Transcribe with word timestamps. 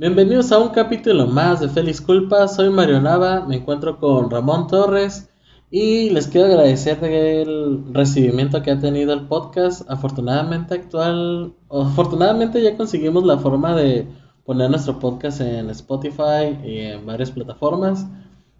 Bienvenidos 0.00 0.52
a 0.52 0.60
un 0.60 0.68
capítulo 0.68 1.26
más 1.26 1.58
de 1.58 1.68
Feliz 1.68 2.00
Culpa. 2.00 2.46
Soy 2.46 2.70
Mario 2.70 3.00
Nava, 3.00 3.44
me 3.44 3.56
encuentro 3.56 3.98
con 3.98 4.30
Ramón 4.30 4.68
Torres 4.68 5.28
y 5.72 6.10
les 6.10 6.28
quiero 6.28 6.46
agradecer 6.46 7.02
el 7.02 7.92
recibimiento 7.92 8.62
que 8.62 8.70
ha 8.70 8.78
tenido 8.78 9.12
el 9.12 9.26
podcast. 9.26 9.90
Afortunadamente 9.90 10.74
actual, 10.74 11.52
afortunadamente 11.68 12.62
ya 12.62 12.76
conseguimos 12.76 13.24
la 13.24 13.38
forma 13.38 13.74
de 13.74 14.06
poner 14.44 14.70
nuestro 14.70 15.00
podcast 15.00 15.40
en 15.40 15.68
Spotify 15.70 16.56
y 16.64 16.78
en 16.78 17.04
varias 17.04 17.32
plataformas 17.32 18.06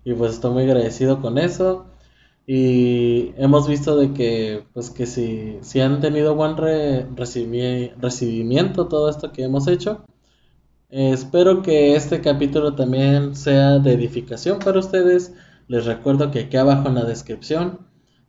y 0.02 0.14
pues 0.14 0.32
estoy 0.32 0.50
muy 0.50 0.64
agradecido 0.64 1.22
con 1.22 1.38
eso. 1.38 1.86
Y 2.48 3.32
hemos 3.36 3.68
visto 3.68 3.96
de 3.96 4.12
que, 4.12 4.64
pues 4.74 4.90
que 4.90 5.06
si, 5.06 5.58
si 5.60 5.80
han 5.80 6.00
tenido 6.00 6.34
buen 6.34 6.56
recibimiento 7.16 8.88
todo 8.88 9.08
esto 9.08 9.30
que 9.30 9.44
hemos 9.44 9.68
hecho. 9.68 10.04
Espero 10.90 11.62
que 11.62 11.94
este 11.94 12.20
capítulo 12.20 12.74
también 12.74 13.34
sea 13.34 13.78
de 13.78 13.92
edificación 13.92 14.58
para 14.58 14.78
ustedes. 14.78 15.34
Les 15.66 15.84
recuerdo 15.84 16.30
que 16.30 16.40
aquí 16.40 16.56
abajo 16.56 16.88
en 16.88 16.94
la 16.94 17.04
descripción 17.04 17.80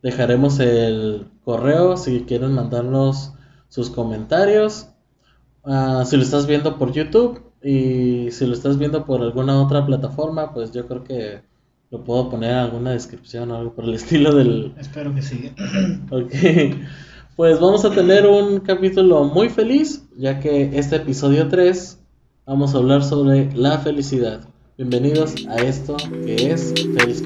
dejaremos 0.02 0.60
el 0.60 1.28
correo 1.44 1.98
si 1.98 2.22
quieren 2.22 2.54
mandarnos 2.54 3.34
sus 3.70 3.90
comentarios. 3.90 4.90
Ah, 5.64 6.04
si 6.06 6.18
lo 6.18 6.24
estás 6.24 6.48
viendo 6.48 6.78
por 6.78 6.92
YouTube 6.92 7.42
y 7.62 8.32
si 8.32 8.46
lo 8.46 8.54
estás 8.54 8.78
viendo 8.78 9.06
por 9.06 9.22
alguna 9.22 9.62
otra 9.62 9.86
plataforma, 9.86 10.54
pues 10.54 10.72
yo 10.72 10.88
creo 10.88 11.04
que 11.04 11.42
lo 11.92 12.04
puedo 12.04 12.30
poner 12.30 12.52
en 12.52 12.58
alguna 12.58 12.92
descripción 12.92 13.52
o 13.52 13.56
algo 13.56 13.74
por 13.74 13.86
el 13.86 13.94
estilo 13.96 14.36
del... 14.36 14.74
Espero 14.78 15.14
que 15.14 15.22
sí. 15.22 15.52
ok. 16.12 16.34
Pues 17.36 17.60
vamos 17.60 17.86
a 17.86 17.92
tener 17.92 18.28
un 18.28 18.60
capítulo 18.60 19.24
muy 19.24 19.48
feliz, 19.50 20.06
ya 20.18 20.42
que 20.42 20.78
este 20.78 20.98
episodio 20.98 21.48
3 21.48 22.00
vamos 22.50 22.74
a 22.74 22.80
hablar 22.80 23.04
sobre 23.04 23.54
la 23.54 23.78
felicidad. 23.78 24.42
Bienvenidos 24.76 25.36
a 25.50 25.58
esto 25.58 25.98
que 26.26 26.52
es 26.52 26.74
Feliz 26.98 27.22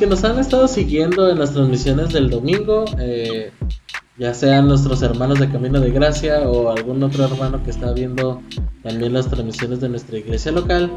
que 0.00 0.06
nos 0.06 0.24
han 0.24 0.38
estado 0.38 0.66
siguiendo 0.66 1.28
en 1.28 1.38
las 1.38 1.52
transmisiones 1.52 2.10
del 2.10 2.30
domingo, 2.30 2.86
eh, 2.98 3.52
ya 4.20 4.34
sean 4.34 4.68
nuestros 4.68 5.00
hermanos 5.00 5.40
de 5.40 5.48
Camino 5.48 5.80
de 5.80 5.90
Gracia 5.90 6.40
o 6.40 6.70
algún 6.70 7.02
otro 7.02 7.24
hermano 7.24 7.62
que 7.64 7.70
está 7.70 7.90
viendo 7.92 8.42
también 8.82 9.14
las 9.14 9.28
transmisiones 9.28 9.80
de 9.80 9.88
nuestra 9.88 10.18
iglesia 10.18 10.52
local, 10.52 10.92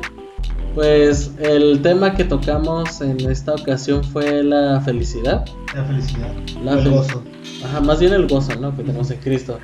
pues 0.75 1.31
el 1.39 1.81
tema 1.81 2.16
que 2.16 2.25
tocamos 2.25 2.99
en 2.99 3.21
esta 3.21 3.53
ocasión 3.53 4.03
fue 4.03 4.44
la 4.44 4.81
felicidad. 4.81 5.45
La 5.73 5.85
felicidad. 5.85 6.31
el 6.77 6.89
gozo. 6.89 7.23
Ajá, 7.63 7.79
más 7.79 8.01
bien 8.01 8.11
el 8.11 8.27
gozo, 8.27 8.59
¿no? 8.59 8.75
Que 8.75 8.83
tenemos 8.83 9.09
en 9.09 9.19
Cristo. 9.19 9.57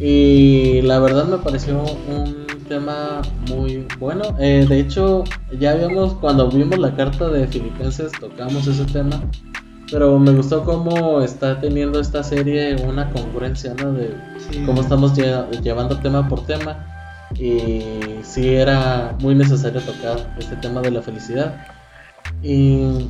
Y 0.00 0.82
la 0.82 0.98
verdad 0.98 1.26
me 1.26 1.38
pareció 1.38 1.80
un 1.80 2.46
tema 2.68 3.22
muy 3.48 3.86
bueno. 4.00 4.36
Eh, 4.40 4.66
de 4.68 4.80
hecho, 4.80 5.22
ya 5.60 5.70
habíamos, 5.70 6.14
cuando 6.14 6.50
vimos 6.50 6.80
la 6.80 6.96
carta 6.96 7.28
de 7.28 7.46
Filipenses, 7.46 8.10
tocamos 8.18 8.66
ese 8.66 8.84
tema. 8.86 9.22
Pero 9.90 10.18
me 10.18 10.32
gustó 10.32 10.64
cómo 10.64 11.22
está 11.22 11.60
teniendo 11.60 12.00
esta 12.00 12.22
serie 12.22 12.76
una 12.76 13.10
congruencia, 13.10 13.74
¿no? 13.74 13.92
De 13.92 14.14
cómo 14.66 14.82
estamos 14.82 15.14
llevando 15.16 15.98
tema 15.98 16.28
por 16.28 16.44
tema. 16.46 16.84
Y 17.34 17.82
sí 18.22 18.48
era 18.48 19.16
muy 19.20 19.34
necesario 19.34 19.80
tocar 19.80 20.34
este 20.38 20.56
tema 20.56 20.80
de 20.80 20.90
la 20.90 21.02
felicidad. 21.02 21.66
Y 22.42 23.08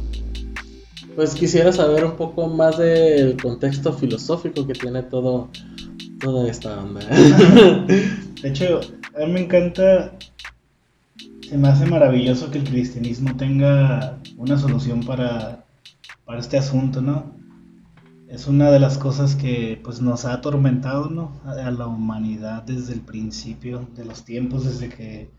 pues 1.17 1.35
quisiera 1.35 1.73
saber 1.73 2.05
un 2.05 2.17
poco 2.17 2.47
más 2.47 2.79
del 2.79 3.37
contexto 3.41 3.93
filosófico 3.93 4.67
que 4.67 4.75
tiene 4.75 5.03
todo 5.03 5.51
toda 6.21 6.51
esta 6.51 6.79
onda. 6.79 7.01
De 8.43 8.49
hecho, 8.49 8.81
a 9.17 9.27
mí 9.27 9.33
me 9.33 9.41
encanta, 9.41 10.13
se 11.49 11.57
me 11.57 11.69
hace 11.69 11.87
maravilloso 11.87 12.51
que 12.51 12.59
el 12.59 12.65
cristianismo 12.65 13.37
tenga 13.37 14.19
una 14.37 14.59
solución 14.59 15.03
para, 15.03 15.65
para 16.29 16.41
este 16.41 16.59
asunto, 16.59 17.01
¿no? 17.01 17.33
Es 18.29 18.49
una 18.49 18.71
de 18.71 18.79
las 18.79 18.99
cosas 18.99 19.35
que 19.35 19.81
pues 19.83 20.03
nos 20.03 20.27
ha 20.27 20.35
atormentado, 20.35 21.09
¿no? 21.09 21.41
A 21.47 21.71
la 21.71 21.87
humanidad 21.87 22.65
desde 22.65 22.93
el 22.93 23.01
principio 23.01 23.89
de 23.97 24.05
los 24.05 24.27
tiempos, 24.27 24.67
desde 24.67 24.91
que, 24.91 25.31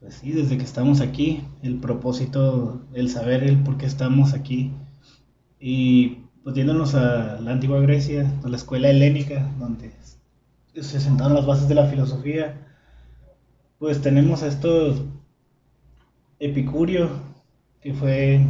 pues 0.00 0.14
sí, 0.14 0.32
desde 0.32 0.56
que 0.56 0.64
estamos 0.64 1.02
aquí, 1.02 1.44
el 1.60 1.78
propósito, 1.78 2.86
el 2.94 3.10
saber 3.10 3.44
el 3.44 3.62
por 3.62 3.76
qué 3.76 3.84
estamos 3.84 4.32
aquí. 4.32 4.72
Y 5.60 6.22
pues 6.42 6.56
a 6.94 7.38
la 7.42 7.52
antigua 7.52 7.78
Grecia, 7.80 8.32
a 8.44 8.48
la 8.48 8.56
escuela 8.56 8.88
helénica, 8.88 9.46
donde 9.58 9.92
se 10.72 11.00
sentaron 11.00 11.34
las 11.34 11.44
bases 11.44 11.68
de 11.68 11.74
la 11.74 11.84
filosofía, 11.84 12.66
pues 13.78 14.00
tenemos 14.00 14.42
a 14.42 14.46
estos 14.46 15.02
Epicurio, 16.38 17.10
que 17.82 17.92
fue 17.92 18.40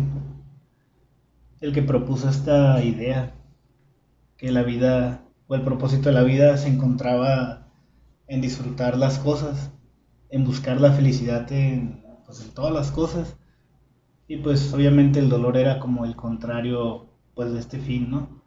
el 1.61 1.73
que 1.73 1.83
propuso 1.83 2.29
esta 2.29 2.83
idea, 2.83 3.35
que 4.37 4.53
la 4.53 4.63
vida 4.63 5.25
o 5.47 5.55
el 5.55 5.63
propósito 5.63 6.09
de 6.09 6.15
la 6.15 6.23
vida 6.23 6.57
se 6.57 6.69
encontraba 6.69 7.69
en 8.27 8.41
disfrutar 8.41 8.99
las 8.99 9.19
cosas, 9.19 9.71
en 10.31 10.45
buscar 10.45 10.81
la 10.81 10.93
felicidad 10.93 11.51
en, 11.53 12.05
pues, 12.25 12.43
en 12.43 12.51
todas 12.51 12.73
las 12.73 12.91
cosas. 12.91 13.37
Y 14.29 14.39
pues 14.39 14.73
obviamente 14.73 15.21
el 15.21 15.29
dolor 15.29 15.57
era 15.57 15.79
como 15.79 16.05
el 16.05 16.17
contrario 16.17 17.07
pues 17.35 17.53
de 17.53 17.61
este 17.61 17.79
fin, 17.79 18.11
¿no? 18.11 18.43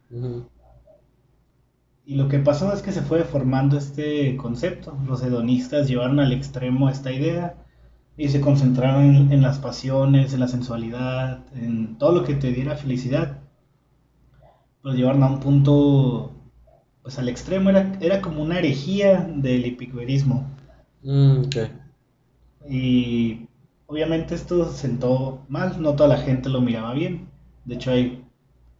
Y 2.04 2.16
lo 2.16 2.28
que 2.28 2.38
pasó 2.40 2.72
es 2.72 2.82
que 2.82 2.92
se 2.92 3.02
fue 3.02 3.24
formando 3.24 3.78
este 3.78 4.36
concepto. 4.36 4.98
Los 5.06 5.22
hedonistas 5.22 5.88
llevaron 5.88 6.20
al 6.20 6.32
extremo 6.32 6.90
esta 6.90 7.12
idea 7.12 7.59
y 8.20 8.28
se 8.28 8.42
concentraron 8.42 9.32
en, 9.32 9.40
las 9.40 9.58
pasiones, 9.60 10.34
en 10.34 10.40
la 10.40 10.48
sensualidad, 10.48 11.40
en 11.54 11.96
todo 11.96 12.12
lo 12.12 12.22
que 12.22 12.34
te 12.34 12.52
diera 12.52 12.76
felicidad. 12.76 13.38
Los 14.82 14.94
llevaron 14.94 15.22
a 15.22 15.28
un 15.28 15.40
punto, 15.40 16.30
pues 17.00 17.18
al 17.18 17.30
extremo, 17.30 17.70
era, 17.70 17.96
era 17.98 18.20
como 18.20 18.42
una 18.42 18.58
herejía 18.58 19.26
del 19.36 19.64
epicurismo. 19.64 20.46
Mm, 21.02 21.44
y 22.68 23.48
obviamente 23.86 24.34
esto 24.34 24.70
sentó 24.70 25.42
mal, 25.48 25.80
no 25.80 25.94
toda 25.94 26.10
la 26.10 26.18
gente 26.18 26.50
lo 26.50 26.60
miraba 26.60 26.92
bien. 26.92 27.26
De 27.64 27.76
hecho 27.76 27.90
hay 27.90 28.22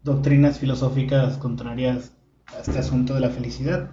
doctrinas 0.04 0.58
filosóficas 0.58 1.38
contrarias 1.38 2.12
a 2.54 2.58
este 2.58 2.78
asunto 2.78 3.14
de 3.14 3.20
la 3.20 3.30
felicidad. 3.30 3.90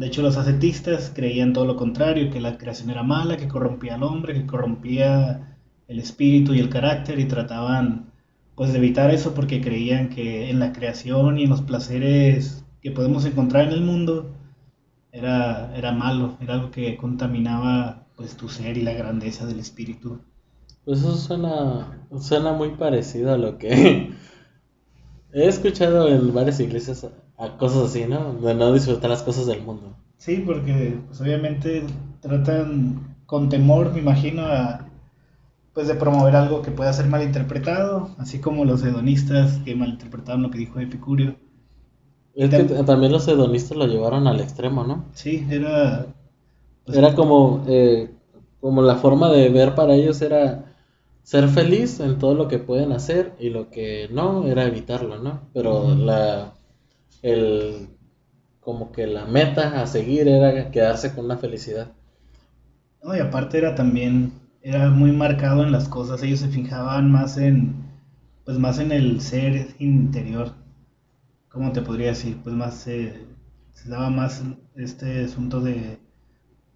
De 0.00 0.06
hecho, 0.06 0.22
los 0.22 0.38
ascetistas 0.38 1.12
creían 1.14 1.52
todo 1.52 1.66
lo 1.66 1.76
contrario, 1.76 2.30
que 2.30 2.40
la 2.40 2.56
creación 2.56 2.88
era 2.88 3.02
mala, 3.02 3.36
que 3.36 3.48
corrompía 3.48 3.96
al 3.96 4.02
hombre, 4.02 4.32
que 4.32 4.46
corrompía 4.46 5.58
el 5.88 5.98
espíritu 5.98 6.54
y 6.54 6.58
el 6.58 6.70
carácter 6.70 7.18
y 7.18 7.26
trataban 7.26 8.10
pues 8.54 8.72
de 8.72 8.78
evitar 8.78 9.10
eso 9.10 9.34
porque 9.34 9.60
creían 9.60 10.08
que 10.08 10.48
en 10.48 10.58
la 10.58 10.72
creación 10.72 11.38
y 11.38 11.44
en 11.44 11.50
los 11.50 11.60
placeres 11.60 12.64
que 12.80 12.92
podemos 12.92 13.26
encontrar 13.26 13.66
en 13.66 13.72
el 13.72 13.82
mundo 13.82 14.30
era, 15.12 15.76
era 15.76 15.92
malo, 15.92 16.38
era 16.40 16.54
algo 16.54 16.70
que 16.70 16.96
contaminaba 16.96 18.06
pues 18.16 18.38
tu 18.38 18.48
ser 18.48 18.78
y 18.78 18.82
la 18.82 18.94
grandeza 18.94 19.44
del 19.44 19.58
espíritu. 19.58 20.18
Pues 20.86 21.00
eso 21.00 21.14
suena, 21.14 22.06
suena 22.18 22.54
muy 22.54 22.70
parecido 22.70 23.34
a 23.34 23.36
lo 23.36 23.58
que 23.58 24.14
He 25.32 25.46
escuchado 25.46 26.08
en 26.08 26.34
varias 26.34 26.58
iglesias 26.60 27.06
a 27.38 27.56
cosas 27.56 27.90
así, 27.90 28.04
¿no? 28.06 28.34
De 28.34 28.54
no 28.54 28.72
disfrutar 28.72 29.10
las 29.10 29.22
cosas 29.22 29.46
del 29.46 29.62
mundo. 29.62 29.94
Sí, 30.16 30.42
porque 30.44 30.98
pues, 31.06 31.20
obviamente 31.20 31.84
tratan 32.20 33.16
con 33.26 33.48
temor, 33.48 33.92
me 33.92 34.00
imagino, 34.00 34.42
a, 34.42 34.86
pues 35.72 35.86
de 35.88 35.94
promover 35.94 36.34
algo 36.34 36.62
que 36.62 36.72
pueda 36.72 36.92
ser 36.92 37.06
malinterpretado, 37.06 38.10
así 38.18 38.40
como 38.40 38.64
los 38.64 38.82
hedonistas 38.82 39.58
que 39.64 39.74
malinterpretaron 39.74 40.42
lo 40.42 40.50
que 40.50 40.58
dijo 40.58 40.80
Epicurio. 40.80 41.36
Es 42.34 42.50
que 42.50 42.64
también 42.84 43.12
los 43.12 43.26
hedonistas 43.28 43.76
lo 43.76 43.86
llevaron 43.86 44.26
al 44.26 44.40
extremo, 44.40 44.84
¿no? 44.84 45.04
Sí, 45.14 45.46
era... 45.48 46.06
Pues, 46.84 46.98
era 46.98 47.14
como, 47.14 47.64
eh, 47.68 48.10
como 48.60 48.82
la 48.82 48.96
forma 48.96 49.30
de 49.30 49.48
ver 49.48 49.74
para 49.74 49.94
ellos 49.94 50.20
era 50.22 50.69
ser 51.30 51.48
feliz 51.48 52.00
en 52.00 52.18
todo 52.18 52.34
lo 52.34 52.48
que 52.48 52.58
pueden 52.58 52.90
hacer 52.90 53.34
y 53.38 53.50
lo 53.50 53.70
que 53.70 54.08
no 54.10 54.48
era 54.48 54.64
evitarlo, 54.64 55.18
¿no? 55.18 55.48
Pero 55.54 55.94
la 55.94 56.54
el 57.22 57.88
como 58.58 58.90
que 58.90 59.06
la 59.06 59.26
meta 59.26 59.80
a 59.80 59.86
seguir 59.86 60.26
era 60.26 60.70
quedarse 60.72 61.14
con 61.14 61.26
una 61.26 61.38
felicidad. 61.38 61.92
No, 63.02 63.16
y 63.16 63.20
aparte 63.20 63.58
era 63.58 63.76
también 63.76 64.32
era 64.60 64.90
muy 64.90 65.12
marcado 65.12 65.62
en 65.62 65.70
las 65.70 65.88
cosas, 65.88 66.22
ellos 66.22 66.40
se 66.40 66.48
fijaban 66.48 67.12
más 67.12 67.38
en 67.38 67.74
pues 68.44 68.58
más 68.58 68.80
en 68.80 68.90
el 68.90 69.20
ser 69.20 69.68
interior. 69.78 70.52
¿cómo 71.50 71.72
te 71.72 71.82
podría 71.82 72.08
decir? 72.08 72.38
Pues 72.42 72.54
más, 72.54 72.86
eh, 72.86 73.26
se 73.72 73.88
daba 73.88 74.10
más 74.10 74.42
este 74.76 75.24
asunto 75.24 75.60
de, 75.60 75.98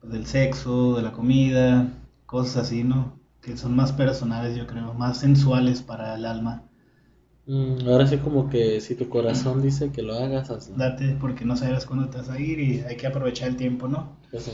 pues, 0.01 0.13
del 0.13 0.27
sexo, 0.27 0.97
de 0.97 1.03
la 1.03 1.13
comida, 1.13 1.93
cosas 2.27 2.67
así, 2.67 2.85
¿no? 2.85 3.19
Que 3.45 3.57
son 3.57 3.77
más 3.77 3.93
personales, 3.93 4.57
yo 4.57 4.67
creo, 4.67 4.95
más 4.95 5.19
sensuales 5.19 5.83
para 5.83 6.15
el 6.15 6.25
alma. 6.25 6.63
Mm, 7.47 7.87
ahora 7.89 8.07
sí 8.07 8.17
como 8.19 8.49
que 8.49 8.81
si 8.81 8.95
tu 8.95 9.09
corazón 9.09 9.61
dice 9.61 9.93
que 9.93 10.03
lo 10.03 10.15
hagas, 10.15 10.51
hazlo. 10.51 10.77
Date 10.77 11.17
porque 11.21 11.45
no 11.45 11.57
sabes 11.57 11.85
cuándo 11.85 12.09
te 12.09 12.19
vas 12.19 12.31
a 12.31 12.41
ir 12.41 12.59
y 12.59 12.81
hay 12.81 12.97
que 12.97 13.07
aprovechar 13.07 13.49
el 13.49 13.57
tiempo, 13.57 13.87
¿no? 13.87 14.17
Eso. 14.33 14.53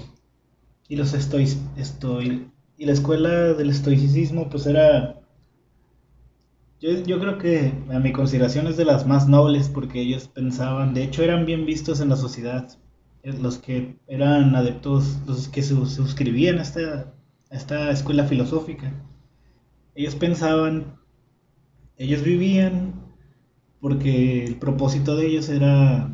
Y 0.89 0.97
los 0.97 1.15
estoy, 1.15 1.49
estoy 1.77 2.51
y 2.77 2.87
la 2.87 2.93
escuela 2.93 3.55
del 3.55 3.71
estoicismo 3.71 4.49
pues 4.49 4.67
era 4.67 5.21
yo, 6.81 6.91
yo 7.05 7.21
creo 7.21 7.37
que 7.37 7.75
a 7.91 7.99
mi 7.99 8.11
consideración 8.11 8.67
es 8.67 8.79
de 8.79 8.87
las 8.87 9.07
más 9.07 9.29
nobles 9.29 9.69
porque 9.69 10.01
ellos 10.01 10.29
pensaban, 10.29 10.95
de 10.95 11.05
hecho 11.05 11.23
eran 11.23 11.45
bien 11.45 11.67
vistos 11.67 12.01
en 12.01 12.09
la 12.09 12.17
sociedad, 12.17 12.69
eh, 13.23 13.35
los 13.35 13.59
que 13.59 13.99
eran 14.07 14.57
adeptos, 14.57 15.19
los 15.27 15.49
que 15.49 15.63
se 15.63 15.75
suscribían 15.87 16.59
a 16.59 16.63
esta, 16.63 17.13
esta 17.51 17.91
escuela 17.91 18.25
filosófica. 18.25 18.93
Ellos 19.95 20.15
pensaban, 20.15 20.97
ellos 21.97 22.23
vivían 22.23 22.95
porque 23.81 24.45
el 24.45 24.57
propósito 24.57 25.17
de 25.17 25.27
ellos 25.27 25.49
era, 25.49 26.11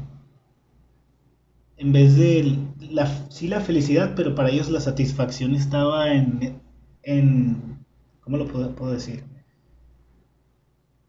en 1.76 1.92
vez 1.92 2.16
de, 2.16 2.58
la, 2.90 3.06
sí 3.30 3.48
la 3.48 3.60
felicidad, 3.60 4.14
pero 4.16 4.34
para 4.34 4.50
ellos 4.50 4.70
la 4.70 4.80
satisfacción 4.80 5.54
estaba 5.54 6.12
en, 6.12 6.62
en 7.02 7.84
¿cómo 8.20 8.36
lo 8.36 8.46
puedo, 8.46 8.92
decir? 8.92 9.24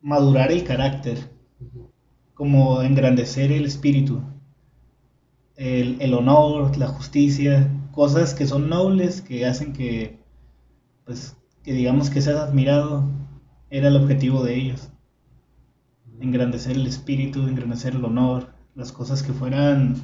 madurar 0.02 0.52
el 0.52 0.64
carácter, 0.64 1.32
como 2.34 2.82
engrandecer 2.82 3.52
el 3.52 3.66
espíritu, 3.66 4.22
el, 5.56 5.98
el, 6.02 6.14
honor, 6.14 6.78
la 6.78 6.88
justicia, 6.88 7.70
cosas 7.92 8.34
que 8.34 8.46
son 8.46 8.70
nobles, 8.70 9.22
que 9.22 9.46
hacen 9.46 9.74
que, 9.74 10.17
pues, 11.08 11.36
que 11.64 11.74
digamos 11.74 12.12
que 12.12 12.22
seas 12.22 12.40
admirado, 12.40 13.10
era 13.72 13.88
el 13.88 13.96
objetivo 13.96 14.44
de 14.44 14.56
ellos. 14.56 14.92
Engrandecer 16.20 16.76
el 16.76 16.86
espíritu, 16.86 17.48
engrandecer 17.48 17.96
el 17.96 18.06
honor, 18.06 18.54
las 18.76 18.92
cosas 18.92 19.24
que 19.24 19.34
fueran, 19.34 19.96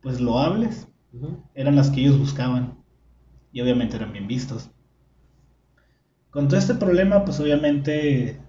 pues, 0.00 0.20
loables, 0.20 0.88
eran 1.54 1.76
las 1.76 1.90
que 1.90 2.00
ellos 2.00 2.18
buscaban 2.18 2.78
y 3.52 3.60
obviamente 3.60 3.96
eran 3.96 4.12
bien 4.12 4.26
vistos. 4.26 4.70
Con 6.30 6.48
todo 6.48 6.58
este 6.58 6.74
problema, 6.74 7.24
pues 7.24 7.40
obviamente 7.40 8.40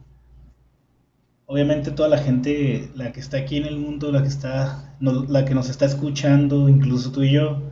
obviamente 1.51 1.89
toda 1.89 2.09
la 2.09 2.19
gente, 2.19 2.91
la 2.93 3.11
que 3.11 3.19
está 3.19 3.37
aquí 3.37 3.57
en 3.57 3.65
el 3.65 3.79
mundo, 3.79 4.11
la 4.11 4.21
que 4.21 4.27
está, 4.27 4.95
la 4.99 5.45
que 5.45 5.55
nos 5.55 5.67
está 5.67 5.85
escuchando, 5.85 6.69
incluso 6.69 7.11
tú 7.11 7.23
y 7.23 7.31
yo, 7.31 7.63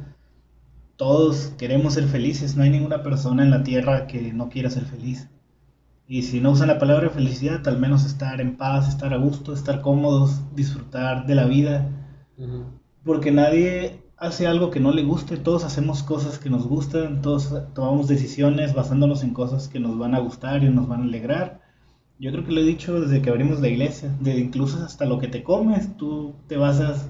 todos 0.98 1.54
queremos 1.58 1.94
ser 1.94 2.06
felices. 2.08 2.58
No 2.58 2.64
hay 2.64 2.70
ninguna 2.70 3.04
persona 3.04 3.44
en 3.44 3.52
la 3.52 3.64
tierra 3.64 4.08
que 4.08 4.34
no 4.34 4.50
quiera 4.50 4.70
ser 4.70 4.84
feliz. 4.84 5.30
Y 6.08 6.24
si 6.24 6.42
no 6.42 6.52
usan 6.52 6.68
la 6.68 6.80
palabra 6.80 7.10
felicidad, 7.10 7.68
al 7.68 7.80
menos 7.80 8.06
estar 8.06 8.40
en 8.42 8.58
paz, 8.58 8.88
estar 8.90 9.14
a 9.14 9.18
gusto, 9.18 9.54
estar 9.54 9.82
cómodos, 9.82 10.42
disfrutar 10.56 11.26
de 11.26 11.36
la 11.36 11.46
vida. 11.46 11.90
Porque 13.04 13.32
nadie 13.32 14.02
hace 14.18 14.48
algo 14.48 14.72
que 14.72 14.80
no 14.80 14.92
le 14.92 15.04
guste, 15.04 15.38
todos 15.38 15.64
hacemos 15.64 16.04
cosas 16.04 16.40
que 16.40 16.50
nos 16.50 16.68
gustan, 16.68 17.22
todos 17.22 17.54
tomamos 17.74 18.08
decisiones 18.08 18.74
basándonos 18.74 19.24
en 19.24 19.34
cosas 19.34 19.68
que 19.68 19.80
nos 19.80 19.98
van 19.98 20.16
a 20.16 20.20
gustar 20.20 20.64
y 20.64 20.70
nos 20.70 20.88
van 20.88 21.02
a 21.02 21.04
alegrar. 21.04 21.62
Yo 22.20 22.32
creo 22.32 22.44
que 22.44 22.52
lo 22.52 22.62
he 22.62 22.66
dicho 22.66 23.00
desde 23.00 23.22
que 23.22 23.30
abrimos 23.30 23.60
la 23.60 23.68
iglesia, 23.68 24.16
de 24.20 24.40
incluso 24.40 24.84
hasta 24.84 25.06
lo 25.06 25.20
que 25.20 25.28
te 25.28 25.44
comes, 25.44 25.96
tú 25.98 26.34
te 26.48 26.58
basas, 26.58 27.10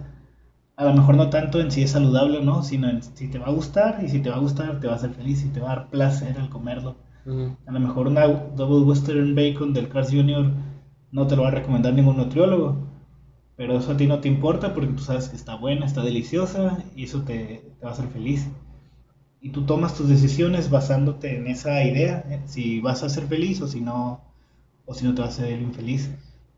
a 0.78 0.86
lo 0.86 0.94
mejor 0.94 1.18
no 1.18 1.30
tanto 1.30 1.60
en 1.60 1.72
si 1.72 1.82
es 1.82 1.92
saludable 1.92 2.38
o 2.38 2.44
no, 2.44 2.64
sino 2.64 2.88
en 2.90 3.02
si 3.02 3.28
te 3.28 3.40
va 3.40 3.48
a 3.48 3.52
gustar 3.52 4.00
y 4.04 4.10
si 4.10 4.20
te 4.20 4.30
va 4.30 4.38
a 4.38 4.40
gustar 4.40 4.80
te 4.80 4.88
va 4.88 4.94
a 4.94 4.96
hacer 4.96 5.12
feliz 5.14 5.44
y 5.44 5.50
te 5.50 5.60
va 5.60 5.72
a 5.72 5.76
dar 5.76 5.90
placer 5.90 6.38
al 6.40 6.50
comerlo. 6.50 6.96
A 7.66 7.72
lo 7.72 7.80
mejor 7.80 8.08
una 8.08 8.28
Double 8.28 8.86
Western 8.86 9.36
Bacon 9.36 9.74
del 9.74 9.90
Cars 9.90 10.12
Jr. 10.12 10.52
no 11.12 11.28
te 11.28 11.36
lo 11.36 11.44
va 11.44 11.50
a 11.50 11.52
recomendar 11.52 11.94
ningún 11.94 12.18
nutriólogo, 12.18 12.78
pero 13.56 13.78
eso 13.78 13.92
a 13.92 13.98
ti 13.98 14.08
no 14.08 14.20
te 14.20 14.28
importa 14.30 14.74
porque 14.74 14.94
tú 14.94 15.02
sabes 15.04 15.30
que 15.30 15.36
está 15.36 15.56
buena, 15.56 15.86
está 15.86 16.04
deliciosa 16.04 16.78
y 16.96 17.06
eso 17.06 17.24
te, 17.24 17.74
te 17.80 17.84
va 17.86 17.90
a 17.92 17.94
hacer 17.94 18.08
feliz. 18.10 18.48
Y 19.42 19.50
tú 19.52 19.66
tomas 19.66 19.96
tus 19.96 20.10
decisiones 20.10 20.70
basándote 20.70 21.38
en 21.38 21.48
esa 21.48 21.84
idea, 21.84 22.24
si 22.46 22.82
vas 22.82 23.04
a 23.04 23.10
ser 23.10 23.26
feliz 23.26 23.62
o 23.62 23.68
si 23.68 23.82
no 23.82 24.22
o 24.86 24.94
si 24.94 25.06
no 25.06 25.16
te 25.16 25.22
vas 25.22 25.40
a 25.40 25.44
hacer 25.44 25.60
infeliz. 25.62 26.12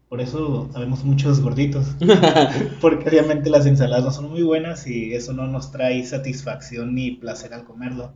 Por 0.09 0.21
eso 0.21 0.67
sabemos 0.73 1.03
muchos 1.03 1.39
gorditos, 1.39 1.85
porque 2.81 3.09
obviamente 3.09 3.51
las 3.51 3.67
ensaladas 3.67 4.05
no 4.05 4.11
son 4.11 4.31
muy 4.31 4.41
buenas 4.41 4.87
y 4.87 5.13
eso 5.13 5.33
no 5.33 5.45
nos 5.45 5.71
trae 5.71 6.03
satisfacción 6.03 6.95
ni 6.95 7.11
placer 7.11 7.53
al 7.53 7.63
comerlo. 7.63 8.13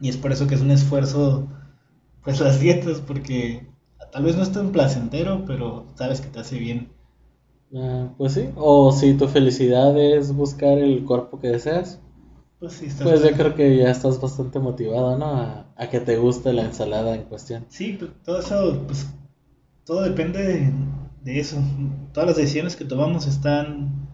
Y 0.00 0.08
es 0.08 0.16
por 0.16 0.32
eso 0.32 0.46
que 0.46 0.54
es 0.54 0.62
un 0.62 0.70
esfuerzo, 0.70 1.46
pues 2.24 2.40
las 2.40 2.58
dietas, 2.58 3.00
porque 3.06 3.66
tal 4.12 4.24
vez 4.24 4.34
no 4.34 4.42
es 4.42 4.52
tan 4.52 4.72
placentero, 4.72 5.44
pero 5.46 5.86
sabes 5.94 6.22
que 6.22 6.28
te 6.28 6.40
hace 6.40 6.58
bien. 6.58 6.88
Ah, 7.74 8.08
pues 8.16 8.32
sí, 8.32 8.48
o 8.56 8.92
si 8.92 9.12
tu 9.12 9.28
felicidad 9.28 9.98
es 9.98 10.34
buscar 10.34 10.78
el 10.78 11.04
cuerpo 11.04 11.38
que 11.38 11.48
deseas, 11.48 12.00
pues, 12.58 12.72
sí, 12.72 12.88
pues 13.02 13.22
yo 13.22 13.32
creo 13.32 13.54
que 13.54 13.76
ya 13.76 13.90
estás 13.90 14.18
bastante 14.18 14.58
motivado, 14.58 15.18
¿no? 15.18 15.26
A, 15.76 15.88
que 15.90 16.00
te 16.00 16.16
guste 16.16 16.54
la 16.54 16.64
ensalada 16.64 17.14
en 17.14 17.24
cuestión. 17.24 17.66
Sí, 17.68 17.96
pues, 17.98 18.10
todo 18.24 18.38
eso, 18.40 18.82
pues 18.86 19.06
todo 19.84 20.02
depende 20.02 20.72
de, 21.22 21.40
eso. 21.40 21.62
Todas 22.12 22.28
las 22.28 22.36
decisiones 22.36 22.76
que 22.76 22.84
tomamos 22.84 23.26
están 23.26 24.08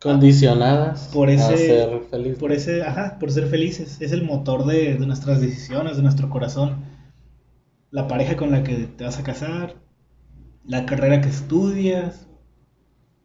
condicionadas 0.00 1.08
por 1.12 1.28
ese, 1.28 1.42
a 1.42 1.56
ser 1.56 2.00
felices. 2.10 2.38
Por 2.38 2.52
ese, 2.52 2.82
ajá, 2.82 3.18
por 3.18 3.30
ser 3.30 3.46
felices. 3.46 3.98
Es 4.00 4.12
el 4.12 4.24
motor 4.24 4.66
de, 4.66 4.94
de 4.94 5.06
nuestras 5.06 5.40
decisiones, 5.40 5.96
de 5.96 6.02
nuestro 6.02 6.30
corazón. 6.30 6.84
La 7.90 8.08
pareja 8.08 8.36
con 8.36 8.50
la 8.50 8.62
que 8.62 8.74
te 8.74 9.04
vas 9.04 9.18
a 9.18 9.22
casar, 9.22 9.76
la 10.64 10.86
carrera 10.86 11.20
que 11.20 11.28
estudias, 11.28 12.28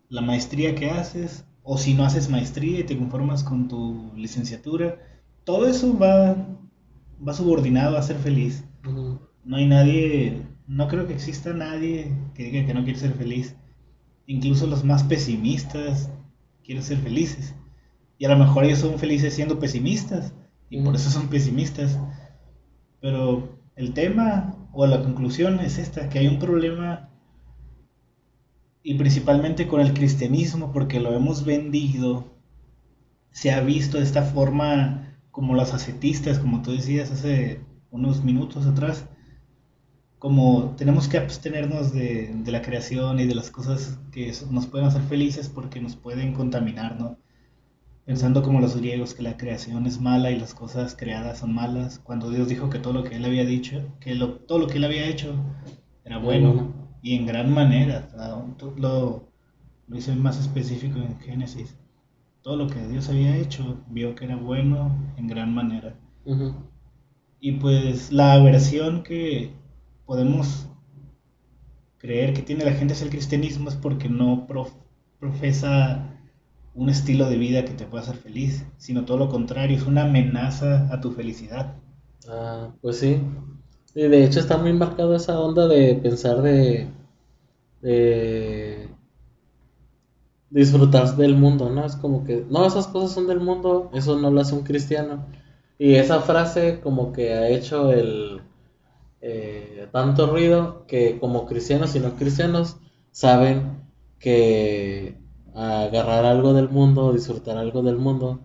la 0.10 0.22
maestría 0.22 0.76
que 0.76 0.90
haces, 0.90 1.46
o 1.68 1.78
si 1.78 1.94
no 1.96 2.06
haces 2.06 2.30
maestría 2.30 2.80
y 2.80 2.84
te 2.84 2.98
conformas 2.98 3.44
con 3.44 3.68
tu 3.68 4.12
licenciatura, 4.16 5.00
todo 5.44 5.68
eso 5.68 5.98
va, 5.98 6.36
va 7.28 7.34
subordinado 7.34 7.98
a 7.98 8.02
ser 8.04 8.18
feliz. 8.18 8.64
No 9.44 9.56
hay 9.58 9.66
nadie, 9.66 10.44
no 10.68 10.88
creo 10.88 11.08
que 11.08 11.14
exista 11.14 11.54
nadie 11.54 12.12
que 12.34 12.44
diga 12.44 12.66
que 12.66 12.74
no 12.74 12.84
quiere 12.84 13.00
ser 13.00 13.14
feliz. 13.14 13.56
Incluso 14.26 14.68
los 14.68 14.84
más 14.84 15.04
pesimistas 15.04 16.10
quieren 16.64 16.84
ser 16.84 16.98
felices. 16.98 17.56
Y 18.18 18.26
a 18.26 18.30
lo 18.30 18.38
mejor 18.38 18.64
ellos 18.64 18.80
son 18.80 18.98
felices 18.98 19.34
siendo 19.34 19.60
pesimistas 19.60 20.34
y 20.70 20.82
por 20.82 20.96
eso 20.96 21.10
son 21.10 21.28
pesimistas. 21.28 22.00
Pero 23.02 23.60
el 23.76 23.94
tema 23.94 24.56
o 24.72 24.88
la 24.88 25.02
conclusión 25.02 25.60
es 25.60 25.78
esta, 25.78 26.10
que 26.10 26.20
hay 26.20 26.28
un 26.28 26.40
problema 26.40 27.10
y 28.88 28.94
principalmente 28.96 29.68
con 29.68 29.82
el 29.82 29.94
cristianismo, 29.94 30.72
porque 30.72 31.00
lo 31.00 31.12
hemos 31.16 31.44
vendido, 31.44 32.36
se 33.32 33.52
ha 33.52 33.62
visto 33.62 33.98
de 33.98 34.04
esta 34.04 34.22
forma 34.22 35.18
como 35.32 35.56
las 35.56 35.74
ascetistas, 35.74 36.38
como 36.38 36.62
tú 36.62 36.72
decías 36.72 37.10
hace 37.10 37.62
unos 37.90 38.24
minutos 38.24 38.68
atrás, 38.68 39.08
como 40.20 40.76
tenemos 40.78 41.08
que 41.08 41.18
abstenernos 41.18 41.94
de, 41.94 42.32
de 42.34 42.52
la 42.52 42.62
creación 42.62 43.20
y 43.20 43.26
de 43.26 43.36
las 43.36 43.52
cosas 43.52 44.00
que 44.12 44.34
nos 44.52 44.68
pueden 44.68 44.88
hacer 44.88 45.02
felices 45.04 45.50
porque 45.50 45.82
nos 45.82 45.96
pueden 45.96 46.34
contaminar, 46.34 47.00
¿no? 47.00 47.18
Pensando 48.06 48.42
como 48.44 48.60
los 48.62 48.76
griegos 48.78 49.14
que 49.14 49.24
la 49.24 49.36
creación 49.38 49.86
es 49.88 50.00
mala 50.00 50.32
y 50.32 50.40
las 50.40 50.54
cosas 50.54 50.96
creadas 50.96 51.40
son 51.40 51.54
malas, 51.54 52.00
cuando 52.00 52.30
Dios 52.30 52.48
dijo 52.48 52.70
que 52.70 52.80
todo 52.80 52.94
lo 52.94 53.04
que 53.04 53.16
él 53.16 53.26
había 53.26 53.46
dicho, 53.46 53.84
que 54.00 54.16
lo, 54.16 54.36
todo 54.40 54.60
lo 54.60 54.68
que 54.68 54.78
él 54.78 54.86
había 54.86 55.08
hecho 55.08 55.36
era 56.06 56.20
bueno 56.20 56.74
y 57.02 57.16
en 57.16 57.26
gran 57.26 57.54
manera. 57.54 58.08
lo, 58.78 59.30
lo 59.88 59.98
hice 59.98 60.16
más 60.16 60.40
específico 60.40 61.00
en 61.00 61.20
Génesis. 61.20 61.76
Todo 62.42 62.58
lo 62.58 62.68
que 62.68 62.88
Dios 62.88 63.10
había 63.10 63.38
hecho, 63.38 63.84
vio 63.88 64.16
que 64.16 64.26
era 64.26 64.36
bueno 64.36 64.96
en 65.18 65.28
gran 65.28 65.54
manera. 65.54 65.96
Y 67.40 67.54
pues 67.54 68.12
la 68.12 68.34
aversión 68.34 69.04
que 69.04 69.54
podemos 70.06 70.68
creer 71.98 72.34
que 72.34 72.42
tiene 72.42 72.66
la 72.66 72.74
gente 72.74 72.94
hacia 72.94 73.06
el 73.06 73.12
cristianismo 73.12 73.70
es 73.70 73.76
porque 73.76 74.10
no 74.10 74.48
profesa 75.20 76.12
un 76.74 76.90
estilo 76.90 77.30
de 77.30 77.38
vida 77.38 77.66
que 77.66 77.74
te 77.74 77.86
pueda 77.86 78.04
hacer 78.04 78.18
feliz, 78.18 78.66
sino 78.78 79.06
todo 79.06 79.18
lo 79.18 79.30
contrario, 79.30 79.78
es 79.78 79.88
una 79.88 80.04
amenaza 80.04 80.94
a 80.94 81.00
tu 81.02 81.12
felicidad. 81.12 81.76
Ah, 82.28 82.74
pues 82.82 83.00
sí, 83.00 83.22
y 83.96 84.02
de 84.02 84.26
hecho 84.26 84.42
está 84.42 84.58
muy 84.58 84.74
marcado 84.74 85.16
esa 85.16 85.40
onda 85.40 85.68
de 85.70 85.96
pensar 85.96 86.42
de, 86.42 86.90
de 87.82 88.90
disfrutar 90.50 91.16
del 91.16 91.36
mundo, 91.36 91.70
¿no? 91.70 91.86
Es 91.86 91.96
como 91.96 92.26
que, 92.26 92.46
no, 92.50 92.66
esas 92.66 92.88
cosas 92.88 93.12
son 93.12 93.26
del 93.28 93.40
mundo, 93.40 93.90
eso 93.94 94.20
no 94.20 94.30
lo 94.32 94.42
hace 94.42 94.54
un 94.54 94.64
cristiano. 94.64 95.26
Y 95.78 95.96
esa 95.96 96.22
frase 96.22 96.82
como 96.82 97.14
que 97.14 97.34
ha 97.34 97.50
hecho 97.50 97.94
el 97.94 98.42
eh, 99.28 99.88
tanto 99.92 100.28
ruido 100.28 100.86
que 100.86 101.18
como 101.20 101.48
cristianos 101.48 101.96
y 101.96 102.00
no 102.00 102.16
cristianos 102.16 102.78
saben 103.10 103.82
que 104.20 105.18
agarrar 105.56 106.26
algo 106.26 106.54
del 106.54 106.70
mundo, 106.70 107.12
disfrutar 107.12 107.58
algo 107.58 107.82
del 107.82 107.98
mundo, 107.98 108.42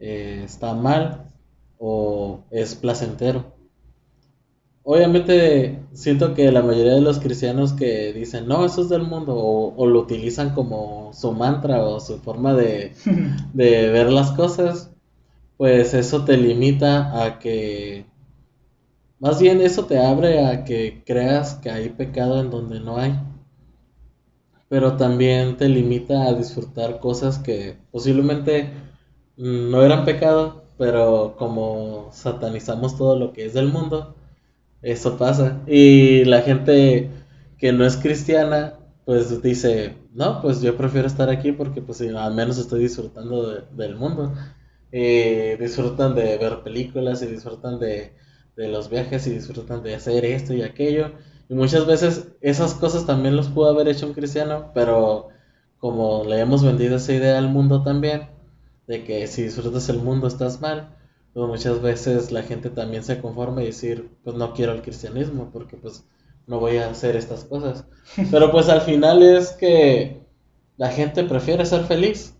eh, 0.00 0.42
está 0.44 0.74
mal 0.74 1.30
o 1.78 2.40
es 2.50 2.74
placentero. 2.74 3.54
Obviamente 4.82 5.78
siento 5.92 6.34
que 6.34 6.50
la 6.50 6.62
mayoría 6.62 6.94
de 6.94 7.00
los 7.00 7.20
cristianos 7.20 7.72
que 7.72 8.12
dicen, 8.12 8.48
no, 8.48 8.64
eso 8.64 8.82
es 8.82 8.88
del 8.88 9.04
mundo, 9.04 9.36
o, 9.36 9.86
lo 9.86 10.00
utilizan 10.00 10.52
como 10.52 11.12
su 11.14 11.30
mantra 11.30 11.84
o 11.84 12.00
su 12.00 12.18
forma 12.18 12.54
de, 12.54 12.92
de 13.54 13.88
ver 13.88 14.10
las 14.10 14.32
cosas, 14.32 14.90
pues 15.58 15.94
eso 15.94 16.24
te 16.24 16.36
limita 16.36 17.24
a 17.24 17.38
que, 17.38 18.06
más 19.24 19.40
bien 19.40 19.62
eso 19.62 19.86
te 19.86 19.98
abre 19.98 20.44
a 20.44 20.64
que 20.64 21.02
creas 21.06 21.54
que 21.54 21.70
hay 21.70 21.88
pecado 21.88 22.40
en 22.42 22.50
donde 22.50 22.78
no 22.78 22.98
hay, 22.98 23.18
pero 24.68 24.98
también 24.98 25.56
te 25.56 25.66
limita 25.66 26.24
a 26.24 26.34
disfrutar 26.34 27.00
cosas 27.00 27.38
que 27.38 27.78
posiblemente 27.90 28.68
no 29.38 29.82
eran 29.82 30.04
pecado, 30.04 30.64
pero 30.76 31.36
como 31.38 32.10
satanizamos 32.12 32.98
todo 32.98 33.18
lo 33.18 33.32
que 33.32 33.46
es 33.46 33.54
del 33.54 33.68
mundo, 33.72 34.14
eso 34.82 35.16
pasa. 35.16 35.62
Y 35.66 36.24
la 36.26 36.42
gente 36.42 37.08
que 37.56 37.72
no 37.72 37.86
es 37.86 37.96
cristiana, 37.96 38.74
pues 39.06 39.40
dice, 39.40 39.96
no, 40.12 40.42
pues 40.42 40.60
yo 40.60 40.76
prefiero 40.76 41.06
estar 41.06 41.30
aquí 41.30 41.50
porque 41.52 41.80
pues 41.80 42.02
al 42.02 42.34
menos 42.34 42.58
estoy 42.58 42.80
disfrutando 42.82 43.62
del 43.70 43.96
mundo. 43.96 44.34
Y 44.92 45.56
disfrutan 45.56 46.14
de 46.14 46.36
ver 46.36 46.62
películas 46.62 47.22
y 47.22 47.26
disfrutan 47.26 47.78
de, 47.80 48.12
de 48.56 48.68
los 48.68 48.90
viajes 48.90 49.26
y 49.26 49.30
disfrutan 49.30 49.82
de 49.82 49.94
hacer 49.94 50.24
esto 50.24 50.54
y 50.54 50.62
aquello. 50.62 51.12
Y 51.48 51.54
muchas 51.54 51.86
veces 51.86 52.28
esas 52.40 52.74
cosas 52.74 53.06
también 53.06 53.36
los 53.36 53.48
pudo 53.48 53.68
haber 53.68 53.88
hecho 53.88 54.06
un 54.06 54.14
cristiano, 54.14 54.70
pero 54.74 55.28
como 55.78 56.24
le 56.24 56.40
hemos 56.40 56.64
vendido 56.64 56.96
esa 56.96 57.12
idea 57.12 57.38
al 57.38 57.48
mundo 57.48 57.82
también, 57.82 58.28
de 58.86 59.04
que 59.04 59.26
si 59.26 59.42
disfrutas 59.42 59.88
el 59.88 59.98
mundo 59.98 60.26
estás 60.26 60.60
mal, 60.60 60.96
pues 61.34 61.48
muchas 61.48 61.82
veces 61.82 62.32
la 62.32 62.42
gente 62.42 62.70
también 62.70 63.02
se 63.02 63.20
conforma 63.20 63.62
y 63.62 63.66
decir, 63.66 64.10
pues 64.22 64.36
no 64.36 64.54
quiero 64.54 64.72
el 64.72 64.82
cristianismo 64.82 65.50
porque 65.52 65.76
pues 65.76 66.04
no 66.46 66.60
voy 66.60 66.76
a 66.78 66.88
hacer 66.88 67.16
estas 67.16 67.44
cosas. 67.44 67.84
Pero 68.30 68.50
pues 68.50 68.68
al 68.68 68.82
final 68.82 69.22
es 69.22 69.50
que 69.52 70.22
la 70.76 70.90
gente 70.90 71.24
prefiere 71.24 71.66
ser 71.66 71.84
feliz, 71.84 72.34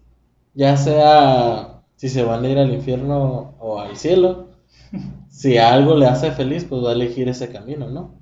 ya 0.55 0.77
sea 0.77 1.83
si 1.97 2.09
se 2.09 2.23
van 2.23 2.45
a 2.45 2.49
ir 2.49 2.59
al 2.59 2.73
infierno 2.73 3.55
o 3.59 3.81
al 3.81 3.97
cielo. 3.97 4.49
Si 5.35 5.59
algo 5.59 5.97
le 5.97 6.07
hace 6.07 6.31
feliz, 6.31 6.65
pues 6.65 6.85
va 6.85 6.91
a 6.91 6.93
elegir 6.93 7.29
ese 7.29 7.51
camino, 7.51 7.91
¿no? 7.91 8.21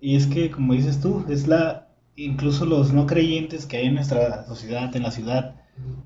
Y 0.00 0.16
es 0.16 0.26
que, 0.26 0.50
como 0.50 0.72
dices 0.72 1.00
tú, 1.00 1.24
es 1.28 1.46
la 1.46 1.86
incluso 2.16 2.66
los 2.66 2.92
no 2.92 3.06
creyentes 3.06 3.64
que 3.64 3.76
hay 3.76 3.86
en 3.86 3.94
nuestra 3.94 4.44
sociedad, 4.44 4.94
en 4.96 5.04
la 5.04 5.12
ciudad, 5.12 5.54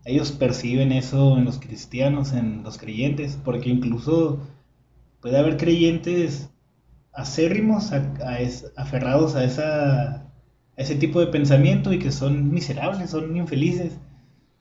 ellos 0.04 0.30
perciben 0.30 0.92
eso 0.92 1.38
en 1.38 1.46
los 1.46 1.58
cristianos, 1.58 2.34
en 2.34 2.62
los 2.62 2.76
creyentes, 2.76 3.38
porque 3.42 3.70
incluso 3.70 4.40
puede 5.22 5.38
haber 5.38 5.56
creyentes 5.56 6.50
acérrimos, 7.14 7.92
a, 7.92 8.12
aferrados 8.76 9.34
a, 9.36 9.44
esa, 9.44 10.30
ese 10.76 10.96
tipo 10.96 11.18
de 11.20 11.28
pensamiento 11.28 11.94
y 11.94 11.98
que 11.98 12.12
son 12.12 12.50
miserables, 12.50 13.08
son 13.10 13.34
infelices, 13.38 13.98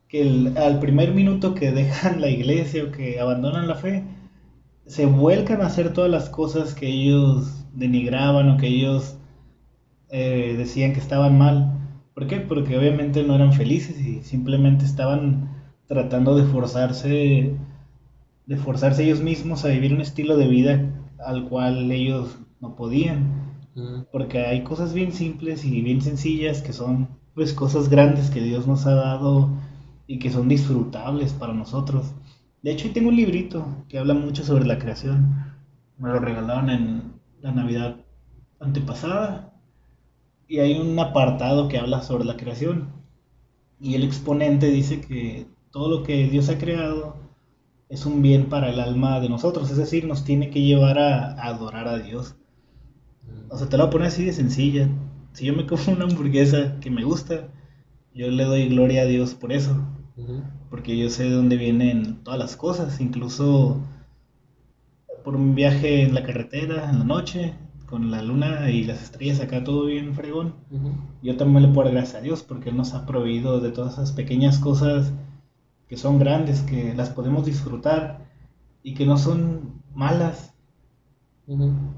que 0.07 0.53
al 0.55 0.79
primer 0.79 1.13
minuto 1.13 1.53
que 1.53 1.71
dejan 1.71 2.21
la 2.21 2.29
iglesia 2.29 2.85
o 2.85 2.91
que 2.91 3.19
abandonan 3.19 3.67
la 3.67 3.75
fe, 3.75 4.05
se 4.85 5.05
vuelcan 5.05 5.61
a 5.61 5.67
hacer 5.67 5.93
todas 5.93 6.11
las 6.11 6.29
cosas 6.29 6.73
que 6.73 6.87
ellos 6.87 7.65
denigraban 7.73 8.49
o 8.49 8.57
que 8.57 8.67
ellos 8.67 9.17
eh, 10.09 10.55
decían 10.57 10.93
que 10.93 10.99
estaban 10.99 11.37
mal 11.37 11.81
¿Por 12.13 12.27
qué? 12.27 12.39
Porque 12.39 12.77
obviamente 12.77 13.23
no 13.23 13.35
eran 13.35 13.53
felices 13.53 13.99
y 13.99 14.21
simplemente 14.21 14.85
estaban 14.85 15.49
tratando 15.87 16.35
de 16.35 16.43
forzarse, 16.43 17.55
de 18.45 18.57
forzarse 18.57 19.03
ellos 19.03 19.21
mismos 19.21 19.63
a 19.63 19.69
vivir 19.69 19.93
un 19.93 20.01
estilo 20.01 20.35
de 20.37 20.47
vida 20.47 21.07
al 21.25 21.47
cual 21.47 21.91
ellos 21.91 22.37
no 22.59 22.75
podían. 22.75 23.49
Porque 24.11 24.45
hay 24.45 24.63
cosas 24.63 24.93
bien 24.93 25.13
simples 25.13 25.63
y 25.63 25.81
bien 25.81 26.01
sencillas 26.01 26.61
que 26.61 26.73
son 26.73 27.07
pues 27.33 27.53
cosas 27.53 27.87
grandes 27.87 28.29
que 28.29 28.41
Dios 28.41 28.67
nos 28.67 28.85
ha 28.85 28.95
dado 28.95 29.49
y 30.05 30.19
que 30.19 30.29
son 30.29 30.49
disfrutables 30.49 31.31
para 31.31 31.53
nosotros. 31.53 32.13
De 32.61 32.71
hecho, 32.71 32.91
tengo 32.91 33.09
un 33.09 33.15
librito 33.15 33.85
que 33.89 33.97
habla 33.97 34.13
mucho 34.13 34.43
sobre 34.43 34.65
la 34.65 34.77
creación. 34.77 35.53
Me 35.97 36.09
lo 36.09 36.19
regalaron 36.19 36.69
en 36.69 37.13
la 37.41 37.51
Navidad 37.51 37.97
antepasada 38.59 39.53
y 40.47 40.59
hay 40.59 40.79
un 40.79 40.99
apartado 40.99 41.67
que 41.67 41.79
habla 41.79 42.01
sobre 42.03 42.25
la 42.25 42.37
creación. 42.37 42.89
Y 43.79 43.95
el 43.95 44.03
exponente 44.03 44.67
dice 44.69 45.01
que 45.01 45.47
todo 45.71 45.89
lo 45.89 46.03
que 46.03 46.27
Dios 46.27 46.49
ha 46.49 46.57
creado 46.59 47.15
es 47.89 48.05
un 48.05 48.21
bien 48.21 48.47
para 48.47 48.69
el 48.69 48.79
alma 48.79 49.19
de 49.19 49.29
nosotros, 49.29 49.71
es 49.71 49.77
decir, 49.77 50.05
nos 50.05 50.23
tiene 50.23 50.49
que 50.49 50.61
llevar 50.61 50.99
a, 50.99 51.33
adorar 51.41 51.87
a 51.87 51.97
Dios. 51.97 52.35
O 53.49 53.57
sea, 53.57 53.67
te 53.67 53.77
lo 53.77 53.83
voy 53.83 53.87
a 53.87 53.91
poner 53.91 54.07
así 54.09 54.23
de 54.23 54.33
sencilla. 54.33 54.87
Si 55.33 55.45
yo 55.45 55.53
me 55.53 55.65
como 55.65 55.81
una 55.87 56.05
hamburguesa 56.05 56.79
que 56.79 56.91
me 56.91 57.03
gusta, 57.03 57.49
yo 58.13 58.29
le 58.29 58.43
doy 58.45 58.69
gloria 58.69 59.01
a 59.01 59.05
Dios 59.05 59.33
por 59.33 59.51
eso. 59.51 59.75
Porque 60.69 60.97
yo 60.97 61.09
sé 61.09 61.23
de 61.23 61.31
dónde 61.31 61.57
vienen 61.57 62.23
todas 62.23 62.39
las 62.39 62.55
cosas, 62.55 62.99
incluso 63.01 63.79
por 65.23 65.35
un 65.35 65.55
viaje 65.55 66.03
en 66.03 66.13
la 66.13 66.23
carretera, 66.23 66.89
en 66.89 66.99
la 66.99 67.05
noche, 67.05 67.53
con 67.91 68.09
la 68.09 68.21
luna 68.21 68.69
y 68.69 68.85
las 68.85 69.01
estrellas 69.03 69.41
acá 69.41 69.63
todo 69.63 69.85
bien 69.85 70.15
fregón. 70.15 70.55
Yo 71.21 71.35
también 71.37 71.63
le 71.63 71.69
puedo 71.69 71.85
dar 71.85 71.95
gracias 71.95 72.15
a 72.15 72.21
Dios 72.21 72.41
porque 72.41 72.69
Él 72.69 72.77
nos 72.77 72.93
ha 72.93 73.05
proveído 73.05 73.59
de 73.59 73.71
todas 73.71 73.93
esas 73.93 74.13
pequeñas 74.13 74.59
cosas 74.59 75.13
que 75.89 75.97
son 75.97 76.17
grandes, 76.17 76.61
que 76.61 76.93
las 76.93 77.09
podemos 77.09 77.45
disfrutar 77.45 78.25
y 78.81 78.93
que 78.93 79.05
no 79.05 79.17
son 79.17 79.81
malas. 79.93 80.53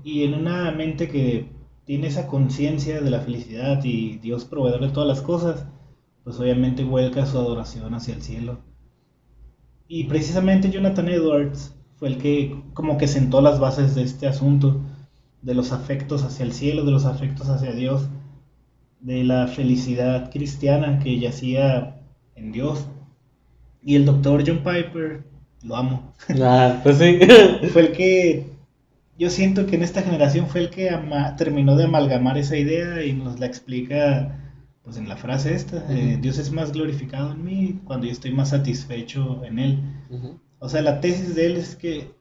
Y 0.04 0.24
en 0.24 0.34
una 0.34 0.72
mente 0.72 1.08
que 1.10 1.52
tiene 1.86 2.08
esa 2.08 2.28
conciencia 2.28 3.02
de 3.02 3.12
la 3.12 3.20
felicidad 3.20 3.84
y 3.84 4.18
Dios 4.18 4.46
proveedor 4.46 4.82
de 4.82 4.90
todas 4.90 5.08
las 5.08 5.22
cosas, 5.22 5.68
pues 6.24 6.40
obviamente 6.40 6.84
vuelca 6.84 7.26
su 7.26 7.38
adoración 7.38 7.94
hacia 7.94 8.14
el 8.14 8.22
cielo. 8.22 8.62
Y 9.88 10.06
precisamente 10.06 10.72
Jonathan 10.72 11.10
Edwards 11.10 11.76
fue 11.96 12.10
el 12.10 12.18
que 12.18 12.64
como 12.74 12.98
que 12.98 13.08
sentó 13.08 13.42
las 13.42 13.60
bases 13.60 13.96
de 13.96 14.04
este 14.04 14.28
asunto 14.28 14.82
de 15.42 15.54
los 15.54 15.72
afectos 15.72 16.24
hacia 16.24 16.46
el 16.46 16.54
cielo, 16.54 16.86
de 16.86 16.92
los 16.92 17.06
afectos 17.06 17.50
hacia 17.50 17.74
Dios, 17.74 18.08
de 19.02 19.24
la 19.24 19.48
felicidad 19.48 20.32
cristiana 20.32 21.00
que 21.00 21.20
yacía 21.20 22.02
en 22.36 22.52
Dios. 22.54 22.88
Y 23.82 23.96
el 23.96 24.06
doctor 24.06 24.44
John 24.48 24.60
Piper, 24.60 25.26
lo 25.64 25.76
amo. 25.76 26.14
Ah, 26.42 26.80
pues 26.84 26.98
sí. 26.98 27.20
fue 27.74 27.82
el 27.82 27.92
que, 27.92 28.48
yo 29.20 29.30
siento 29.30 29.66
que 29.66 29.76
en 29.76 29.84
esta 29.84 30.02
generación 30.02 30.48
fue 30.48 30.62
el 30.62 30.70
que 30.70 30.90
terminó 31.38 31.76
de 31.76 31.84
amalgamar 31.84 32.38
esa 32.38 32.56
idea 32.56 33.04
y 33.04 33.12
nos 33.12 33.40
la 33.42 33.46
explica 33.46 34.43
pues 34.84 34.98
en 34.98 35.08
la 35.08 35.16
frase 35.16 35.54
esta, 35.54 35.86
eh, 35.90 36.18
Dios 36.22 36.38
es 36.38 36.52
más 36.52 36.74
glorificado 36.74 37.32
en 37.32 37.44
mí 37.44 37.82
cuando 37.86 38.06
yo 38.06 38.12
estoy 38.12 38.32
más 38.32 38.50
satisfecho 38.50 39.44
en 39.46 39.60
Él. 39.60 39.80
O 40.60 40.70
sea, 40.70 40.82
la 40.82 41.02
tesis 41.02 41.36
de 41.36 41.48
él 41.48 41.58
es 41.58 41.76
que 41.76 42.12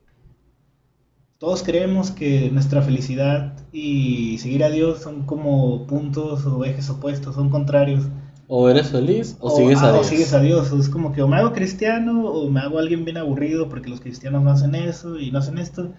todos 1.38 1.62
creemos 1.62 2.12
que 2.12 2.50
nuestra 2.50 2.82
felicidad 2.82 3.56
y 3.72 4.38
seguir 4.38 4.62
a 4.64 4.70
Dios 4.70 5.00
son 5.02 5.26
como 5.26 5.86
puntos 5.86 6.46
o 6.46 6.64
ejes 6.64 6.88
opuestos, 6.88 7.34
son 7.34 7.50
contrarios. 7.50 8.04
O 8.46 8.68
eres 8.68 8.90
feliz 8.90 9.36
o, 9.40 9.56
sigues 9.56 9.78
a 9.78 9.88
ah, 9.88 9.92
Dios. 9.92 10.06
O 10.06 10.08
sigues 10.08 10.32
a 10.34 10.40
Dios. 10.40 10.72
Es 10.72 10.88
como 10.88 11.12
que 11.12 11.22
o 11.22 11.28
me 11.28 11.36
hago 11.36 11.52
cristiano 11.52 12.26
o 12.26 12.48
me 12.50 12.60
hago 12.60 12.78
alguien 12.78 13.04
bien 13.04 13.16
aburrido 13.16 13.68
porque 13.68 13.90
los 13.90 14.00
cristianos 14.00 14.42
no 14.42 14.50
hacen 14.50 14.74
eso 14.74 15.18
y 15.18 15.30
no 15.30 15.40
hacen 15.40 15.58
esto. 15.58 15.92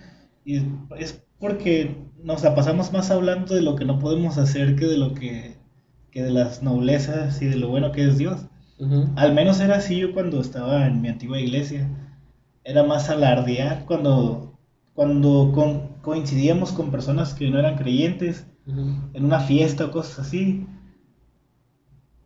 Y 0.46 0.62
es 0.98 1.22
porque 1.40 1.98
nos 2.22 2.44
la 2.44 2.56
pasamos 2.56 2.94
más 2.94 3.12
hablando 3.12 3.54
de 3.54 3.62
lo 3.62 3.76
que 3.76 3.86
no 3.86 4.00
podemos 4.00 4.38
hacer 4.38 4.76
que 4.78 4.86
de 4.86 4.98
lo 4.98 5.14
que, 5.14 5.58
que 6.14 6.24
de 6.24 6.32
las 6.32 6.62
noblezas 6.62 7.42
y 7.42 7.48
de 7.48 7.58
lo 7.58 7.70
bueno 7.70 7.92
que 7.92 8.08
es 8.08 8.18
Dios. 8.18 8.46
Al 9.16 9.34
menos 9.34 9.62
era 9.62 9.78
así 9.78 9.98
yo 9.98 10.14
cuando 10.14 10.42
estaba 10.42 10.88
en 10.88 11.02
mi 11.02 11.08
antigua 11.08 11.40
iglesia. 11.40 11.90
Era 12.66 12.84
más 12.84 13.10
alardear 13.10 13.86
cuando 13.86 14.54
cuando 14.94 15.52
coincidíamos 16.02 16.72
con 16.72 16.92
personas 16.92 17.34
que 17.34 17.50
no 17.50 17.60
eran 17.60 17.76
creyentes, 17.76 18.46
en 18.68 19.26
una 19.26 19.40
fiesta 19.40 19.86
o 19.86 19.92
cosas 19.92 20.20
así, 20.20 20.68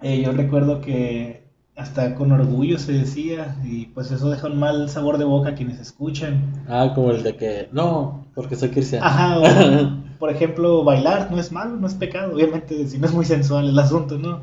eh, 0.02 0.22
yo 0.22 0.32
recuerdo 0.32 0.82
que 0.82 1.48
hasta 1.76 2.16
con 2.16 2.32
orgullo 2.32 2.78
se 2.78 2.92
decía, 2.92 3.56
y 3.64 3.86
pues 3.88 4.12
eso 4.12 4.30
deja 4.30 4.48
un 4.48 4.60
mal 4.60 4.90
sabor 4.90 5.18
de 5.18 5.26
boca 5.26 5.50
a 5.50 5.56
quienes 5.56 5.80
escuchan. 5.80 6.66
Ah, 6.68 6.92
como 6.94 7.12
el 7.12 7.24
de 7.24 7.36
que, 7.36 7.70
no, 7.72 8.28
porque 8.36 8.56
soy 8.56 8.70
cristiano. 8.70 9.06
Ajá, 9.06 9.40
por 10.20 10.30
ejemplo, 10.30 10.84
bailar 10.84 11.30
no 11.32 11.40
es 11.40 11.52
malo, 11.52 11.76
no 11.76 11.88
es 11.88 11.94
pecado, 11.94 12.34
obviamente, 12.34 12.88
si 12.88 12.98
no 12.98 13.08
es 13.08 13.14
muy 13.14 13.26
sensual 13.26 13.68
el 13.68 13.78
asunto, 13.80 14.18
¿no? 14.18 14.42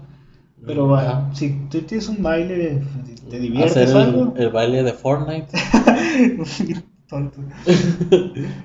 Pero 0.66 0.96
si 1.34 1.50
tú 1.70 1.82
tienes 1.82 2.08
un 2.08 2.22
baile, 2.22 2.82
te 3.28 3.38
diviertes 3.38 3.90
Hacer 3.90 4.14
el, 4.14 4.32
el 4.36 4.48
baile 4.50 4.82
de 4.82 4.92
Fortnite. 4.92 5.48
Tonto. 7.08 7.38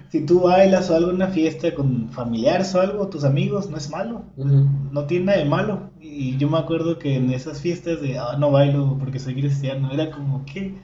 si 0.09 0.25
tú 0.25 0.39
bailas 0.39 0.89
o 0.89 0.95
algo 0.95 1.09
en 1.09 1.17
una 1.17 1.27
fiesta 1.27 1.73
con 1.75 2.09
familiares 2.09 2.73
o 2.73 2.79
algo, 2.79 3.09
tus 3.09 3.25
amigos, 3.25 3.69
no 3.69 3.75
es 3.75 3.89
malo. 3.89 4.23
Ujú. 4.37 4.65
No 4.91 5.03
tiene 5.05 5.25
nada 5.25 5.37
de 5.39 5.45
malo. 5.45 5.89
Y 5.99 6.37
yo 6.37 6.49
me 6.49 6.57
acuerdo 6.57 6.97
que 6.99 7.15
en 7.17 7.31
esas 7.31 7.59
fiestas 7.59 8.01
de, 8.01 8.17
ah, 8.17 8.37
no 8.39 8.49
bailo 8.51 8.97
porque 8.97 9.19
soy 9.19 9.33
cristiano, 9.35 9.91
era 9.91 10.09
como, 10.09 10.45
¿qué, 10.45 10.75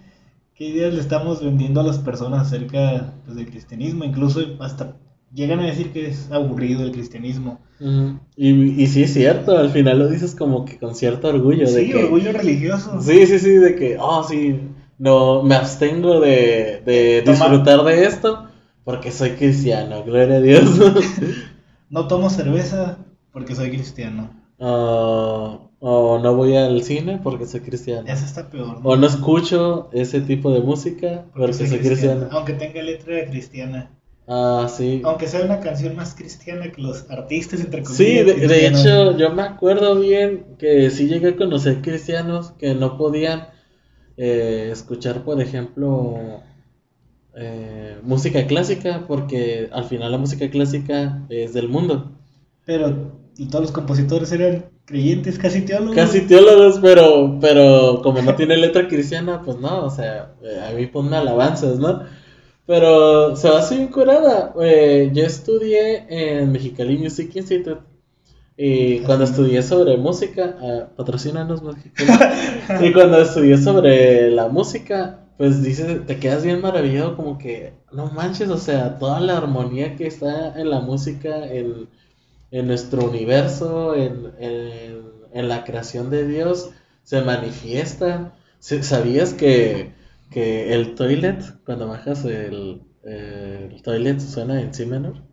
qué 0.53 0.67
ideas 0.67 0.93
le 0.93 0.99
estamos 0.99 1.41
vendiendo 1.41 1.79
a 1.79 1.83
las 1.83 1.97
personas 1.97 2.47
acerca 2.47 3.13
pues, 3.23 3.37
del 3.37 3.49
cristianismo? 3.49 4.03
Incluso 4.03 4.41
hasta 4.59 4.97
llegan 5.33 5.59
a 5.59 5.65
decir 5.65 5.91
que 5.91 6.07
es 6.07 6.31
aburrido 6.31 6.83
el 6.83 6.91
cristianismo. 6.91 7.59
Ujú. 7.79 8.19
Y, 8.37 8.81
y 8.81 8.87
sí 8.87 9.03
es 9.03 9.13
cierto, 9.13 9.57
al 9.57 9.69
final 9.69 9.99
lo 9.99 10.07
dices 10.07 10.35
como 10.35 10.65
que 10.65 10.77
con 10.77 10.95
cierto 10.95 11.27
orgullo 11.27 11.69
de 11.69 11.85
Sí, 11.85 11.91
que 11.91 12.03
orgullo 12.03 12.31
religioso. 12.31 13.01
Sí, 13.01 13.25
sí, 13.25 13.39
sí, 13.39 13.51
de 13.51 13.75
que, 13.75 13.97
oh, 13.99 14.23
sí, 14.23 14.59
no, 14.97 15.43
me 15.43 15.55
abstengo 15.55 16.19
de, 16.19 16.81
de 16.85 17.23
disfrutar 17.25 17.83
de 17.83 18.05
esto 18.05 18.47
porque 18.83 19.11
soy 19.11 19.31
cristiano, 19.31 20.03
gloria 20.03 20.37
a 20.37 20.41
Dios. 20.41 20.63
No 21.87 22.07
tomo 22.07 22.31
cerveza 22.31 22.97
porque 23.31 23.53
soy 23.55 23.69
cristiano. 23.69 24.31
o 24.57 25.65
o 25.87 26.17
no 26.17 26.35
voy 26.35 26.55
al 26.55 26.81
cine 26.81 27.19
porque 27.21 27.45
soy 27.45 27.59
cristiano. 27.59 28.07
Esa 28.07 28.25
está 28.25 28.49
peor. 28.49 28.81
¿no? 28.81 28.89
O 28.89 28.95
no 28.95 29.05
escucho 29.05 29.89
ese 29.93 30.19
tipo 30.21 30.51
de 30.51 30.61
música 30.61 31.25
porque 31.35 31.53
soy 31.53 31.77
cristiano. 31.77 32.27
Aunque 32.31 32.53
tenga 32.53 32.81
letra 32.81 33.23
cristiana. 33.29 33.91
Ah, 34.27 34.67
sí. 34.69 35.01
Aunque 35.05 35.27
sea 35.27 35.45
una 35.45 35.59
canción 35.59 35.95
más 35.95 36.15
cristiana 36.15 36.71
que 36.71 36.81
los 36.81 37.09
artistas, 37.11 37.59
entre 37.59 37.83
comillas. 37.83 37.97
Sí, 37.97 38.23
de, 38.23 38.67
hecho, 38.67 39.15
yo 39.17 39.31
me 39.31 39.43
acuerdo 39.43 39.99
bien 39.99 40.55
que 40.57 40.89
sí 40.89 41.07
llegué 41.07 41.29
a 41.29 41.35
conocer 41.35 41.81
cristianos 41.81 42.51
que 42.57 42.73
no 42.73 42.97
podían 42.97 43.49
eh, 44.17 44.69
escuchar, 44.71 45.23
por 45.23 45.39
ejemplo, 45.39 46.41
eh, 47.35 47.97
música 48.01 48.47
clásica, 48.47 49.05
porque 49.07 49.69
al 49.71 49.83
final 49.85 50.11
la 50.11 50.17
música 50.17 50.49
clásica 50.49 51.23
es 51.29 51.53
del 51.53 51.69
mundo. 51.69 52.11
Pero 52.65 53.11
y 53.37 53.47
todos 53.47 53.65
los 53.65 53.71
compositores 53.71 54.31
eran 54.31 54.65
creyentes, 54.85 55.37
casi 55.37 55.61
teólogos. 55.61 55.95
Casi 55.95 56.21
teólogos, 56.21 56.79
pero, 56.79 57.37
pero 57.41 58.01
como 58.01 58.21
no 58.21 58.35
tiene 58.35 58.55
letra 58.57 58.87
cristiana, 58.87 59.41
pues 59.41 59.57
no, 59.57 59.85
o 59.85 59.89
sea, 59.89 60.33
eh, 60.41 60.61
a 60.67 60.71
mí 60.71 60.87
ponme 60.87 61.17
alabanzas, 61.17 61.77
¿no? 61.79 62.03
Pero 62.65 63.35
se 63.35 63.49
va 63.49 63.59
así 63.59 63.75
bien 63.75 63.89
curada. 63.89 64.53
Eh, 64.61 65.11
yo 65.13 65.23
estudié 65.23 66.05
en 66.09 66.51
Mexicali 66.51 66.97
Music 66.97 67.35
Institute. 67.35 67.81
Y 68.57 68.99
cuando 68.99 69.25
estudié 69.25 69.61
sobre 69.61 69.97
música, 69.97 70.57
ah, 70.61 70.87
patrocínanos. 70.95 71.61
Y 72.81 72.93
cuando 72.93 73.21
estudié 73.21 73.57
sobre 73.57 74.31
la 74.31 74.47
música, 74.47 75.19
pues 75.37 75.61
dices, 75.61 76.05
te 76.05 76.17
quedas 76.19 76.43
bien 76.43 76.61
maravillado, 76.61 77.15
como 77.17 77.37
que, 77.37 77.73
no 77.91 78.07
manches, 78.07 78.49
o 78.49 78.57
sea, 78.57 78.97
toda 78.97 79.19
la 79.19 79.37
armonía 79.37 79.95
que 79.95 80.07
está 80.07 80.59
en 80.59 80.69
la 80.69 80.79
música, 80.79 81.45
en, 81.45 81.89
en 82.51 82.67
nuestro 82.67 83.05
universo, 83.05 83.93
en, 83.95 84.31
en, 84.39 85.01
en 85.33 85.49
la 85.49 85.65
creación 85.65 86.09
de 86.09 86.25
Dios, 86.27 86.71
se 87.03 87.21
manifiesta. 87.21 88.33
¿Sabías 88.59 89.33
que, 89.33 89.91
que 90.29 90.73
el 90.73 90.95
toilet, 90.95 91.43
cuando 91.65 91.87
bajas 91.87 92.25
el, 92.25 92.81
el 93.03 93.81
toilet, 93.83 94.19
suena 94.19 94.61
en 94.61 94.73
si 94.73 94.85
menor? 94.85 95.23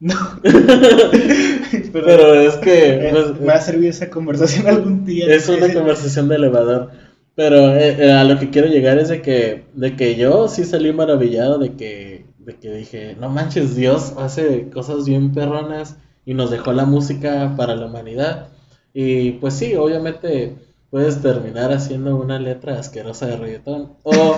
No. 0.00 0.14
Pero, 0.42 2.04
Pero 2.04 2.34
es 2.34 2.56
que... 2.56 3.08
eh, 3.08 3.10
pues, 3.12 3.40
me 3.40 3.46
va 3.46 3.54
a 3.54 3.60
servir 3.60 3.90
esa 3.90 4.08
conversación 4.10 4.66
algún 4.66 5.04
día. 5.04 5.26
es 5.34 5.48
una 5.48 5.72
conversación 5.72 6.28
de 6.28 6.36
elevador. 6.36 6.90
Pero 7.34 7.74
eh, 7.74 7.96
eh, 8.06 8.12
a 8.12 8.24
lo 8.24 8.38
que 8.38 8.50
quiero 8.50 8.68
llegar 8.68 8.98
es 8.98 9.08
de 9.08 9.22
que, 9.22 9.64
de 9.74 9.96
que 9.96 10.16
yo 10.16 10.48
sí 10.48 10.64
salí 10.64 10.92
maravillado 10.92 11.58
de 11.58 11.74
que, 11.76 12.26
de 12.38 12.56
que 12.56 12.72
dije, 12.72 13.16
no 13.20 13.28
manches, 13.30 13.76
Dios 13.76 14.14
hace 14.18 14.68
cosas 14.70 15.04
bien 15.06 15.32
perronas 15.32 15.96
y 16.26 16.34
nos 16.34 16.50
dejó 16.50 16.72
la 16.72 16.84
música 16.86 17.54
para 17.56 17.76
la 17.76 17.86
humanidad. 17.86 18.48
Y 18.92 19.32
pues 19.32 19.54
sí, 19.54 19.74
obviamente 19.76 20.56
puedes 20.90 21.22
terminar 21.22 21.72
haciendo 21.72 22.16
una 22.16 22.38
letra 22.38 22.78
asquerosa 22.78 23.26
de 23.26 23.36
reggaetón 23.36 23.92
o, 24.02 24.36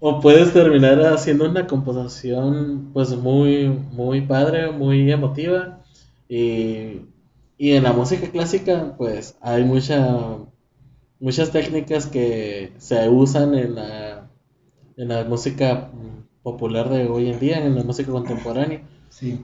o 0.00 0.20
puedes 0.20 0.52
terminar 0.52 1.00
haciendo 1.06 1.48
una 1.50 1.66
composición 1.66 2.90
pues 2.92 3.10
muy, 3.16 3.68
muy 3.68 4.20
padre, 4.22 4.70
muy 4.70 5.10
emotiva. 5.10 5.80
Y, 6.28 7.02
y 7.58 7.72
en 7.72 7.82
la 7.82 7.92
música 7.92 8.30
clásica 8.30 8.94
pues 8.96 9.36
hay 9.40 9.64
mucha 9.64 10.38
muchas 11.20 11.50
técnicas 11.50 12.06
que 12.06 12.72
se 12.78 13.08
usan 13.08 13.54
en 13.54 13.74
la, 13.74 14.30
en 14.96 15.08
la 15.08 15.24
música 15.24 15.90
popular 16.42 16.88
de 16.90 17.06
hoy 17.06 17.30
en 17.30 17.40
día, 17.40 17.64
en 17.64 17.74
la 17.74 17.82
música 17.82 18.12
contemporánea. 18.12 18.82
Sí. 19.08 19.40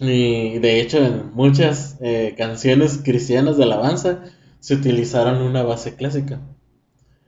Y 0.00 0.58
de 0.58 0.80
hecho 0.80 0.98
en 0.98 1.32
muchas 1.34 1.96
eh, 2.00 2.34
canciones 2.36 3.00
cristianas 3.04 3.56
de 3.56 3.62
alabanza 3.62 4.24
se 4.64 4.74
utilizaron 4.76 5.42
una 5.42 5.62
base 5.62 5.94
clásica. 5.94 6.40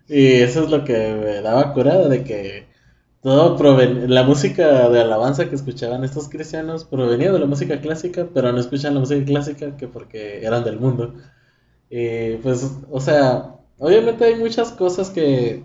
Y 0.08 0.36
eso 0.36 0.64
es 0.64 0.70
lo 0.70 0.84
que 0.84 0.94
me 0.94 1.42
daba 1.42 1.74
curada 1.74 2.08
de 2.08 2.24
que 2.24 2.66
todo 3.20 3.58
proven 3.58 4.14
la 4.14 4.22
música 4.22 4.88
de 4.88 5.00
alabanza 5.02 5.46
que 5.50 5.54
escuchaban 5.54 6.02
estos 6.02 6.30
cristianos 6.30 6.86
provenía 6.86 7.30
de 7.32 7.38
la 7.38 7.44
música 7.44 7.82
clásica, 7.82 8.26
pero 8.32 8.52
no 8.52 8.58
escuchan 8.58 8.94
la 8.94 9.00
música 9.00 9.22
clásica 9.26 9.76
que 9.76 9.86
porque 9.86 10.46
eran 10.46 10.64
del 10.64 10.80
mundo. 10.80 11.12
Y 11.90 12.36
pues, 12.36 12.70
o 12.90 13.00
sea, 13.00 13.56
obviamente 13.78 14.24
hay 14.24 14.36
muchas 14.36 14.72
cosas 14.72 15.10
que 15.10 15.62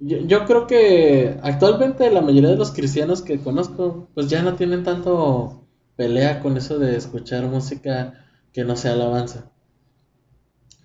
yo, 0.00 0.18
yo 0.18 0.44
creo 0.44 0.66
que 0.66 1.38
actualmente 1.42 2.10
la 2.10 2.20
mayoría 2.20 2.50
de 2.50 2.56
los 2.58 2.72
cristianos 2.72 3.22
que 3.22 3.40
conozco, 3.40 4.10
pues 4.14 4.28
ya 4.28 4.42
no 4.42 4.54
tienen 4.54 4.84
tanto 4.84 5.66
pelea 5.96 6.40
con 6.40 6.58
eso 6.58 6.78
de 6.78 6.96
escuchar 6.98 7.46
música 7.46 8.26
que 8.52 8.64
no 8.64 8.76
sea 8.76 8.92
alabanza. 8.92 9.50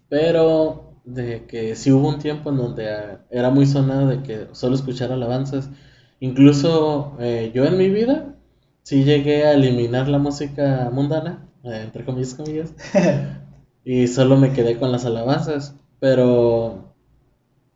Pero 0.09 1.01
de 1.05 1.45
que 1.47 1.75
sí 1.75 1.91
hubo 1.91 2.09
un 2.09 2.19
tiempo 2.19 2.49
en 2.49 2.57
donde 2.57 2.89
ah, 2.91 3.25
era 3.29 3.49
muy 3.49 3.65
sonado 3.65 4.07
de 4.07 4.23
que 4.23 4.47
solo 4.53 4.75
escuchar 4.75 5.11
alabanzas. 5.11 5.69
Incluso 6.19 7.15
eh, 7.19 7.51
yo 7.53 7.65
en 7.65 7.77
mi 7.77 7.89
vida 7.89 8.35
sí 8.83 9.03
llegué 9.03 9.45
a 9.45 9.53
eliminar 9.53 10.07
la 10.07 10.19
música 10.19 10.89
mundana, 10.93 11.49
eh, 11.63 11.81
entre 11.83 12.05
comillas, 12.05 12.33
comillas, 12.35 12.73
y 13.83 14.07
solo 14.07 14.37
me 14.37 14.53
quedé 14.53 14.77
con 14.79 14.91
las 14.91 15.05
alabanzas. 15.05 15.75
Pero 15.99 16.95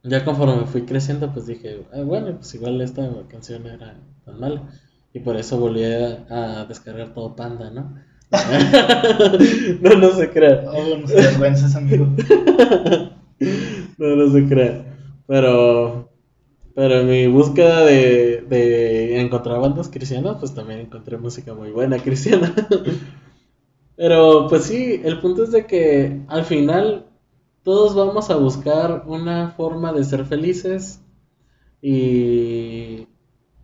ya 0.04 0.26
conforme 0.26 0.66
fui 0.66 0.86
creciendo, 0.86 1.34
pues 1.34 1.48
dije, 1.48 1.86
"Ah, 1.94 2.02
bueno, 2.04 2.36
pues 2.38 2.54
igual 2.56 2.82
esta 2.82 3.10
canción 3.30 3.66
era 3.68 3.96
tan 4.26 4.40
mala. 4.40 4.70
Y 5.14 5.20
por 5.22 5.36
eso 5.38 5.60
volví 5.60 5.84
a, 5.86 6.26
a 6.62 6.66
descargar 6.66 7.14
todo 7.14 7.36
Panda, 7.36 7.72
¿no? 7.72 7.96
no, 9.82 9.96
no 9.96 10.12
se 10.12 10.30
crea. 10.30 10.64
Oh, 10.72 10.98
no 10.98 11.08
se 11.08 11.16
vergüenzas, 11.16 11.76
amigo. 11.76 12.08
No, 13.98 14.16
no 14.16 14.32
se 14.32 14.48
crea. 14.48 14.86
Pero, 15.28 16.10
pero 16.76 17.02
en 17.02 17.08
mi 17.08 17.28
búsqueda 17.28 17.86
de, 17.86 18.46
de 18.50 19.22
encontrar 19.22 19.60
bandas 19.60 19.90
cristianas, 19.90 20.38
pues 20.40 20.54
también 20.54 20.82
encontré 20.82 21.18
música 21.18 21.54
muy 21.54 21.72
buena 21.72 22.00
cristiana. 22.00 22.54
Pero 23.96 24.48
pues 24.48 24.64
sí, 24.64 25.02
el 25.04 25.20
punto 25.20 25.44
es 25.44 25.52
de 25.52 25.66
que 25.66 26.22
al 26.28 26.46
final 26.46 27.06
todos 27.64 27.96
vamos 27.96 28.30
a 28.30 28.38
buscar 28.38 29.04
una 29.08 29.52
forma 29.52 29.94
de 29.94 30.04
ser 30.06 30.26
felices 30.26 31.02
y, 31.82 33.08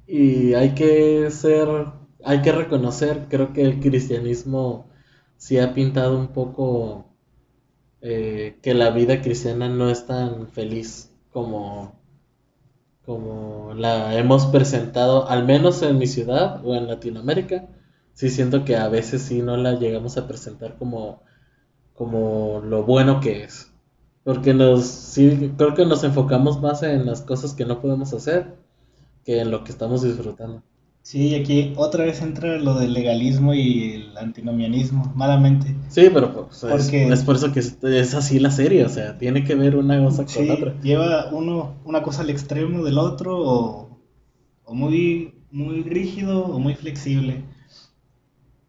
y 0.08 0.54
hay 0.54 0.76
que 0.76 1.32
ser, 1.32 1.68
hay 2.26 2.42
que 2.42 2.52
reconocer, 2.52 3.28
creo 3.30 3.54
que 3.54 3.62
el 3.62 3.80
cristianismo 3.80 4.88
sí 5.38 5.60
ha 5.60 5.74
pintado 5.74 6.18
un 6.18 6.30
poco 6.30 7.06
eh, 8.02 8.58
que 8.62 8.74
la 8.74 8.90
vida 8.90 9.22
cristiana 9.22 9.70
no 9.70 9.90
es 9.90 10.06
tan 10.08 10.48
feliz 10.50 11.12
como, 11.32 12.00
como 13.06 13.74
la 13.76 14.16
hemos 14.18 14.48
presentado, 14.48 15.30
al 15.30 15.46
menos 15.46 15.82
en 15.84 15.98
mi 16.00 16.08
ciudad 16.08 16.66
o 16.66 16.76
en 16.76 16.88
Latinoamérica. 16.88 17.68
Sí 18.14 18.30
siento 18.30 18.66
que 18.66 18.76
a 18.78 18.90
veces 18.90 19.22
sí 19.24 19.42
no 19.42 19.58
la 19.58 19.74
llegamos 19.74 20.18
a 20.18 20.28
presentar 20.28 20.78
como, 20.78 21.22
como 21.94 22.62
lo 22.62 22.84
bueno 22.84 23.20
que 23.22 23.44
es. 23.44 23.72
Porque 24.24 24.54
nos, 24.54 24.86
sí, 24.86 25.54
creo 25.58 25.76
que 25.76 25.86
nos 25.86 26.04
enfocamos 26.04 26.62
más 26.62 26.84
en 26.84 27.06
las 27.06 27.22
cosas 27.22 27.54
que 27.54 27.66
no 27.66 27.82
podemos 27.82 28.14
hacer 28.14 28.56
que 29.26 29.42
en 29.42 29.52
lo 29.52 29.64
que 29.64 29.72
estamos 29.72 30.04
disfrutando. 30.04 30.64
Sí, 31.06 31.36
aquí 31.36 31.72
otra 31.78 32.04
vez 32.04 32.20
entra 32.24 32.58
lo 32.58 32.74
del 32.80 32.94
legalismo 32.94 33.54
y 33.54 33.92
el 33.94 34.18
antinomianismo, 34.18 35.14
malamente. 35.16 35.76
Sí, 35.88 36.10
pero 36.12 36.34
pues, 36.48 36.64
es, 36.64 36.72
Porque- 36.72 37.08
es 37.10 37.24
por 37.24 37.36
eso 37.36 37.52
que 37.52 37.60
es, 37.60 37.78
es 37.84 38.16
así 38.16 38.40
la 38.40 38.50
serie, 38.50 38.84
o 38.84 38.90
sea, 38.90 39.16
tiene 39.20 39.44
que 39.44 39.54
ver 39.54 39.76
una 39.76 40.04
cosa 40.04 40.24
con 40.26 40.30
Sí, 40.34 40.50
otra. 40.50 40.74
lleva 40.82 41.28
uno 41.32 41.76
una 41.86 42.02
cosa 42.02 42.24
al 42.24 42.32
extremo 42.32 42.84
del 42.84 42.98
otro 42.98 43.38
o, 43.38 44.00
o 44.64 44.74
muy, 44.74 45.36
muy 45.52 45.84
rígido 45.84 46.44
o 46.44 46.58
muy 46.58 46.74
flexible. 46.74 47.44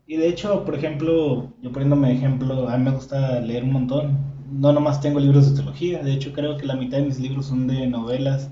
Y 0.07 0.17
de 0.19 0.29
hecho, 0.29 0.63
por 0.67 0.75
ejemplo, 0.75 1.55
yo 1.63 1.73
poniéndome 1.73 2.09
de 2.09 2.15
ejemplo, 2.17 2.69
a 2.69 2.77
mí 2.77 2.85
me 2.85 2.91
gusta 2.91 3.41
leer 3.41 3.65
un 3.65 3.73
montón. 3.73 4.19
No 4.53 4.75
nomás 4.75 5.01
tengo 5.01 5.21
libros 5.21 5.49
de 5.49 5.57
teología, 5.57 6.03
de 6.03 6.13
hecho 6.13 6.35
creo 6.35 6.59
que 6.59 6.67
la 6.67 6.77
mitad 6.77 6.99
de 6.99 7.05
mis 7.07 7.19
libros 7.19 7.47
son 7.47 7.67
de 7.67 7.87
novelas 7.87 8.51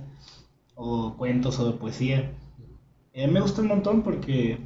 o 0.75 1.13
cuentos 1.19 1.59
o 1.61 1.67
de 1.71 1.77
poesía. 1.77 2.33
A 3.15 3.27
mí 3.27 3.29
me 3.29 3.41
gusta 3.41 3.63
un 3.63 3.69
montón 3.69 4.03
porque 4.03 4.59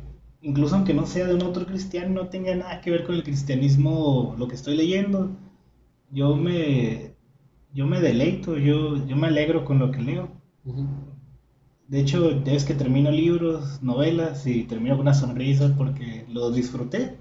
incluso 0.42 0.74
aunque 0.74 0.92
no 0.94 1.06
sea 1.06 1.26
de 1.26 1.34
un 1.34 1.42
autor 1.42 1.66
cristiano, 1.66 2.08
no 2.22 2.28
tenga 2.28 2.52
nada 2.56 2.80
que 2.80 2.90
ver 2.90 3.04
con 3.04 3.14
el 3.14 3.22
cristianismo 3.22 4.34
lo 4.38 4.48
que 4.48 4.56
estoy 4.56 4.76
leyendo, 4.76 5.36
yo 6.10 6.36
me, 6.36 7.14
yo 7.74 7.86
me 7.86 8.00
deleito, 8.00 8.56
yo, 8.58 9.04
yo 9.06 9.16
me 9.16 9.28
alegro 9.28 9.64
con 9.64 9.78
lo 9.78 9.90
que 9.92 10.00
leo. 10.02 10.30
De 11.88 11.98
hecho, 12.00 12.30
es 12.46 12.64
que 12.64 12.74
termino 12.74 13.10
libros, 13.10 13.82
novelas 13.82 14.46
y 14.46 14.62
termino 14.64 14.94
con 14.94 15.02
una 15.02 15.14
sonrisa 15.14 15.74
porque 15.76 16.24
lo 16.28 16.50
disfruté. 16.52 17.18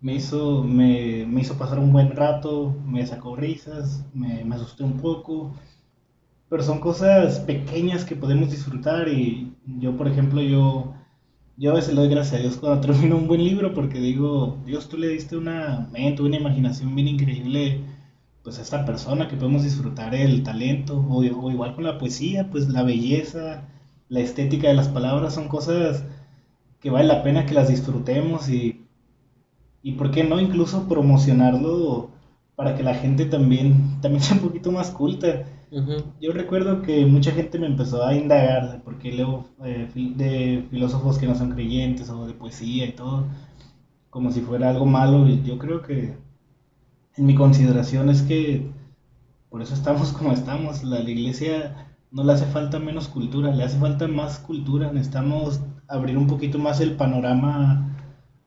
Me 0.00 0.14
hizo, 0.14 0.64
me, 0.64 1.26
me 1.26 1.42
hizo 1.42 1.56
pasar 1.58 1.78
un 1.78 1.92
buen 1.92 2.10
rato, 2.16 2.74
me 2.84 3.06
sacó 3.06 3.36
risas, 3.36 4.04
me, 4.12 4.44
me 4.44 4.56
asusté 4.56 4.82
un 4.84 4.98
poco. 4.98 5.54
Pero 6.48 6.62
son 6.62 6.80
cosas 6.80 7.40
pequeñas 7.40 8.04
que 8.04 8.16
podemos 8.16 8.50
disfrutar 8.50 9.08
y 9.08 9.54
yo, 9.78 9.96
por 9.96 10.08
ejemplo, 10.08 10.40
yo, 10.42 10.94
yo 11.56 11.72
a 11.72 11.74
veces 11.74 11.94
le 11.94 12.00
doy 12.02 12.10
gracias 12.10 12.40
a 12.40 12.42
Dios 12.42 12.56
cuando 12.58 12.80
termino 12.86 13.16
un 13.16 13.28
buen 13.28 13.44
libro 13.44 13.74
porque 13.74 14.00
digo, 14.00 14.58
Dios, 14.66 14.88
tú 14.88 14.98
le 14.98 15.08
diste 15.08 15.36
una 15.36 15.88
mente, 15.92 16.22
una 16.22 16.36
imaginación 16.36 16.94
bien 16.94 17.08
increíble 17.08 17.80
pues 18.42 18.58
a 18.58 18.62
esta 18.62 18.86
persona 18.86 19.28
que 19.28 19.36
podemos 19.36 19.62
disfrutar 19.64 20.14
el 20.14 20.42
talento 20.42 20.98
o, 20.98 21.18
o 21.20 21.50
igual 21.50 21.74
con 21.74 21.84
la 21.84 21.98
poesía, 21.98 22.50
pues 22.50 22.68
la 22.68 22.82
belleza, 22.82 23.68
la 24.08 24.20
estética 24.20 24.68
de 24.68 24.74
las 24.74 24.88
palabras 24.88 25.34
son 25.34 25.48
cosas 25.48 26.04
que 26.80 26.90
vale 26.90 27.06
la 27.08 27.22
pena 27.22 27.46
que 27.46 27.54
las 27.54 27.68
disfrutemos 27.68 28.48
y, 28.50 28.86
y 29.82 29.92
por 29.92 30.10
qué 30.10 30.24
no 30.24 30.40
incluso 30.40 30.88
promocionarlo 30.88 32.10
para 32.56 32.76
que 32.76 32.82
la 32.82 32.94
gente 32.94 33.24
también, 33.24 34.00
también 34.00 34.22
sea 34.22 34.36
un 34.36 34.42
poquito 34.42 34.72
más 34.72 34.90
culta. 34.90 35.44
Yo 36.20 36.32
recuerdo 36.32 36.82
que 36.82 37.06
mucha 37.06 37.32
gente 37.32 37.58
me 37.58 37.66
empezó 37.66 38.04
a 38.06 38.14
indagar 38.14 38.82
porque 38.84 39.10
leo 39.12 39.46
eh, 39.64 39.90
de 39.94 40.66
filósofos 40.70 41.18
que 41.18 41.26
no 41.26 41.34
son 41.34 41.50
creyentes 41.52 42.10
o 42.10 42.26
de 42.26 42.34
poesía 42.34 42.86
y 42.86 42.92
todo, 42.92 43.26
como 44.10 44.32
si 44.32 44.40
fuera 44.42 44.70
algo 44.70 44.86
malo. 44.86 45.28
Y 45.28 45.42
yo 45.42 45.58
creo 45.58 45.82
que 45.82 46.18
en 47.16 47.26
mi 47.26 47.34
consideración 47.34 48.10
es 48.10 48.22
que 48.22 48.72
por 49.50 49.62
eso 49.62 49.74
estamos 49.74 50.12
como 50.18 50.32
estamos. 50.32 50.84
La, 50.84 51.00
la 51.00 51.10
iglesia 51.10 51.88
no 52.10 52.24
le 52.24 52.32
hace 52.32 52.46
falta 52.46 52.78
menos 52.78 53.08
cultura, 53.08 53.52
le 53.52 53.64
hace 53.64 53.78
falta 53.78 54.08
más 54.08 54.38
cultura. 54.40 54.92
Necesitamos 54.92 55.60
abrir 55.88 56.18
un 56.18 56.26
poquito 56.28 56.58
más 56.58 56.80
el 56.80 56.96
panorama 56.96 57.96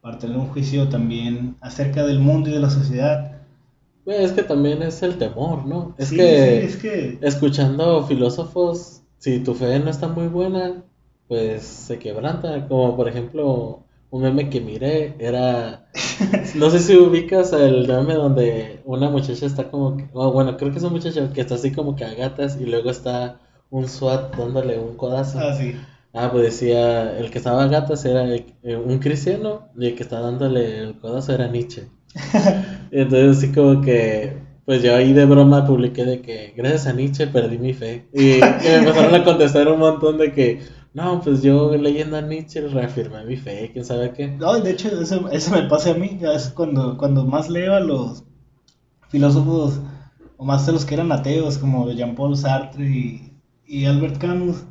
para 0.02 0.18
tener 0.20 0.38
un 0.38 0.48
juicio 0.50 0.90
también 0.90 1.58
acerca 1.62 2.06
del 2.06 2.20
mundo 2.20 2.50
y 2.50 2.54
de 2.54 2.60
la 2.60 2.70
sociedad. 2.70 3.33
Es 4.06 4.34
que 4.34 4.44
también 4.44 4.82
es 4.82 5.02
el 5.02 5.18
temor, 5.18 5.66
¿no? 5.66 5.96
Es, 5.98 6.12
que, 6.12 6.66
es 6.66 6.76
que 6.78 7.18
escuchando 7.22 8.06
filósofos, 8.06 9.02
si 9.18 9.40
tu 9.40 9.54
fe 9.54 9.80
no 9.80 9.90
está 9.90 10.08
muy 10.08 10.28
buena, 10.28 10.84
pues 11.28 11.64
se 11.64 12.00
quebranta. 12.00 12.68
Como 12.68 12.96
por 12.96 13.08
ejemplo, 13.08 13.84
un 14.10 14.22
meme 14.22 14.50
que 14.50 14.62
miré 14.62 15.16
era. 15.20 15.90
No 16.56 16.70
sé 16.70 16.80
si 16.80 16.96
ubicas 16.96 17.52
el 17.54 17.88
meme 17.88 18.14
donde 18.14 18.82
una 18.86 19.10
muchacha 19.10 19.46
está 19.46 19.72
como. 19.72 19.98
Que, 19.98 20.04
bueno, 20.14 20.58
creo 20.58 20.72
que 20.72 20.78
es 20.78 20.84
un 20.84 20.94
muchacho 20.94 21.32
que 21.34 21.42
está 21.42 21.56
así 21.56 21.72
como 21.72 21.96
que 21.96 22.06
a 22.06 22.14
gatas 22.14 22.58
y 22.60 22.66
luego 22.66 22.92
está 22.92 23.40
un 23.70 23.88
SWAT 23.88 24.36
dándole 24.36 24.78
un 24.78 24.96
codazo. 24.96 25.40
Ah, 25.40 25.54
sí. 25.54 25.76
Ah, 26.14 26.30
pues 26.32 26.44
decía, 26.44 27.18
el 27.18 27.32
que 27.32 27.40
estaba 27.40 27.66
gatas 27.68 28.06
era 28.06 28.24
eh, 28.36 28.78
un 28.78 29.00
cristiano 29.00 29.70
y 29.76 29.88
el 29.88 29.96
que 29.96 30.04
estaba 30.04 30.22
dándole 30.28 30.80
el 30.80 31.00
codazo 31.00 31.34
era 31.34 31.48
Nietzsche. 31.48 31.90
Entonces 32.92 33.38
así 33.38 33.52
como 33.52 33.82
que, 33.82 34.38
pues 34.66 34.82
yo 34.84 34.96
ahí 34.96 35.14
de 35.14 35.26
broma 35.26 35.66
publiqué 35.66 36.06
de 36.06 36.22
que 36.22 36.54
gracias 36.56 36.88
a 36.88 36.94
Nietzsche 36.94 37.28
perdí 37.28 37.58
mi 37.58 37.74
fe. 37.74 38.08
Y, 38.14 38.40
me 38.40 38.76
empezaron 38.76 39.16
a 39.16 39.24
contestar 39.24 39.68
un 39.68 39.80
montón 39.80 40.18
de 40.18 40.32
que, 40.32 40.62
no, 40.94 41.22
pues 41.22 41.42
yo 41.42 41.76
leyendo 41.76 42.18
a 42.18 42.22
Nietzsche 42.22 42.62
reafirmé 42.68 43.26
mi 43.26 43.38
fe, 43.38 43.70
quién 43.74 43.86
sabe 43.86 44.12
qué. 44.12 44.28
No, 44.28 44.60
de 44.60 44.72
hecho 44.72 44.90
eso, 45.02 45.30
eso 45.30 45.52
me 45.52 45.64
pasa 45.64 45.92
a 45.92 45.96
mí, 45.96 46.20
es 46.22 46.50
cuando, 46.50 46.98
cuando 46.98 47.26
más 47.26 47.50
leo 47.50 47.74
a 47.74 47.80
los 47.80 48.24
filósofos, 49.10 49.80
o 50.38 50.46
más 50.46 50.66
de 50.66 50.74
los 50.74 50.86
que 50.86 50.96
eran 50.96 51.12
ateos, 51.12 51.58
como 51.58 51.92
Jean-Paul 51.92 52.38
Sartre 52.38 52.86
y 52.86 53.34
y 53.66 53.86
Albert 53.86 54.18
Camus. 54.20 54.64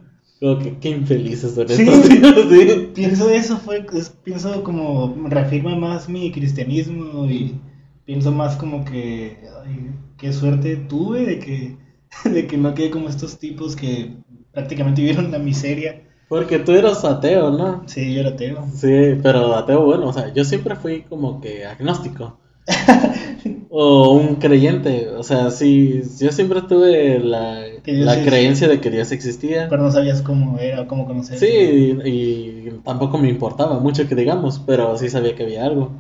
Como 0.43 0.59
que 0.59 0.77
qué 0.79 0.89
infelices 0.89 1.55
son 1.55 1.69
sí, 1.69 1.87
sí. 1.87 2.91
Pienso 2.97 3.31
eso, 3.31 3.59
fue, 3.59 3.87
pienso 4.25 4.65
como 4.65 5.15
reafirma 5.29 5.77
más 5.77 6.09
mi 6.09 6.33
cristianismo 6.33 7.27
y 7.27 7.61
pienso 8.05 8.33
más 8.33 8.57
como 8.57 8.85
que 8.85 9.39
ay, 9.65 9.93
qué 10.19 10.33
suerte 10.33 10.75
tuve 10.75 11.25
de 11.27 11.39
que, 11.39 11.77
de 12.29 12.49
que 12.49 12.57
no 12.57 12.75
quede 12.75 12.91
como 12.91 13.09
estos 13.09 13.39
tipos 13.39 13.77
que 13.77 14.17
prácticamente 14.53 15.03
vivieron 15.03 15.31
la 15.31 15.39
miseria. 15.39 16.03
Porque 16.29 16.59
tú 16.59 16.73
eras 16.73 17.05
ateo, 17.05 17.53
¿no? 17.53 17.85
Sí, 17.87 18.13
yo 18.13 18.23
era 18.23 18.31
ateo. 18.31 18.67
Sí, 18.75 19.21
pero 19.23 19.55
ateo 19.55 19.85
bueno, 19.85 20.09
o 20.09 20.13
sea, 20.13 20.35
yo 20.35 20.43
siempre 20.43 20.75
fui 20.75 21.03
como 21.03 21.41
que 21.41 21.65
agnóstico. 21.65 22.42
o 23.71 24.13
un 24.13 24.37
creyente, 24.37 25.09
o 25.09 25.23
sea, 25.23 25.51
sí, 25.51 26.03
yo 26.21 26.31
siempre 26.31 26.63
tuve 26.63 27.19
la, 27.19 27.65
la 27.85 28.23
creencia 28.23 28.69
de 28.69 28.81
que 28.81 28.91
Dios 28.91 29.13
existía. 29.13 29.69
Pero 29.69 29.83
no 29.83 29.91
sabías 29.91 30.23
cómo 30.23 30.59
era, 30.59 30.87
cómo 30.87 31.07
conocer. 31.07 31.39
Sí, 31.39 31.99
y, 32.05 32.81
tampoco 32.85 33.19
me 33.19 33.29
importaba 33.29 33.79
mucho 33.79 34.07
que 34.07 34.15
digamos, 34.15 34.61
pero 34.67 34.97
sí 34.99 35.09
sabía 35.09 35.35
que 35.35 35.45
había 35.45 35.65
algo. 35.65 35.91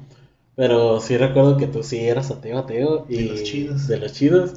Pero 0.55 1.01
sí 1.01 1.17
recuerdo 1.17 1.57
que 1.57 1.67
tú 1.67 1.83
sí 1.83 1.99
eras 2.01 2.31
ateo, 2.31 2.59
ateo. 2.59 3.07
Y 3.09 3.17
de 3.17 3.29
los 3.31 3.43
chidos. 3.43 3.89
De 3.89 3.97
los 3.99 4.13
chidos. 4.13 4.53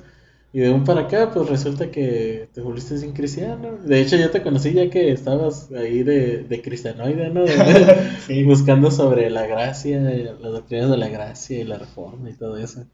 Y 0.55 0.59
de 0.61 0.71
un 0.71 0.85
para 0.85 1.01
acá, 1.01 1.31
pues 1.33 1.49
resulta 1.49 1.91
que 1.91 2.47
te 2.53 2.61
volviste 2.61 2.97
sin 2.97 3.11
cristiano. 3.11 3.77
De 3.83 3.99
hecho, 3.99 4.15
yo 4.15 4.31
te 4.31 4.41
conocí 4.41 4.71
ya 4.71 4.89
que 4.89 5.11
estabas 5.11 5.69
ahí 5.73 6.01
de, 6.01 6.45
de 6.45 6.61
cristianoide, 6.61 7.29
¿no? 7.29 7.43
Buscando 8.45 8.89
sobre 8.89 9.29
la 9.29 9.45
gracia, 9.47 9.99
las 9.99 10.53
doctrinas 10.53 10.91
de 10.91 10.95
la 10.95 11.09
gracia 11.09 11.59
y 11.59 11.65
la 11.65 11.77
reforma 11.77 12.29
y 12.29 12.35
todo 12.35 12.55
eso. 12.55 12.85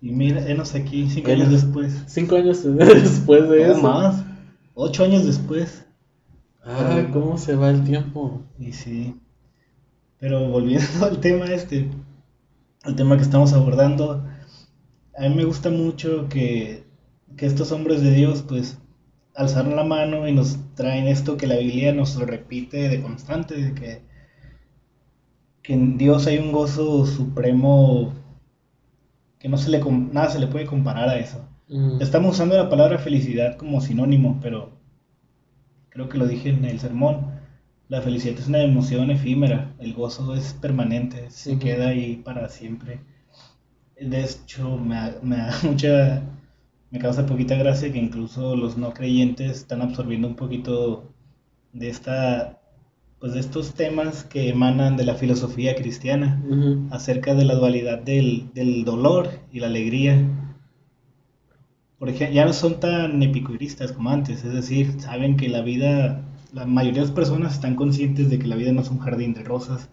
Y 0.00 0.12
mira, 0.12 0.48
enos 0.48 0.74
aquí 0.74 1.10
cinco 1.10 1.30
años 1.32 1.50
después. 1.50 2.04
Cinco 2.06 2.36
años 2.36 2.64
después 2.76 3.50
de 3.50 3.70
eso. 3.70 3.82
más. 3.82 4.24
Ocho 4.72 5.04
años 5.04 5.26
después. 5.26 5.84
Ah, 6.64 7.06
¿cómo 7.12 7.36
se 7.36 7.54
va 7.54 7.68
el 7.68 7.84
tiempo? 7.84 8.44
Y 8.58 8.72
sí. 8.72 9.14
Pero 10.18 10.48
volviendo 10.48 11.04
al 11.04 11.20
tema 11.20 11.44
este, 11.52 11.86
al 12.82 12.96
tema 12.96 13.18
que 13.18 13.24
estamos 13.24 13.52
abordando, 13.52 14.24
a 15.14 15.28
mí 15.28 15.34
me 15.34 15.44
gusta 15.44 15.68
mucho 15.68 16.26
que 16.30 16.88
que 17.36 17.46
estos 17.46 17.72
hombres 17.72 18.02
de 18.02 18.12
Dios 18.12 18.44
pues 18.46 18.78
alzaron 19.34 19.76
la 19.76 19.84
mano 19.84 20.28
y 20.28 20.32
nos 20.32 20.58
traen 20.74 21.08
esto 21.08 21.36
que 21.36 21.46
la 21.46 21.56
Biblia 21.56 21.92
nos 21.92 22.16
lo 22.16 22.26
repite 22.26 22.88
de 22.88 23.00
constante, 23.00 23.54
de 23.54 23.74
que, 23.74 24.02
que 25.62 25.72
en 25.72 25.98
Dios 25.98 26.26
hay 26.26 26.38
un 26.38 26.52
gozo 26.52 27.06
supremo 27.06 28.12
que 29.38 29.48
no 29.48 29.56
se 29.56 29.70
le 29.70 29.80
nada 29.80 30.28
se 30.30 30.38
le 30.38 30.46
puede 30.46 30.66
comparar 30.66 31.08
a 31.08 31.18
eso. 31.18 31.48
Mm. 31.68 32.02
Estamos 32.02 32.34
usando 32.34 32.56
la 32.56 32.68
palabra 32.68 32.98
felicidad 32.98 33.56
como 33.56 33.80
sinónimo, 33.80 34.38
pero 34.42 34.70
creo 35.88 36.08
que 36.08 36.18
lo 36.18 36.26
dije 36.26 36.50
en 36.50 36.64
el 36.64 36.78
sermón. 36.78 37.40
La 37.88 38.02
felicidad 38.02 38.38
es 38.38 38.46
una 38.46 38.62
emoción 38.62 39.10
efímera, 39.10 39.74
el 39.78 39.94
gozo 39.94 40.34
es 40.34 40.52
permanente, 40.52 41.30
se 41.30 41.58
queda 41.58 41.88
ahí 41.88 42.16
para 42.16 42.48
siempre. 42.48 43.00
De 44.00 44.22
hecho, 44.22 44.76
me, 44.76 45.12
me 45.22 45.36
da 45.36 45.58
mucha 45.62 46.22
me 46.90 46.98
causa 46.98 47.26
poquita 47.26 47.54
gracia 47.56 47.92
que 47.92 47.98
incluso 47.98 48.56
los 48.56 48.76
no 48.76 48.92
creyentes 48.92 49.58
están 49.58 49.82
absorbiendo 49.82 50.28
un 50.28 50.36
poquito 50.36 51.12
de 51.72 51.88
esta 51.88 52.60
pues 53.20 53.34
de 53.34 53.40
estos 53.40 53.74
temas 53.74 54.24
que 54.24 54.48
emanan 54.48 54.96
de 54.96 55.04
la 55.04 55.14
filosofía 55.14 55.76
cristiana 55.76 56.42
acerca 56.90 57.34
de 57.34 57.44
la 57.44 57.54
dualidad 57.54 57.98
del, 57.98 58.50
dolor 58.84 59.28
y 59.52 59.60
la 59.60 59.66
alegría. 59.66 60.26
Por 61.98 62.08
ejemplo, 62.08 62.34
ya 62.34 62.46
no 62.46 62.54
son 62.54 62.80
tan 62.80 63.22
epicuristas 63.22 63.92
como 63.92 64.08
antes, 64.08 64.42
es 64.42 64.54
decir, 64.54 64.98
saben 65.02 65.36
que 65.36 65.50
la 65.50 65.60
vida, 65.60 66.24
la 66.54 66.64
mayoría 66.64 67.02
de 67.02 67.08
las 67.08 67.14
personas 67.14 67.52
están 67.52 67.76
conscientes 67.76 68.30
de 68.30 68.38
que 68.38 68.46
la 68.46 68.56
vida 68.56 68.72
no 68.72 68.80
es 68.80 68.90
un 68.90 69.00
jardín 69.00 69.34
de 69.34 69.44
rosas, 69.44 69.90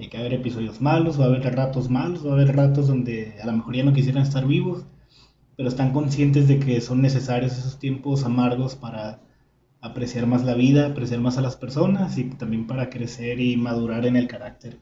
y 0.00 0.08
que 0.08 0.18
va 0.18 0.24
a 0.24 0.26
haber 0.26 0.40
episodios 0.40 0.80
malos, 0.80 1.18
va 1.18 1.26
a 1.26 1.28
haber 1.28 1.54
ratos 1.54 1.88
malos, 1.88 2.26
va 2.26 2.30
a 2.30 2.34
haber 2.34 2.56
ratos 2.56 2.88
donde 2.88 3.36
a 3.40 3.46
lo 3.46 3.52
mejor 3.52 3.76
ya 3.76 3.84
no 3.84 3.92
quisieran 3.92 4.24
estar 4.24 4.46
vivos, 4.46 4.84
pero 5.56 5.68
están 5.68 5.92
conscientes 5.92 6.48
de 6.48 6.58
que 6.58 6.80
son 6.80 7.02
necesarios 7.02 7.52
esos 7.52 7.78
tiempos 7.78 8.24
amargos 8.24 8.74
para 8.74 9.20
apreciar 9.80 10.26
más 10.26 10.44
la 10.44 10.54
vida, 10.54 10.86
apreciar 10.86 11.20
más 11.20 11.38
a 11.38 11.42
las 11.42 11.56
personas 11.56 12.16
y 12.18 12.24
también 12.24 12.66
para 12.66 12.90
crecer 12.90 13.40
y 13.40 13.56
madurar 13.56 14.06
en 14.06 14.16
el 14.16 14.26
carácter. 14.26 14.78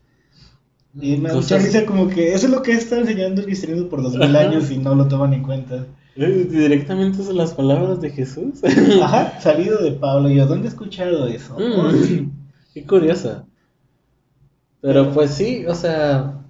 Y 0.94 1.16
me 1.16 1.30
da 1.30 1.34
mucha 1.34 1.58
risa 1.58 1.86
como 1.86 2.08
que 2.08 2.34
eso 2.34 2.46
es 2.46 2.52
lo 2.52 2.62
que 2.62 2.72
está 2.72 2.98
enseñando 2.98 3.40
el 3.40 3.46
cristianismo 3.46 3.88
por 3.88 4.02
dos 4.02 4.14
mil 4.14 4.36
años 4.36 4.70
y 4.70 4.78
no 4.78 4.94
lo 4.94 5.08
toman 5.08 5.32
en 5.32 5.42
cuenta. 5.42 5.86
Eh, 6.16 6.46
directamente 6.50 7.22
son 7.22 7.38
las 7.38 7.54
palabras 7.54 8.00
de 8.00 8.10
Jesús. 8.10 8.62
Ajá, 9.02 9.40
salido 9.40 9.82
de 9.82 9.92
Pablo. 9.92 10.28
Yo, 10.28 10.46
¿dónde 10.46 10.68
he 10.68 10.70
escuchado 10.70 11.26
eso? 11.26 11.56
Mm, 11.58 12.30
qué 12.74 12.84
curiosa. 12.84 13.46
Pero 14.82 15.12
pues 15.12 15.30
sí, 15.30 15.64
o 15.66 15.74
sea, 15.74 16.41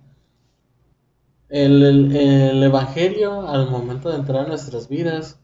el, 1.53 2.63
Evangelio 2.63 3.49
al 3.49 3.71
momento 3.71 4.11
de 4.11 4.17
entrar 4.17 4.47
a 4.47 4.49
nuestras 4.49 4.89
vidas 4.89 5.39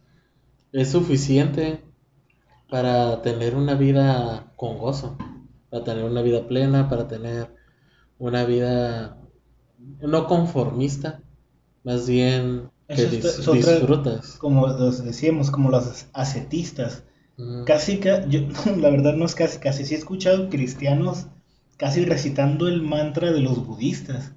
es 0.72 0.90
suficiente 0.90 1.84
para 2.70 3.22
tener 3.22 3.54
una 3.54 3.74
vida 3.74 4.52
con 4.56 4.78
gozo. 4.78 5.16
para 5.70 5.84
tener 5.84 6.04
una 6.04 6.22
vida 6.22 6.48
plena, 6.48 6.88
para 6.88 7.08
tener 7.08 7.54
una 8.18 8.44
vida 8.44 9.18
no 10.00 10.26
conformista, 10.26 11.22
más 11.84 12.08
bien 12.08 12.70
que 12.88 13.06
disfrutas. 13.06 14.38
Como 14.38 14.66
decíamos, 14.72 15.50
como 15.50 15.70
los 15.70 16.06
ascetistas. 16.14 17.04
Casi, 17.66 18.00
yo, 18.00 18.40
la 18.78 18.90
verdad 18.90 19.14
no 19.14 19.26
es 19.26 19.34
casi, 19.34 19.58
casi 19.58 19.84
sí 19.84 19.94
he 19.94 19.98
escuchado 19.98 20.48
cristianos 20.48 21.26
casi 21.78 22.04
recitando 22.04 22.68
el 22.68 22.82
mantra 22.82 23.32
de 23.32 23.40
los 23.40 23.64
budistas, 23.64 24.34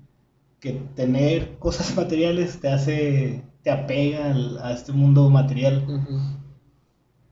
que 0.61 0.73
tener 0.95 1.57
cosas 1.57 1.93
materiales 1.97 2.61
te 2.61 2.69
hace, 2.69 3.43
te 3.63 3.71
apega 3.71 4.33
a 4.63 4.71
este 4.71 4.93
mundo 4.93 5.29
material. 5.29 5.85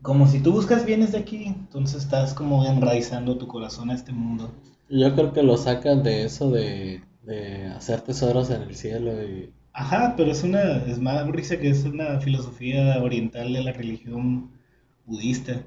Como 0.01 0.27
si 0.27 0.41
tú 0.41 0.51
buscas 0.51 0.85
bienes 0.85 1.13
de 1.13 1.19
aquí, 1.19 1.45
entonces 1.45 2.03
estás 2.03 2.33
como 2.33 2.65
enraizando 2.65 3.37
tu 3.37 3.47
corazón 3.47 3.91
a 3.91 3.93
este 3.93 4.11
mundo. 4.11 4.51
Yo 4.89 5.13
creo 5.13 5.31
que 5.31 5.43
lo 5.43 5.55
sacan 5.55 6.03
de 6.03 6.25
eso 6.25 6.49
de, 6.49 7.03
de 7.23 7.67
hacer 7.67 8.01
tesoros 8.01 8.49
en 8.49 8.63
el 8.63 8.75
cielo 8.75 9.23
y... 9.23 9.53
Ajá, 9.71 10.15
pero 10.17 10.31
es 10.31 10.43
una, 10.43 10.77
es 10.87 10.99
más 10.99 11.27
risa 11.27 11.57
que 11.59 11.69
es 11.69 11.85
una 11.85 12.19
filosofía 12.19 13.01
oriental 13.01 13.53
de 13.53 13.63
la 13.63 13.71
religión 13.71 14.49
budista. 15.05 15.61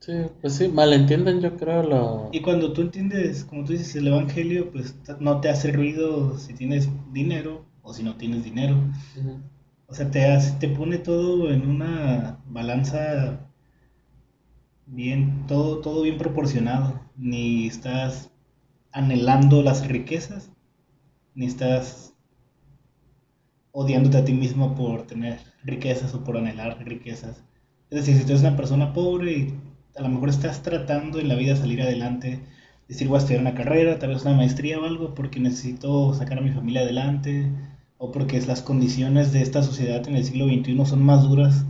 Sí, 0.00 0.14
pues 0.40 0.54
sí, 0.54 0.68
malentienden 0.68 1.42
yo 1.42 1.58
creo 1.58 1.82
lo... 1.82 2.30
Y 2.32 2.40
cuando 2.40 2.72
tú 2.72 2.80
entiendes, 2.80 3.44
como 3.44 3.64
tú 3.64 3.72
dices, 3.72 3.94
el 3.96 4.08
Evangelio, 4.08 4.70
pues 4.72 4.96
no 5.20 5.42
te 5.42 5.50
hace 5.50 5.72
ruido 5.72 6.38
si 6.38 6.54
tienes 6.54 6.88
dinero 7.12 7.66
o 7.82 7.92
si 7.92 8.02
no 8.02 8.16
tienes 8.16 8.42
dinero. 8.42 8.76
O 9.86 9.94
sea, 9.94 10.10
te, 10.10 10.24
hace, 10.24 10.58
te 10.58 10.68
pone 10.68 10.96
todo 10.96 11.50
en 11.50 11.68
una 11.68 12.42
balanza 12.46 13.46
bien, 14.86 15.46
todo, 15.46 15.80
todo 15.80 16.02
bien 16.02 16.16
proporcionado. 16.16 16.98
Ni 17.16 17.66
estás 17.66 18.32
anhelando 18.92 19.62
las 19.62 19.86
riquezas, 19.86 20.50
ni 21.34 21.44
estás 21.44 22.14
odiándote 23.72 24.16
a 24.16 24.24
ti 24.24 24.32
mismo 24.32 24.74
por 24.74 25.06
tener 25.06 25.40
riquezas 25.62 26.14
o 26.14 26.24
por 26.24 26.38
anhelar 26.38 26.82
riquezas. 26.86 27.44
Es 27.90 28.06
decir, 28.06 28.16
si 28.16 28.22
tú 28.22 28.30
eres 28.30 28.42
una 28.42 28.56
persona 28.56 28.94
pobre 28.94 29.32
y 29.32 29.60
a 29.96 30.02
lo 30.02 30.08
mejor 30.08 30.28
estás 30.28 30.62
tratando 30.62 31.18
en 31.18 31.28
la 31.28 31.34
vida 31.34 31.56
salir 31.56 31.82
adelante, 31.82 32.40
decir 32.88 33.08
voy 33.08 33.16
a 33.16 33.18
estudiar 33.20 33.40
una 33.40 33.54
carrera, 33.54 33.98
tal 33.98 34.10
vez 34.10 34.22
una 34.22 34.34
maestría 34.34 34.78
o 34.78 34.84
algo, 34.84 35.14
porque 35.14 35.40
necesito 35.40 36.14
sacar 36.14 36.38
a 36.38 36.42
mi 36.42 36.50
familia 36.50 36.82
adelante, 36.82 37.50
o 37.98 38.12
porque 38.12 38.40
las 38.42 38.62
condiciones 38.62 39.32
de 39.32 39.42
esta 39.42 39.62
sociedad 39.62 40.06
en 40.08 40.16
el 40.16 40.24
siglo 40.24 40.46
XXI 40.46 40.86
son 40.86 41.02
más 41.02 41.22
duras 41.22 41.66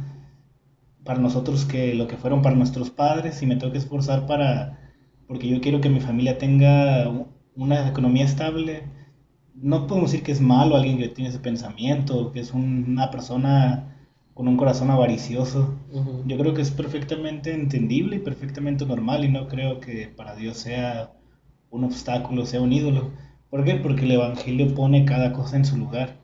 para 1.04 1.18
nosotros 1.18 1.64
que 1.64 1.94
lo 1.94 2.06
que 2.06 2.16
fueron 2.16 2.42
para 2.42 2.56
nuestros 2.56 2.90
padres 2.90 3.42
y 3.42 3.46
me 3.46 3.56
tengo 3.56 3.72
que 3.72 3.78
esforzar 3.78 4.26
para, 4.26 4.92
porque 5.26 5.48
yo 5.48 5.61
quiero 5.61 5.80
que 5.80 5.88
mi 5.88 6.00
familia 6.00 6.38
tenga 6.38 7.11
una 7.56 7.88
economía 7.88 8.24
estable. 8.24 8.85
No 9.54 9.87
podemos 9.87 10.12
decir 10.12 10.24
que 10.24 10.33
es 10.33 10.40
malo 10.40 10.76
alguien 10.76 10.98
que 10.98 11.09
tiene 11.09 11.30
ese 11.30 11.40
pensamiento, 11.40 12.33
que 12.33 12.40
es 12.40 12.52
una 12.54 13.11
persona 13.11 14.00
con 14.35 14.49
un 14.49 14.57
corazón 14.57 14.90
avaricioso. 14.90 15.75
Yo 16.27 16.38
creo 16.38 16.55
que 16.55 16.62
es 16.62 16.71
perfectamente 16.71 17.53
entendible 17.53 18.16
y 18.16 18.21
perfectamente 18.21 18.87
normal 18.87 19.25
y 19.25 19.29
no 19.29 19.49
creo 19.49 19.81
que 19.81 20.09
para 20.09 20.35
Dios 20.35 20.57
sea 20.59 21.12
un 21.71 21.85
obstáculo, 21.85 22.47
sea 22.47 22.61
un 22.61 22.73
ídolo. 22.73 23.11
¿Por 23.51 23.64
qué? 23.64 23.75
Porque 23.75 24.05
el 24.05 24.12
Evangelio 24.12 24.75
pone 24.75 25.05
cada 25.05 25.33
cosa 25.33 25.57
en 25.57 25.64
su 25.64 25.77
lugar. 25.77 26.16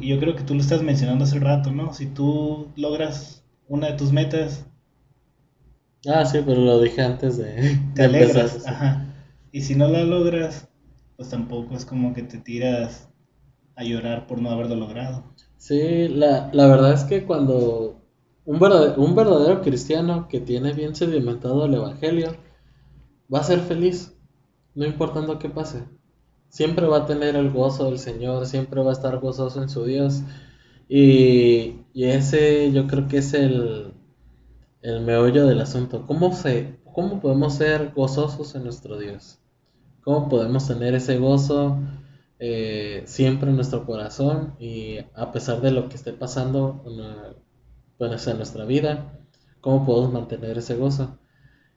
Y 0.00 0.08
yo 0.08 0.18
creo 0.18 0.34
que 0.34 0.42
tú 0.42 0.54
lo 0.54 0.60
estás 0.60 0.82
mencionando 0.82 1.24
hace 1.24 1.38
rato, 1.38 1.70
¿no? 1.70 1.92
Si 1.92 2.06
tú 2.06 2.68
logras 2.76 3.44
una 3.68 3.88
de 3.88 3.92
tus 3.94 4.12
metas... 4.12 4.66
Ah, 6.08 6.24
sí, 6.24 6.38
pero 6.44 6.60
lo 6.62 6.80
dije 6.80 7.02
antes 7.02 7.36
de... 7.36 7.78
Te 7.94 8.04
alegras, 8.04 8.66
ajá. 8.66 9.06
Y 9.52 9.62
si 9.62 9.74
no 9.74 9.88
la 9.88 10.04
logras, 10.04 10.68
pues 11.16 11.28
tampoco 11.28 11.74
es 11.76 11.84
como 11.84 12.14
que 12.14 12.22
te 12.22 12.38
tiras 12.38 13.08
a 13.74 13.84
llorar 13.84 14.26
por 14.26 14.40
no 14.40 14.50
haberlo 14.50 14.76
logrado. 14.76 15.24
Sí, 15.58 16.08
la, 16.08 16.50
la 16.52 16.66
verdad 16.66 16.92
es 16.92 17.04
que 17.04 17.24
cuando 17.24 17.96
un 18.44 18.58
verdadero, 18.58 19.02
un 19.02 19.14
verdadero 19.14 19.60
cristiano 19.62 20.28
que 20.28 20.40
tiene 20.40 20.72
bien 20.72 20.94
sedimentado 20.94 21.64
el 21.66 21.74
Evangelio 21.74 22.36
va 23.32 23.40
a 23.40 23.44
ser 23.44 23.60
feliz, 23.60 24.16
no 24.74 24.86
importando 24.86 25.38
qué 25.38 25.48
pase. 25.48 25.84
Siempre 26.48 26.86
va 26.86 26.98
a 26.98 27.06
tener 27.06 27.36
el 27.36 27.50
gozo 27.50 27.86
del 27.86 27.98
Señor, 27.98 28.46
siempre 28.46 28.82
va 28.82 28.90
a 28.90 28.94
estar 28.94 29.18
gozoso 29.20 29.62
en 29.62 29.68
su 29.68 29.84
Dios. 29.84 30.22
Y, 30.88 31.82
y 31.92 32.04
ese 32.04 32.72
yo 32.72 32.86
creo 32.86 33.08
que 33.08 33.18
es 33.18 33.34
el, 33.34 33.92
el 34.82 35.00
meollo 35.02 35.46
del 35.46 35.60
asunto. 35.60 36.06
¿Cómo, 36.06 36.32
se, 36.34 36.78
¿Cómo 36.94 37.20
podemos 37.20 37.54
ser 37.54 37.92
gozosos 37.94 38.54
en 38.54 38.64
nuestro 38.64 38.98
Dios? 38.98 39.38
¿Cómo 40.02 40.28
podemos 40.28 40.68
tener 40.68 40.94
ese 40.94 41.18
gozo? 41.18 41.78
Eh, 42.38 43.02
siempre 43.06 43.48
en 43.48 43.56
nuestro 43.56 43.86
corazón 43.86 44.56
y 44.58 44.98
a 45.14 45.32
pesar 45.32 45.62
de 45.62 45.70
lo 45.70 45.88
que 45.88 45.96
esté 45.96 46.12
pasando 46.12 46.82
pues, 47.98 48.26
en 48.26 48.36
nuestra 48.36 48.64
vida, 48.66 49.18
cómo 49.60 49.86
podemos 49.86 50.12
mantener 50.12 50.58
ese 50.58 50.76
gozo. 50.76 51.18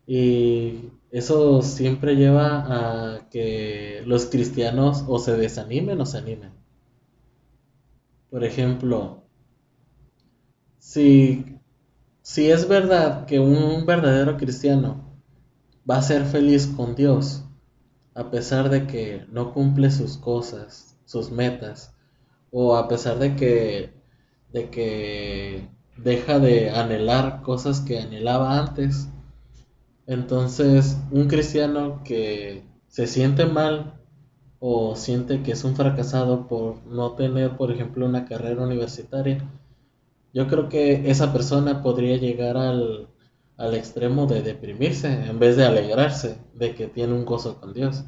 Y 0.05 0.91
eso 1.11 1.61
siempre 1.61 2.15
lleva 2.15 3.17
a 3.17 3.29
que 3.29 4.03
los 4.05 4.25
cristianos 4.25 5.05
o 5.07 5.19
se 5.19 5.37
desanimen 5.37 6.01
o 6.01 6.05
se 6.05 6.17
animen. 6.17 6.51
Por 8.29 8.43
ejemplo, 8.43 9.23
si, 10.77 11.59
si 12.21 12.51
es 12.51 12.67
verdad 12.67 13.25
que 13.25 13.39
un 13.39 13.85
verdadero 13.85 14.37
cristiano 14.37 15.15
va 15.89 15.97
a 15.97 16.01
ser 16.01 16.25
feliz 16.25 16.67
con 16.67 16.95
Dios, 16.95 17.48
a 18.19 18.29
pesar 18.29 18.69
de 18.69 18.85
que 18.85 19.25
no 19.31 19.53
cumple 19.53 19.89
sus 19.91 20.17
cosas, 20.17 20.97
sus 21.05 21.31
metas, 21.31 21.95
o 22.51 22.75
a 22.75 22.89
pesar 22.89 23.17
de 23.17 23.37
que, 23.37 23.93
de 24.51 24.69
que 24.69 25.69
deja 25.95 26.37
de 26.39 26.69
anhelar 26.69 27.41
cosas 27.43 27.79
que 27.79 27.97
anhelaba 27.97 28.59
antes. 28.59 29.07
Entonces, 30.05 30.97
un 31.11 31.29
cristiano 31.29 32.03
que 32.03 32.65
se 32.89 33.07
siente 33.07 33.45
mal 33.45 34.01
o 34.59 34.97
siente 34.97 35.41
que 35.41 35.53
es 35.53 35.63
un 35.63 35.77
fracasado 35.77 36.47
por 36.47 36.85
no 36.87 37.13
tener, 37.13 37.55
por 37.55 37.71
ejemplo, 37.71 38.05
una 38.05 38.25
carrera 38.25 38.63
universitaria, 38.63 39.49
yo 40.33 40.47
creo 40.49 40.67
que 40.67 41.09
esa 41.09 41.31
persona 41.31 41.81
podría 41.81 42.17
llegar 42.17 42.57
al, 42.57 43.07
al 43.59 43.75
extremo 43.75 44.25
de 44.25 44.41
deprimirse 44.41 45.07
en 45.07 45.37
vez 45.37 45.57
de 45.57 45.65
alegrarse 45.65 46.37
de 46.53 46.73
que 46.75 46.87
tiene 46.87 47.13
un 47.13 47.25
gozo 47.25 47.59
con 47.59 47.73
Dios. 47.73 48.05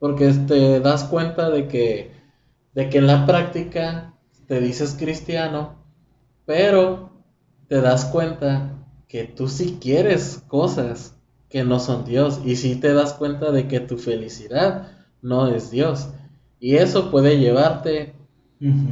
Porque 0.00 0.28
te 0.48 0.80
das 0.80 1.04
cuenta 1.04 1.48
de 1.48 1.68
que, 1.68 2.12
de 2.74 2.88
que 2.90 2.98
en 2.98 3.06
la 3.06 3.24
práctica 3.24 4.14
te 4.48 4.60
dices 4.60 4.96
cristiano, 4.98 5.76
pero 6.44 7.12
te 7.68 7.80
das 7.80 8.04
cuenta 8.06 8.84
que 9.06 9.24
tú 9.24 9.48
sí 9.48 9.78
quieres 9.80 10.42
cosas 10.48 11.16
que 11.48 11.62
no 11.62 11.78
son 11.78 12.04
Dios 12.04 12.40
y 12.44 12.56
sí 12.56 12.74
te 12.74 12.92
das 12.92 13.12
cuenta 13.12 13.52
de 13.52 13.68
que 13.68 13.78
tu 13.78 13.96
felicidad 13.96 14.88
no 15.22 15.46
es 15.48 15.70
Dios. 15.70 16.08
Y 16.58 16.76
eso 16.76 17.12
puede 17.12 17.38
llevarte 17.38 18.14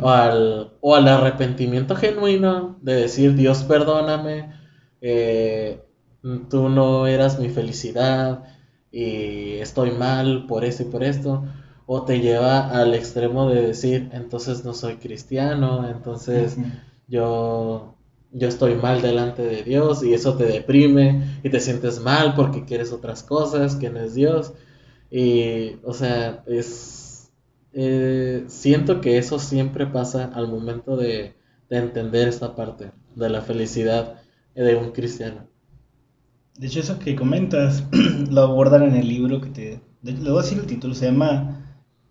al, 0.03 0.77
o 0.81 0.95
al 0.95 1.09
arrepentimiento 1.09 1.97
genuino 1.97 2.79
de 2.83 2.95
decir, 2.95 3.35
Dios 3.35 3.65
perdóname, 3.65 4.53
eh, 5.01 5.85
tú 6.23 6.69
no 6.69 7.07
eras 7.07 7.39
mi 7.39 7.49
felicidad 7.49 8.45
y 8.91 9.55
estoy 9.57 9.91
mal 9.93 10.47
por 10.47 10.65
esto 10.65 10.83
y 10.83 10.87
por 10.87 11.05
esto, 11.05 11.45
o 11.87 12.05
te 12.05 12.21
lleva 12.21 12.69
al 12.71 12.95
extremo 12.95 13.49
de 13.49 13.63
decir, 13.63 14.11
entonces 14.13 14.65
no 14.65 14.75
soy 14.75 14.97
cristiano, 14.97 15.89
entonces 15.89 16.57
yo, 17.07 17.95
yo 18.33 18.49
estoy 18.49 18.75
mal 18.75 19.01
delante 19.01 19.43
de 19.43 19.63
Dios 19.63 20.03
y 20.03 20.13
eso 20.15 20.37
te 20.37 20.45
deprime 20.45 21.41
y 21.43 21.51
te 21.51 21.61
sientes 21.61 22.01
mal 22.01 22.35
porque 22.35 22.65
quieres 22.65 22.93
otras 22.93 23.23
cosas 23.23 23.77
que 23.77 23.91
no 23.91 24.01
es 24.01 24.15
Dios. 24.15 24.53
Y, 25.11 25.77
o 25.83 25.95
sea, 25.95 26.43
es, 26.47 27.31
eh, 27.73 28.45
siento 28.49 29.01
que 29.01 29.17
eso 29.17 29.39
siempre 29.39 29.87
pasa 29.87 30.31
al 30.35 30.49
momento 30.49 30.97
de, 30.97 31.35
de 31.71 31.77
entender 31.79 32.29
esta 32.29 32.55
parte 32.55 32.93
de 33.15 33.31
la 33.31 33.41
felicidad 33.41 34.21
de 34.55 34.77
un 34.77 34.93
cristiano. 34.93 35.49
De 36.59 36.67
hecho, 36.67 36.81
eso 36.81 36.99
que 36.99 37.15
comentas 37.15 37.85
lo 38.31 38.43
abordan 38.43 38.83
en 38.83 38.97
el 38.97 39.09
libro 39.09 39.41
que 39.41 39.49
te... 39.49 39.81
Le 40.03 40.31
voy 40.31 40.41
a 40.41 40.43
decir 40.43 40.59
el 40.59 40.67
título, 40.67 40.95
se 40.95 41.07
llama 41.07 41.59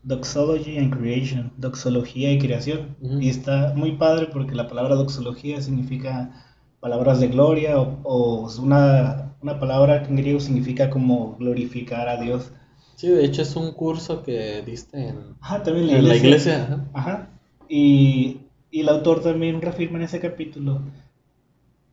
Doxology 0.04 0.78
and 0.78 0.98
Creation, 0.98 1.52
Doxología 1.58 2.32
y 2.32 2.40
Creación. 2.40 2.96
Y 3.02 3.30
está 3.30 3.74
muy 3.76 3.94
padre 3.94 4.28
porque 4.32 4.56
la 4.56 4.68
palabra 4.68 4.96
doxología 4.96 5.62
significa 5.62 6.46
palabras 6.80 7.20
de 7.20 7.28
gloria 7.28 7.78
o, 7.80 8.50
una, 8.62 9.36
una, 9.42 9.60
palabra 9.60 10.04
que 10.04 10.10
en 10.10 10.16
griego 10.16 10.40
significa 10.40 10.90
como 10.90 11.36
glorificar 11.38 12.08
a 12.08 12.22
Dios. 12.22 12.52
Sí, 12.96 13.10
de 13.10 13.26
hecho 13.26 13.42
es 13.42 13.56
un 13.58 13.74
curso 13.74 14.24
que 14.24 14.62
diste 14.66 15.10
en, 15.10 15.36
también 15.66 16.08
la 16.08 16.16
iglesia. 16.16 16.86
Ajá. 16.94 17.30
Y, 17.68 18.42
y 18.72 18.80
el 18.80 18.90
autor 18.90 19.22
también 19.22 19.62
reafirma 19.62 19.98
en 19.98 20.06
ese 20.06 20.22
capítulo 20.22 20.82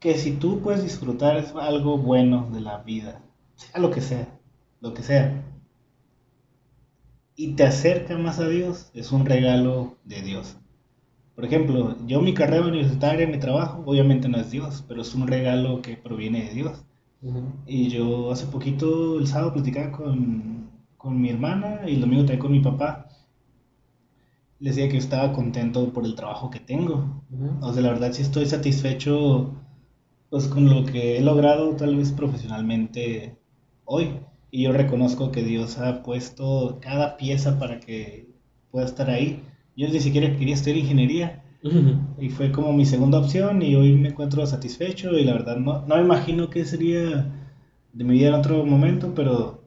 que 0.05 0.19
si 0.19 0.33
tú 0.33 0.61
puedes 0.61 0.83
disfrutar 0.83 1.43
algo 1.63 1.97
bueno 1.97 2.51
de 2.53 2.61
la 2.61 2.77
vida, 2.83 3.23
sea 3.55 3.81
lo 3.81 3.91
que 3.91 4.03
sea, 4.03 4.39
lo 4.83 4.93
que 4.93 5.03
sea, 5.03 5.43
y 7.35 7.55
te 7.55 7.65
acerca 7.65 8.19
más 8.19 8.39
a 8.39 8.47
Dios, 8.47 8.91
es 8.93 9.13
un 9.13 9.25
regalo 9.25 9.97
de 10.05 10.21
Dios. 10.21 10.59
Por 11.35 11.47
ejemplo, 11.47 11.97
yo 12.07 12.21
mi 12.21 12.35
carrera 12.35 12.67
universitaria, 12.67 13.27
mi 13.27 13.39
trabajo, 13.39 13.83
obviamente 13.87 14.29
no 14.29 14.37
es 14.37 14.51
Dios, 14.51 14.85
pero 14.87 15.01
es 15.01 15.15
un 15.15 15.27
regalo 15.27 15.81
que 15.81 15.97
proviene 15.97 16.49
de 16.49 16.55
Dios. 16.55 16.85
Y 17.65 17.89
yo 17.89 18.31
hace 18.31 18.45
poquito, 18.45 19.19
el 19.19 19.27
sábado, 19.27 19.55
platicaba 19.55 19.91
con, 19.91 20.69
con 20.99 21.19
mi 21.19 21.31
hermana 21.31 21.81
y 21.87 21.95
el 21.95 22.03
domingo 22.03 22.25
también 22.25 22.41
con 22.41 22.53
mi 22.53 22.61
papá. 22.61 23.09
Le 24.59 24.69
decía 24.69 24.91
que 24.91 24.99
estaba 24.99 25.33
contento 25.33 25.95
por 25.95 26.05
el 26.05 26.15
trabajo 26.15 26.51
que 26.51 26.61
tengo. 26.61 27.23
O 27.63 27.73
sea, 27.73 27.83
la 27.83 27.89
verdad 27.89 28.13
sí 28.13 28.21
estoy 28.21 28.45
satisfecho 28.45 29.64
pues 30.35 30.49
con 30.49 30.69
lo 30.69 30.85
que 30.85 31.17
he 31.17 31.21
logrado 31.21 31.77
tal 31.77 31.95
vez 31.95 32.11
profesionalmente 32.11 33.39
hoy. 33.85 34.19
Y 34.51 34.65
yo 34.65 34.73
reconozco 34.73 35.31
que 35.31 35.45
Dios 35.45 35.79
ha 35.79 36.03
puesto 36.03 36.81
cada 36.83 37.17
pieza 37.17 37.57
para 37.57 37.79
que 37.79 38.27
pueda 38.73 38.85
estar 38.85 39.09
ahí. 39.11 39.45
Yo 39.77 39.87
ni 39.87 40.01
siquiera 40.01 40.37
quería 40.37 40.55
estudiar 40.55 40.79
ingeniería. 40.79 41.45
Y 42.19 42.31
fue 42.31 42.51
como 42.51 42.73
mi 42.73 42.85
segunda 42.85 43.21
opción 43.21 43.63
y 43.63 43.77
hoy 43.77 43.95
me 43.95 44.09
encuentro 44.09 44.45
satisfecho 44.45 45.17
y 45.17 45.23
la 45.23 45.35
verdad 45.35 45.59
no, 45.59 45.87
no 45.87 45.95
me 45.95 46.03
imagino 46.03 46.51
qué 46.51 46.65
sería 46.65 47.33
de 47.93 48.05
mi 48.05 48.15
vida 48.15 48.31
en 48.31 48.35
otro 48.35 48.67
momento, 48.67 49.13
pero 49.15 49.63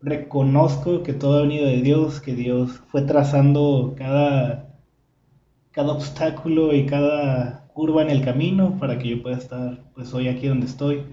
reconozco 0.00 1.02
que 1.02 1.12
todo 1.12 1.40
ha 1.40 1.42
venido 1.42 1.66
de 1.66 1.82
Dios, 1.82 2.20
que 2.20 2.36
Dios 2.36 2.80
fue 2.86 3.02
trazando 3.02 3.96
cada, 3.98 4.78
cada 5.72 5.92
obstáculo 5.92 6.72
y 6.72 6.86
cada 6.86 7.61
curva 7.74 8.02
en 8.02 8.10
el 8.10 8.24
camino 8.24 8.78
para 8.78 8.98
que 8.98 9.08
yo 9.08 9.22
pueda 9.22 9.36
estar 9.36 9.84
pues 9.94 10.12
hoy 10.14 10.28
aquí 10.28 10.48
donde 10.48 10.66
estoy. 10.66 11.04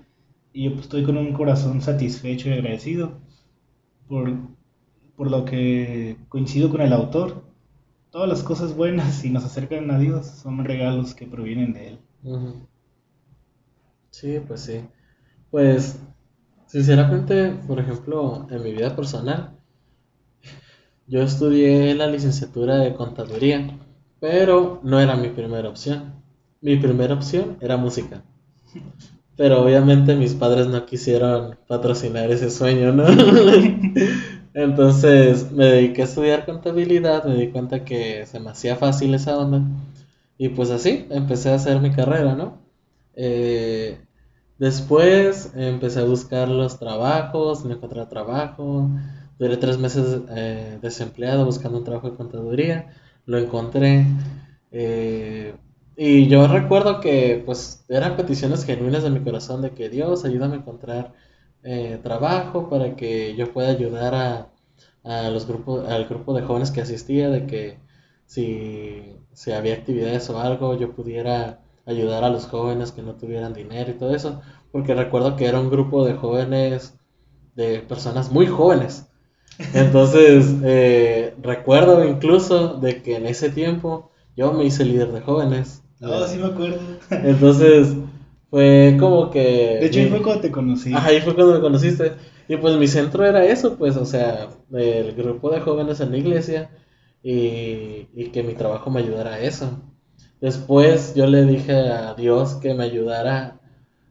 Y 0.53 0.65
yo 0.65 0.71
pues, 0.71 0.83
estoy 0.83 1.03
con 1.03 1.17
un 1.17 1.33
corazón 1.33 1.81
satisfecho 1.81 2.49
y 2.49 2.53
agradecido 2.53 3.19
por, 4.07 4.31
por 5.15 5.31
lo 5.31 5.45
que 5.45 6.17
coincido 6.29 6.69
con 6.69 6.81
el 6.81 6.93
autor. 6.93 7.43
Todas 8.11 8.29
las 8.29 8.43
cosas 8.43 8.75
buenas 8.75 9.23
y 9.23 9.29
nos 9.29 9.45
acercan 9.45 9.91
a 9.91 9.99
Dios 9.99 10.25
son 10.27 10.65
regalos 10.65 11.13
que 11.13 11.27
provienen 11.27 11.73
de 11.73 11.87
Él. 11.89 11.99
Sí, 14.11 14.39
pues 14.47 14.61
sí. 14.61 14.81
Pues, 15.49 15.99
sinceramente, 16.67 17.51
por 17.67 17.79
ejemplo, 17.79 18.47
en 18.51 18.63
mi 18.63 18.71
vida 18.73 18.95
personal, 18.95 19.57
yo 21.07 21.21
estudié 21.23 21.95
la 21.95 22.07
licenciatura 22.07 22.77
de 22.77 22.93
contaduría, 22.93 23.77
pero 24.19 24.79
no 24.83 24.99
era 24.99 25.15
mi 25.15 25.29
primera 25.29 25.67
opción. 25.69 26.18
Mi 26.61 26.75
primera 26.77 27.13
opción 27.13 27.57
era 27.61 27.77
música. 27.77 28.23
Pero 29.37 29.63
obviamente 29.63 30.15
mis 30.15 30.33
padres 30.33 30.67
no 30.67 30.85
quisieron 30.85 31.57
patrocinar 31.67 32.29
ese 32.31 32.49
sueño, 32.49 32.91
¿no? 32.91 33.05
Entonces 34.53 35.51
me 35.51 35.65
dediqué 35.65 36.01
a 36.01 36.05
estudiar 36.05 36.45
contabilidad, 36.45 37.23
me 37.23 37.35
di 37.35 37.49
cuenta 37.49 37.85
que 37.85 38.25
se 38.25 38.39
me 38.39 38.49
hacía 38.49 38.75
fácil 38.75 39.13
esa 39.13 39.37
onda. 39.37 39.61
Y 40.37 40.49
pues 40.49 40.69
así 40.71 41.07
empecé 41.09 41.51
a 41.51 41.55
hacer 41.55 41.79
mi 41.79 41.91
carrera, 41.91 42.35
¿no? 42.35 42.57
Eh, 43.13 43.99
después 44.57 45.53
empecé 45.55 45.99
a 46.01 46.05
buscar 46.05 46.49
los 46.49 46.79
trabajos, 46.79 47.63
me 47.65 47.75
encontré 47.75 48.05
trabajo. 48.07 48.89
Duré 49.37 49.55
tres 49.57 49.77
meses 49.77 50.21
eh, 50.29 50.79
desempleado 50.81 51.45
buscando 51.45 51.77
un 51.77 51.85
trabajo 51.85 52.09
de 52.09 52.17
contaduría. 52.17 52.93
Lo 53.25 53.37
encontré. 53.37 54.05
Eh, 54.71 55.55
y 56.01 56.29
yo 56.29 56.47
recuerdo 56.47 57.01
que 57.01 57.43
pues 57.45 57.83
eran 57.89 58.15
peticiones 58.15 58.63
genuinas 58.63 59.03
de 59.03 59.09
mi 59.09 59.19
corazón 59.19 59.62
de 59.62 59.71
que 59.71 59.89
Dios 59.89 60.23
ayúdame 60.23 60.53
a 60.55 60.59
encontrar 60.59 61.13
eh, 61.62 61.99
trabajo 62.01 62.69
para 62.69 62.95
que 62.95 63.35
yo 63.35 63.51
pueda 63.51 63.67
ayudar 63.67 64.15
a, 65.03 65.29
los 65.29 65.45
grupos, 65.45 65.89
al 65.89 66.05
grupo 66.05 66.33
de 66.33 66.43
jóvenes 66.43 66.71
que 66.71 66.79
asistía, 66.79 67.29
de 67.29 67.45
que 67.47 67.79
si, 68.25 69.17
si 69.33 69.51
había 69.51 69.73
actividades 69.73 70.29
o 70.29 70.39
algo 70.39 70.77
yo 70.79 70.93
pudiera 70.93 71.59
ayudar 71.85 72.23
a 72.23 72.29
los 72.29 72.47
jóvenes 72.47 72.93
que 72.93 73.01
no 73.01 73.15
tuvieran 73.15 73.53
dinero 73.53 73.91
y 73.91 73.95
todo 73.95 74.15
eso, 74.15 74.41
porque 74.71 74.95
recuerdo 74.95 75.35
que 75.35 75.47
era 75.47 75.59
un 75.59 75.69
grupo 75.69 76.05
de 76.05 76.13
jóvenes, 76.13 76.97
de 77.55 77.79
personas 77.81 78.31
muy 78.31 78.47
jóvenes. 78.47 79.09
Entonces, 79.73 80.55
eh, 80.63 81.35
recuerdo 81.41 82.07
incluso 82.07 82.75
de 82.75 83.01
que 83.01 83.17
en 83.17 83.25
ese 83.25 83.49
tiempo 83.49 84.12
yo 84.38 84.53
me 84.53 84.63
hice 84.63 84.85
líder 84.85 85.12
de 85.12 85.19
jóvenes 85.19 85.83
Oh, 86.01 86.25
sí 86.27 86.38
me 86.38 86.47
acuerdo. 86.47 86.79
Entonces, 87.09 87.95
fue 88.49 88.97
como 88.99 89.29
que... 89.29 89.77
De 89.79 89.85
hecho, 89.85 89.99
ahí 89.99 90.07
fue 90.07 90.21
cuando 90.21 90.41
te 90.41 90.51
conocí. 90.51 90.93
ahí 90.95 91.21
fue 91.21 91.35
cuando 91.35 91.55
me 91.55 91.59
conociste. 91.59 92.13
Y 92.47 92.57
pues 92.57 92.77
mi 92.77 92.88
centro 92.88 93.25
era 93.25 93.45
eso, 93.45 93.77
pues, 93.77 93.95
o 93.95 94.05
sea, 94.05 94.49
el 94.73 95.13
grupo 95.13 95.51
de 95.51 95.59
jóvenes 95.59 95.99
en 95.99 96.12
la 96.12 96.17
iglesia 96.17 96.71
y, 97.21 98.07
y 98.13 98.29
que 98.31 98.41
mi 98.41 98.53
trabajo 98.53 98.89
me 98.89 99.01
ayudara 99.01 99.35
a 99.35 99.39
eso. 99.39 99.79
Después 100.41 101.13
yo 101.15 101.27
le 101.27 101.45
dije 101.45 101.73
a 101.73 102.15
Dios 102.15 102.55
que 102.55 102.73
me 102.73 102.85
ayudara 102.85 103.59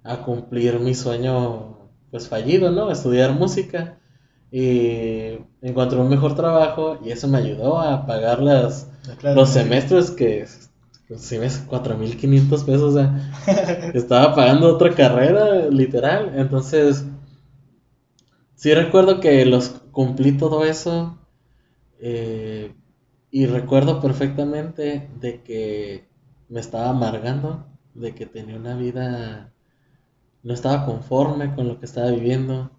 a 0.04 0.18
cumplir 0.18 0.78
mi 0.78 0.94
sueño, 0.94 1.88
pues 2.10 2.28
fallido, 2.28 2.70
¿no? 2.70 2.90
Estudiar 2.90 3.32
música. 3.32 3.98
Y 4.50 5.38
encontré 5.60 5.98
un 5.98 6.08
mejor 6.08 6.34
trabajo 6.34 6.98
y 7.04 7.10
eso 7.10 7.28
me 7.28 7.38
ayudó 7.38 7.80
a 7.80 8.06
pagar 8.06 8.40
las, 8.40 8.90
los 9.22 9.50
semestres 9.50 10.10
que 10.10 10.46
si 11.16 11.38
ves 11.38 11.64
4.500 11.66 12.64
pesos, 12.64 12.82
o 12.82 12.98
sea, 12.98 13.32
estaba 13.94 14.34
pagando 14.34 14.74
otra 14.74 14.94
carrera, 14.94 15.68
literal. 15.68 16.32
Entonces, 16.36 17.04
sí 18.54 18.74
recuerdo 18.74 19.20
que 19.20 19.44
los 19.46 19.70
cumplí 19.92 20.36
todo 20.36 20.64
eso. 20.64 21.18
Eh, 22.00 22.74
y 23.30 23.46
recuerdo 23.46 24.00
perfectamente 24.00 25.10
de 25.20 25.42
que 25.42 26.08
me 26.48 26.60
estaba 26.60 26.90
amargando, 26.90 27.66
de 27.94 28.14
que 28.14 28.26
tenía 28.26 28.56
una 28.56 28.76
vida, 28.76 29.52
no 30.42 30.54
estaba 30.54 30.86
conforme 30.86 31.54
con 31.54 31.68
lo 31.68 31.78
que 31.78 31.86
estaba 31.86 32.10
viviendo, 32.10 32.70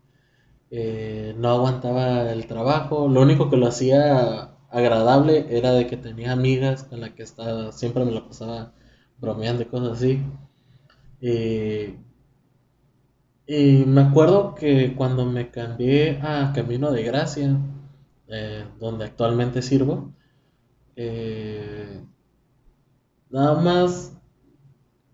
eh, 0.72 1.36
no 1.38 1.50
aguantaba 1.50 2.32
el 2.32 2.48
trabajo, 2.48 3.08
lo 3.08 3.22
único 3.22 3.50
que 3.50 3.58
lo 3.58 3.68
hacía 3.68 4.56
agradable 4.72 5.46
era 5.50 5.72
de 5.72 5.88
que 5.88 5.98
tenía 5.98 6.32
amigas 6.32 6.84
con 6.84 7.02
las 7.02 7.12
que 7.12 7.24
estaba, 7.24 7.72
siempre 7.72 8.06
me 8.06 8.12
lo 8.12 8.28
pasaba 8.28 8.74
bromeando 9.20 9.64
y 9.64 9.66
cosas 9.66 9.98
así. 9.98 10.22
Y, 11.22 11.96
me 13.86 14.02
acuerdo 14.02 14.56
que 14.56 14.96
cuando 14.96 15.26
me 15.26 15.50
cambié 15.50 16.20
a 16.22 16.54
Camino 16.54 16.92
de 16.92 17.04
Gracia, 17.04 17.58
eh, 18.28 18.66
donde 18.80 19.06
actualmente 19.06 19.62
sirvo, 19.62 20.14
eh, 20.96 22.02
nada 23.30 23.60
más, 23.62 24.14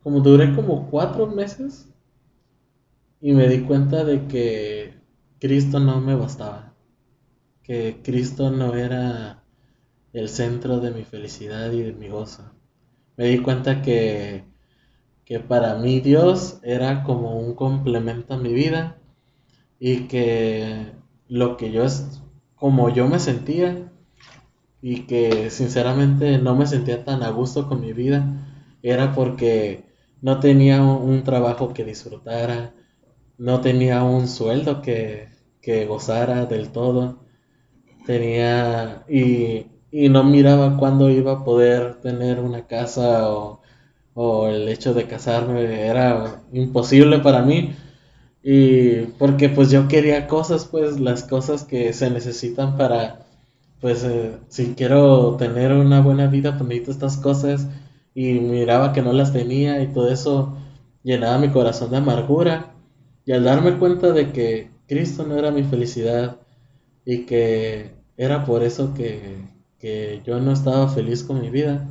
como 0.03 0.19
duré 0.19 0.53
como 0.55 0.89
cuatro 0.89 1.27
meses 1.27 1.89
y 3.21 3.33
me 3.33 3.47
di 3.47 3.61
cuenta 3.61 4.03
de 4.03 4.27
que 4.27 4.93
Cristo 5.39 5.79
no 5.79 6.01
me 6.01 6.15
bastaba, 6.15 6.73
que 7.63 8.01
Cristo 8.03 8.51
no 8.51 8.75
era 8.75 9.44
el 10.15 10.29
centro 10.29 10.79
de 10.79 10.91
mi 10.91 11.03
felicidad 11.03 11.71
y 11.73 11.81
de 11.81 11.93
mi 11.93 12.07
gozo. 12.07 12.43
Me 13.17 13.25
di 13.25 13.39
cuenta 13.39 13.81
que, 13.81 14.45
que 15.25 15.39
para 15.41 15.75
mí 15.75 15.99
Dios 15.99 16.59
era 16.63 17.03
como 17.03 17.37
un 17.37 17.53
complemento 17.53 18.33
a 18.33 18.37
mi 18.37 18.53
vida 18.53 18.97
y 19.77 20.07
que 20.07 20.93
lo 21.27 21.57
que 21.57 21.71
yo 21.71 21.83
es 21.83 22.21
como 22.55 22.89
yo 22.89 23.07
me 23.09 23.19
sentía 23.19 23.91
y 24.81 25.01
que 25.01 25.49
sinceramente 25.49 26.37
no 26.37 26.55
me 26.55 26.65
sentía 26.65 27.03
tan 27.03 27.21
a 27.21 27.29
gusto 27.29 27.67
con 27.67 27.81
mi 27.81 27.91
vida 27.91 28.25
era 28.81 29.13
porque 29.13 29.83
no 30.21 30.39
tenía 30.39 30.81
un 30.81 31.23
trabajo 31.23 31.73
que 31.73 31.83
disfrutara, 31.83 32.73
no 33.37 33.59
tenía 33.59 34.03
un 34.03 34.27
sueldo 34.27 34.81
que, 34.81 35.29
que 35.61 35.85
gozara 35.85 36.45
del 36.45 36.71
todo, 36.71 37.25
tenía 38.05 39.03
y 39.09 39.74
y 39.97 40.09
no 40.09 40.25
miraba 40.25 40.75
cuándo 40.77 41.09
iba 41.09 41.31
a 41.31 41.43
poder 41.45 42.01
tener 42.01 42.41
una 42.41 42.67
casa 42.67 43.29
o, 43.31 43.61
el 44.49 44.67
hecho 44.69 44.93
de 44.93 45.07
casarme 45.07 45.87
era 45.87 46.41
imposible 46.53 47.19
para 47.19 47.43
mí. 47.43 47.75
Y 48.43 49.03
porque 49.19 49.49
pues 49.49 49.71
yo 49.71 49.87
quería 49.87 50.27
cosas 50.27 50.65
pues 50.65 50.99
las 50.99 51.23
cosas 51.23 51.63
que 51.63 51.93
se 51.93 52.09
necesitan 52.09 52.77
para 52.77 53.25
pues 53.81 54.03
eh, 54.03 54.37
si 54.49 54.75
quiero 54.75 55.35
tener 55.37 55.71
una 55.73 56.01
buena 56.01 56.27
vida 56.27 56.57
pues 56.57 56.67
necesito 56.69 56.91
estas 56.91 57.17
cosas. 57.17 57.67
Y 58.13 58.33
miraba 58.39 58.93
que 58.93 59.01
no 59.01 59.13
las 59.13 59.31
tenía 59.33 59.81
y 59.81 59.87
todo 59.87 60.09
eso 60.11 60.57
llenaba 61.03 61.37
mi 61.39 61.51
corazón 61.51 61.91
de 61.91 61.97
amargura. 61.97 62.73
Y 63.25 63.31
al 63.31 63.45
darme 63.45 63.77
cuenta 63.77 64.11
de 64.11 64.31
que 64.33 64.71
Cristo 64.87 65.25
no 65.25 65.37
era 65.37 65.51
mi 65.51 65.63
felicidad 65.63 66.37
y 67.05 67.25
que 67.25 67.91
era 68.17 68.45
por 68.45 68.63
eso 68.63 68.93
que, 68.93 69.54
que 69.79 70.21
yo 70.25 70.39
no 70.39 70.51
estaba 70.51 70.87
feliz 70.87 71.23
con 71.23 71.41
mi 71.41 71.49
vida. 71.49 71.87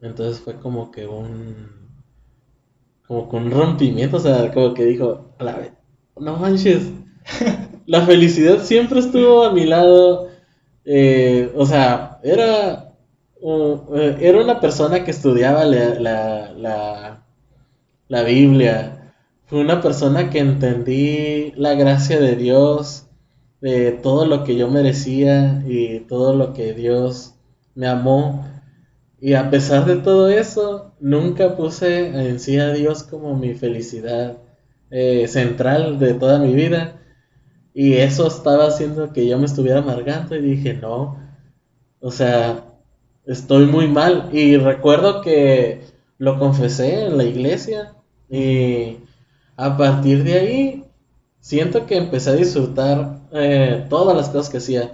Entonces 0.00 0.40
fue 0.40 0.56
como 0.56 0.90
que 0.90 1.06
un. 1.06 1.68
como 3.06 3.28
con 3.28 3.44
un 3.44 3.50
rompimiento, 3.50 4.16
o 4.16 4.20
sea, 4.20 4.52
como 4.52 4.74
que 4.74 4.84
dijo, 4.86 5.34
a 5.38 5.44
la 5.44 5.56
vez, 5.56 5.72
no 6.16 6.36
manches, 6.36 6.90
la 7.86 8.02
felicidad 8.06 8.62
siempre 8.62 9.00
estuvo 9.00 9.44
a 9.44 9.52
mi 9.52 9.66
lado. 9.66 10.28
Eh, 10.84 11.52
o 11.56 11.66
sea, 11.66 12.18
era, 12.22 12.94
eh, 13.42 14.16
era 14.20 14.40
una 14.40 14.60
persona 14.60 15.04
que 15.04 15.10
estudiaba 15.10 15.64
la, 15.64 15.94
la, 16.54 17.24
la, 18.08 18.22
Biblia. 18.22 19.12
Fue 19.46 19.60
una 19.60 19.80
persona 19.80 20.30
que 20.30 20.38
entendí 20.38 21.52
la 21.56 21.74
gracia 21.74 22.18
de 22.20 22.36
Dios, 22.36 23.06
de 23.60 23.92
todo 23.92 24.26
lo 24.26 24.44
que 24.44 24.56
yo 24.56 24.68
merecía 24.68 25.62
y 25.66 26.00
todo 26.00 26.34
lo 26.34 26.52
que 26.52 26.74
Dios 26.74 27.34
me 27.74 27.86
amó. 27.86 28.46
Y 29.20 29.34
a 29.34 29.50
pesar 29.50 29.84
de 29.84 29.96
todo 29.96 30.28
eso, 30.30 30.94
nunca 31.00 31.56
puse 31.56 32.08
en 32.28 32.40
sí 32.40 32.58
a 32.58 32.72
Dios 32.72 33.02
como 33.02 33.36
mi 33.36 33.54
felicidad 33.54 34.38
eh, 34.90 35.28
central 35.28 35.98
de 35.98 36.14
toda 36.14 36.38
mi 36.38 36.54
vida. 36.54 37.00
Y 37.74 37.94
eso 37.94 38.26
estaba 38.26 38.66
haciendo 38.66 39.12
que 39.12 39.26
yo 39.26 39.38
me 39.38 39.46
estuviera 39.46 39.80
amargando 39.80 40.36
y 40.36 40.40
dije, 40.42 40.74
no, 40.74 41.18
o 42.00 42.10
sea, 42.10 42.64
estoy 43.26 43.66
muy 43.66 43.88
mal. 43.88 44.30
Y 44.32 44.56
recuerdo 44.56 45.20
que 45.20 45.82
lo 46.18 46.38
confesé 46.38 47.06
en 47.06 47.16
la 47.16 47.24
iglesia 47.24 47.94
y 48.28 48.98
a 49.56 49.76
partir 49.76 50.24
de 50.24 50.34
ahí 50.34 50.84
siento 51.40 51.86
que 51.86 51.96
empecé 51.96 52.30
a 52.30 52.34
disfrutar 52.34 53.19
eh, 53.32 53.86
todas 53.88 54.16
las 54.16 54.28
cosas 54.28 54.50
que 54.50 54.58
hacía. 54.58 54.92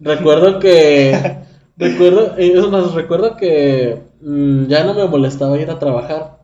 Recuerdo 0.00 0.58
que, 0.58 1.38
recuerdo, 1.76 2.36
es 2.36 2.68
más, 2.68 2.94
recuerdo 2.94 3.36
que 3.36 4.02
mm, 4.20 4.66
ya 4.66 4.84
no 4.84 4.94
me 4.94 5.06
molestaba 5.06 5.58
ir 5.58 5.70
a 5.70 5.78
trabajar, 5.78 6.38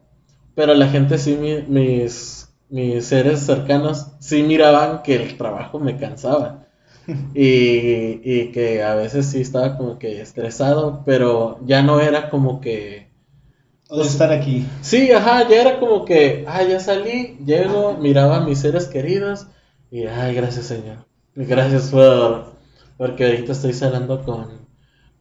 pero 0.54 0.74
la 0.74 0.88
gente 0.88 1.18
sí, 1.18 1.36
mis 1.68 2.42
mis 2.72 3.04
seres 3.04 3.40
cercanos 3.40 4.06
sí 4.18 4.42
miraban 4.42 5.02
que 5.02 5.14
el 5.16 5.36
trabajo 5.36 5.78
me 5.78 5.98
cansaba. 5.98 6.66
Y, 7.34 8.52
que 8.52 8.82
a 8.82 8.94
veces 8.94 9.26
sí 9.26 9.40
estaba 9.40 9.76
como 9.76 9.98
que 9.98 10.22
estresado, 10.22 11.02
pero 11.04 11.58
ya 11.66 11.82
no 11.82 12.00
era 12.00 12.30
como 12.30 12.60
que... 12.60 13.10
O 13.90 14.00
estar 14.00 14.32
aquí. 14.32 14.64
Sí, 14.80 15.10
ajá, 15.12 15.46
ya 15.48 15.60
era 15.60 15.80
como 15.80 16.04
que, 16.04 16.44
ah, 16.46 16.62
ya 16.62 16.80
salí, 16.80 17.36
llego, 17.44 17.98
miraba 17.98 18.36
a 18.36 18.46
mis 18.46 18.60
seres 18.60 18.86
queridos 18.86 19.48
y, 19.90 20.06
ay, 20.06 20.34
gracias 20.34 20.66
Señor. 20.66 21.04
Gracias 21.34 21.90
por, 21.90 22.52
porque 22.98 23.24
ahorita 23.24 23.52
estoy 23.52 23.72
saliendo 23.72 24.22
con, 24.22 24.66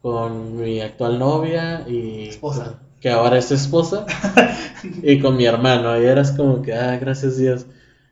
con 0.02 0.58
mi 0.58 0.82
actual 0.82 1.20
novia 1.20 1.86
y... 1.88 2.30
Esposa 2.30 2.80
que 3.02 3.10
ahora 3.10 3.40
es 3.40 3.52
esposa, 3.52 4.06
y 5.04 5.20
con 5.20 5.36
mi 5.36 5.46
hermano, 5.46 6.00
y 6.00 6.06
eras 6.06 6.32
como 6.32 6.62
que, 6.62 6.74
ah, 6.74 6.98
gracias 6.98 7.38
Dios. 7.38 7.66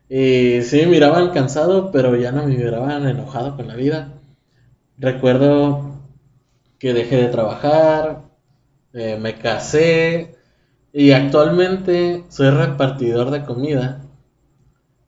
Y 0.08 0.62
sí, 0.62 0.78
me 0.80 0.88
miraban 0.88 1.30
cansado, 1.30 1.92
pero 1.92 2.16
ya 2.16 2.32
no 2.32 2.44
me 2.44 2.56
miraban 2.56 3.06
enojado 3.06 3.56
con 3.56 3.68
la 3.68 3.76
vida. 3.76 4.12
Recuerdo 4.98 6.00
que 6.78 6.92
dejé 6.92 7.16
de 7.18 7.28
trabajar, 7.28 8.22
eh, 8.92 9.16
me 9.20 9.36
casé, 9.38 10.36
y 10.92 11.12
actualmente 11.12 12.24
soy 12.28 12.50
repartidor 12.50 13.30
de 13.30 13.44
comida. 13.44 14.02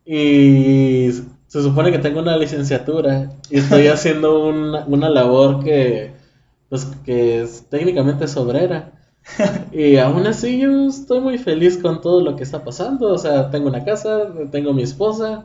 Y 0.05 1.11
se 1.53 1.62
supone 1.62 1.92
que 1.92 1.98
tengo 1.98 2.20
una 2.20 2.38
licenciatura 2.38 3.28
y 3.50 3.59
estoy 3.59 3.86
haciendo 3.88 4.42
una, 4.46 4.86
una 4.86 5.11
labor 5.11 5.62
que, 5.62 6.14
pues, 6.70 6.86
que 7.05 7.42
es 7.42 7.66
técnicamente 7.68 8.26
sobrera. 8.26 8.92
y 9.70 9.98
aún 9.98 10.26
así 10.26 10.59
yo 10.59 10.88
estoy 10.88 11.20
muy 11.20 11.36
feliz 11.36 11.76
con 11.76 12.00
todo 12.00 12.22
lo 12.22 12.36
que 12.36 12.42
está 12.42 12.64
pasando. 12.64 13.12
O 13.12 13.18
sea, 13.18 13.50
tengo 13.50 13.68
una 13.68 13.84
casa, 13.84 14.28
tengo 14.50 14.72
mi 14.72 14.82
esposa, 14.82 15.44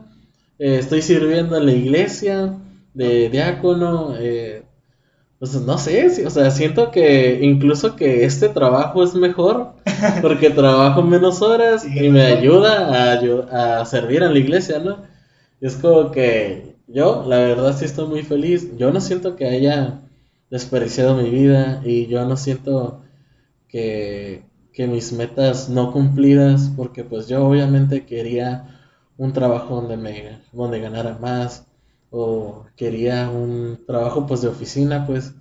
eh, 0.58 0.78
estoy 0.78 1.02
sirviendo 1.02 1.58
en 1.58 1.66
la 1.66 1.72
iglesia 1.72 2.54
de 2.94 3.28
diácono. 3.28 4.14
Eh, 4.18 4.62
pues 5.38 5.60
no 5.60 5.76
sé, 5.76 6.24
o 6.26 6.30
sea, 6.30 6.50
siento 6.50 6.90
que 6.90 7.40
incluso 7.42 7.96
que 7.96 8.24
este 8.24 8.48
trabajo 8.48 9.04
es 9.04 9.14
mejor 9.14 9.74
porque 10.22 10.48
trabajo 10.62 11.02
menos 11.02 11.42
horas 11.42 11.84
y 11.84 12.08
me 12.08 12.22
ayuda 12.22 13.12
a, 13.12 13.80
a 13.82 13.84
servir 13.84 14.22
en 14.22 14.32
la 14.32 14.38
iglesia, 14.38 14.78
¿no? 14.78 15.17
Es 15.60 15.76
como 15.76 16.10
que 16.10 16.76
yo, 16.88 17.24
la 17.26 17.38
verdad, 17.38 17.76
sí 17.76 17.84
estoy 17.84 18.08
muy 18.08 18.22
feliz. 18.22 18.76
Yo 18.78 18.92
no 18.92 19.00
siento 19.00 19.36
que 19.36 19.46
haya 19.46 20.00
desperdiciado 20.50 21.16
mi 21.16 21.30
vida 21.30 21.82
y 21.84 22.06
yo 22.06 22.24
no 22.26 22.36
siento 22.36 23.02
que, 23.68 24.46
mis 24.78 25.12
metas 25.12 25.68
no 25.68 25.92
cumplidas, 25.92 26.70
porque 26.76 27.02
pues 27.04 27.26
yo 27.28 27.44
obviamente 27.46 28.06
quería 28.06 28.80
un 29.16 29.32
trabajo 29.32 29.74
donde 29.74 29.96
me 29.96 30.40
donde 30.52 30.80
ganara 30.80 31.18
más 31.18 31.66
o 32.10 32.64
quería 32.76 33.28
un 33.28 33.80
trabajo 33.86 34.26
pues 34.26 34.40
de 34.42 34.48
oficina 34.48 35.04
pues 35.04 35.34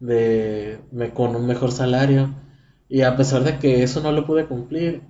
de 0.00 0.80
me, 0.92 1.14
con 1.14 1.34
un 1.34 1.46
mejor 1.46 1.72
salario 1.72 2.34
y 2.88 3.02
a 3.02 3.16
pesar 3.16 3.44
de 3.44 3.58
que 3.58 3.82
eso 3.82 4.02
no 4.02 4.12
lo 4.12 4.26
pude 4.26 4.46
cumplir 4.46 5.02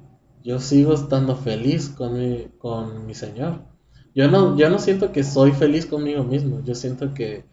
yo 0.44 0.60
sigo 0.60 0.94
estando 0.94 1.34
feliz 1.36 1.88
con 1.88 2.14
mi, 2.14 2.46
con 2.58 3.06
mi 3.06 3.14
señor 3.14 3.73
yo 4.14 4.30
no 4.30 4.56
yo 4.56 4.70
no 4.70 4.78
siento 4.78 5.12
que 5.12 5.24
soy 5.24 5.52
feliz 5.52 5.86
conmigo 5.86 6.24
mismo 6.24 6.62
yo 6.64 6.74
siento 6.74 7.14
que 7.14 7.44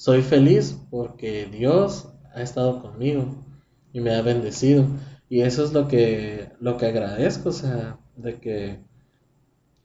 soy 0.00 0.22
feliz 0.22 0.78
porque 0.90 1.46
Dios 1.52 2.08
ha 2.34 2.40
estado 2.40 2.80
conmigo 2.80 3.34
y 3.92 4.00
me 4.00 4.14
ha 4.14 4.22
bendecido. 4.22 4.86
Y 5.28 5.42
eso 5.42 5.62
es 5.62 5.74
lo 5.74 5.88
que, 5.88 6.48
lo 6.58 6.78
que 6.78 6.86
agradezco, 6.86 7.50
o 7.50 7.52
sea, 7.52 7.98
de 8.16 8.38
que 8.38 8.78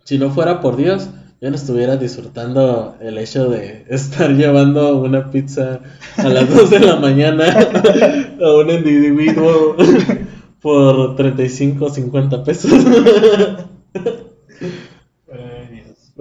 si 0.05 0.17
no 0.17 0.31
fuera 0.31 0.61
por 0.61 0.77
Dios, 0.77 1.09
yo 1.41 1.49
no 1.49 1.55
estuviera 1.55 1.97
disfrutando 1.97 2.95
el 3.01 3.17
hecho 3.17 3.49
de 3.49 3.85
estar 3.89 4.31
llevando 4.31 4.97
una 4.97 5.29
pizza 5.31 5.81
a 6.17 6.29
las 6.29 6.49
2 6.49 6.69
de 6.69 6.79
la 6.79 6.95
mañana 6.95 7.45
a 8.41 8.51
un 8.55 8.69
individuo 8.69 9.75
por 10.61 11.15
35 11.15 11.85
o 11.85 11.89
50 11.89 12.43
pesos. 12.43 12.71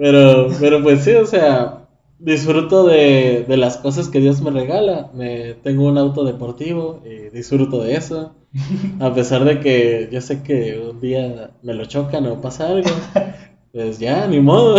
Pero, 0.05 0.49
pero 0.59 0.83
pues 0.83 1.03
sí, 1.03 1.13
o 1.13 1.25
sea, 1.25 1.87
disfruto 2.19 2.85
de, 2.85 3.43
las 3.57 3.77
cosas 3.77 4.07
que 4.07 4.19
Dios 4.19 4.39
me 4.39 4.51
regala. 4.51 5.09
Me, 5.15 5.55
tengo 5.55 5.87
un 5.87 5.97
auto 5.97 6.23
deportivo 6.23 7.01
y 7.03 7.35
disfruto 7.35 7.81
de 7.81 7.95
eso. 7.95 8.35
A 8.99 9.15
pesar 9.15 9.45
de 9.45 9.59
que 9.59 10.07
yo 10.11 10.21
sé 10.21 10.43
que 10.43 10.79
un 10.79 11.01
día 11.01 11.55
me 11.63 11.73
lo 11.73 11.85
chocan 11.85 12.27
o 12.27 12.39
pasa 12.39 12.67
algo, 12.67 12.91
pues 13.73 13.97
ya, 13.97 14.27
ni 14.27 14.39
modo. 14.41 14.75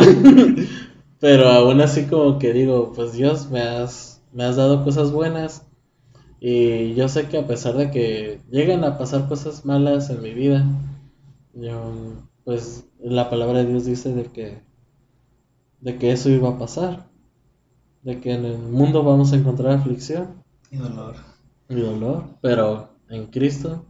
Pero 1.18 1.48
aún 1.48 1.80
así 1.80 2.04
como 2.04 2.38
que 2.38 2.52
digo, 2.52 2.92
pues 2.94 3.14
Dios, 3.14 3.50
me 3.50 3.62
has, 3.62 4.22
me 4.32 4.44
has 4.44 4.54
dado 4.54 4.84
cosas 4.84 5.10
buenas. 5.10 5.66
Y 6.38 6.94
yo 6.94 7.08
sé 7.08 7.26
que 7.26 7.38
a 7.38 7.48
pesar 7.48 7.74
de 7.74 7.90
que 7.90 8.38
llegan 8.48 8.84
a 8.84 8.96
pasar 8.96 9.28
cosas 9.28 9.64
malas 9.64 10.08
en 10.08 10.22
mi 10.22 10.32
vida, 10.32 10.64
yo, 11.52 11.94
pues 12.44 12.84
la 13.00 13.28
palabra 13.28 13.64
de 13.64 13.66
Dios 13.66 13.86
dice 13.86 14.14
de 14.14 14.26
que, 14.26 14.66
de 15.86 15.98
que 15.98 16.10
eso 16.10 16.28
iba 16.30 16.48
a 16.48 16.58
pasar 16.58 17.06
de 18.02 18.20
que 18.20 18.32
en 18.32 18.44
el 18.44 18.58
mundo 18.58 19.04
vamos 19.04 19.32
a 19.32 19.36
encontrar 19.36 19.78
aflicción 19.78 20.42
y 20.72 20.78
dolor. 20.78 21.14
Y 21.68 21.76
dolor, 21.76 22.24
pero 22.40 22.88
en 23.08 23.26
Cristo 23.26 23.84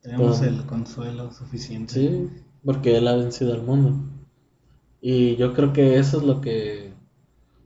tenemos 0.00 0.42
el 0.42 0.66
consuelo 0.66 1.32
suficiente. 1.32 1.94
Sí, 1.94 2.28
porque 2.64 2.96
Él 2.96 3.06
ha 3.06 3.14
vencido 3.14 3.54
al 3.54 3.62
mundo. 3.62 3.94
Y 5.00 5.36
yo 5.36 5.54
creo 5.54 5.72
que 5.72 5.96
eso 5.96 6.18
es 6.18 6.24
lo 6.24 6.40
que... 6.40 6.92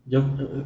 Yo 0.04 0.22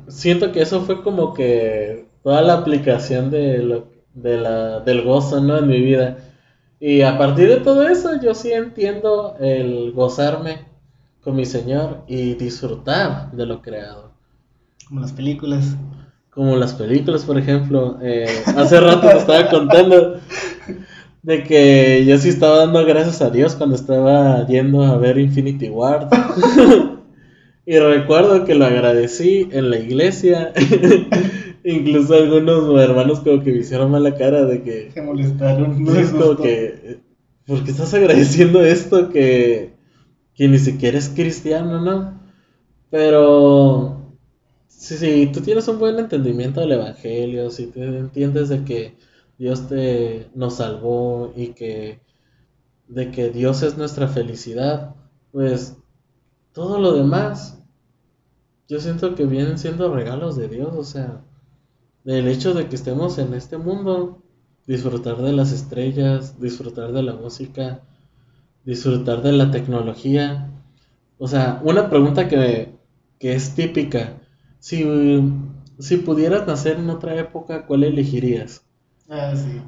siento 0.08 0.50
que 0.50 0.62
eso 0.62 0.80
fue 0.80 1.04
como 1.04 1.32
que 1.32 2.08
toda 2.24 2.42
la 2.42 2.54
aplicación 2.54 3.30
de 3.30 3.58
lo, 3.58 3.86
de 4.14 4.36
la, 4.36 4.80
del 4.80 5.02
gozo 5.02 5.40
¿no? 5.40 5.58
en 5.58 5.68
mi 5.68 5.80
vida. 5.80 6.18
Y 6.80 7.02
a 7.02 7.18
partir 7.18 7.48
de 7.48 7.58
todo 7.58 7.86
eso 7.86 8.20
yo 8.20 8.34
sí 8.34 8.50
entiendo 8.50 9.36
el 9.38 9.92
gozarme 9.92 10.73
con 11.24 11.36
mi 11.36 11.46
Señor 11.46 12.04
y 12.06 12.34
disfrutar 12.34 13.32
de 13.32 13.46
lo 13.46 13.62
creado. 13.62 14.12
Como 14.86 15.00
las 15.00 15.12
películas. 15.12 15.76
Como 16.30 16.56
las 16.56 16.74
películas, 16.74 17.24
por 17.24 17.38
ejemplo. 17.38 17.98
Eh, 18.02 18.26
hace 18.56 18.78
rato 18.78 19.08
te 19.08 19.16
estaba 19.16 19.48
contando 19.48 20.20
de 21.22 21.42
que 21.42 22.04
yo 22.06 22.18
sí 22.18 22.28
estaba 22.28 22.58
dando 22.58 22.84
gracias 22.84 23.22
a 23.22 23.30
Dios 23.30 23.54
cuando 23.54 23.76
estaba 23.76 24.46
yendo 24.46 24.82
a 24.82 24.98
ver 24.98 25.18
Infinity 25.18 25.70
War. 25.70 26.08
y 27.66 27.78
recuerdo 27.78 28.44
que 28.44 28.54
lo 28.54 28.66
agradecí 28.66 29.48
en 29.50 29.70
la 29.70 29.78
iglesia. 29.78 30.52
Incluso 31.64 32.14
algunos 32.14 32.78
hermanos 32.78 33.20
como 33.20 33.42
que 33.42 33.50
me 33.50 33.58
hicieron 33.60 33.90
mala 33.90 34.14
cara 34.14 34.44
de 34.44 34.62
que... 34.62 34.90
Se 34.92 35.00
molestaron. 35.00 35.82
No 35.82 35.94
es 35.94 36.10
como 36.10 36.36
que... 36.36 36.98
¿Por 37.46 37.64
qué 37.64 37.70
estás 37.70 37.92
agradeciendo 37.94 38.62
esto 38.62 39.08
que, 39.10 39.73
que 40.34 40.48
ni 40.48 40.58
siquiera 40.58 40.98
es 40.98 41.08
cristiano, 41.10 41.80
no? 41.80 42.20
Pero 42.90 44.00
Sí, 44.68 44.96
sí, 44.98 45.30
tú 45.32 45.40
tienes 45.42 45.68
un 45.68 45.78
buen 45.78 45.98
entendimiento 45.98 46.60
del 46.60 46.72
Evangelio, 46.72 47.50
si 47.50 47.68
tú 47.68 47.82
entiendes 47.82 48.48
de 48.50 48.64
que 48.64 48.96
Dios 49.38 49.68
te 49.68 50.30
nos 50.34 50.56
salvó 50.56 51.32
y 51.36 51.48
que 51.54 52.00
de 52.88 53.10
que 53.10 53.30
Dios 53.30 53.62
es 53.62 53.76
nuestra 53.78 54.08
felicidad, 54.08 54.94
pues 55.32 55.76
todo 56.52 56.78
lo 56.80 56.92
demás 56.94 57.62
yo 58.68 58.80
siento 58.80 59.14
que 59.14 59.24
vienen 59.26 59.58
siendo 59.58 59.92
regalos 59.94 60.36
de 60.36 60.48
Dios, 60.48 60.74
o 60.74 60.84
sea, 60.84 61.24
del 62.04 62.28
hecho 62.28 62.54
de 62.54 62.68
que 62.68 62.76
estemos 62.76 63.18
en 63.18 63.34
este 63.34 63.58
mundo, 63.58 64.22
disfrutar 64.66 65.22
de 65.22 65.32
las 65.32 65.52
estrellas, 65.52 66.40
disfrutar 66.40 66.92
de 66.92 67.02
la 67.02 67.14
música, 67.14 67.82
disfrutar 68.64 69.22
de 69.22 69.32
la 69.32 69.50
tecnología. 69.50 70.50
O 71.18 71.28
sea, 71.28 71.60
una 71.64 71.88
pregunta 71.90 72.28
que, 72.28 72.74
que 73.18 73.34
es 73.34 73.54
típica, 73.54 74.20
si, 74.58 74.84
si 75.78 75.98
pudieras 75.98 76.46
nacer 76.46 76.78
en 76.78 76.90
otra 76.90 77.14
época, 77.16 77.66
¿cuál 77.66 77.84
elegirías? 77.84 78.64
Ah, 79.08 79.34
sí. 79.36 79.60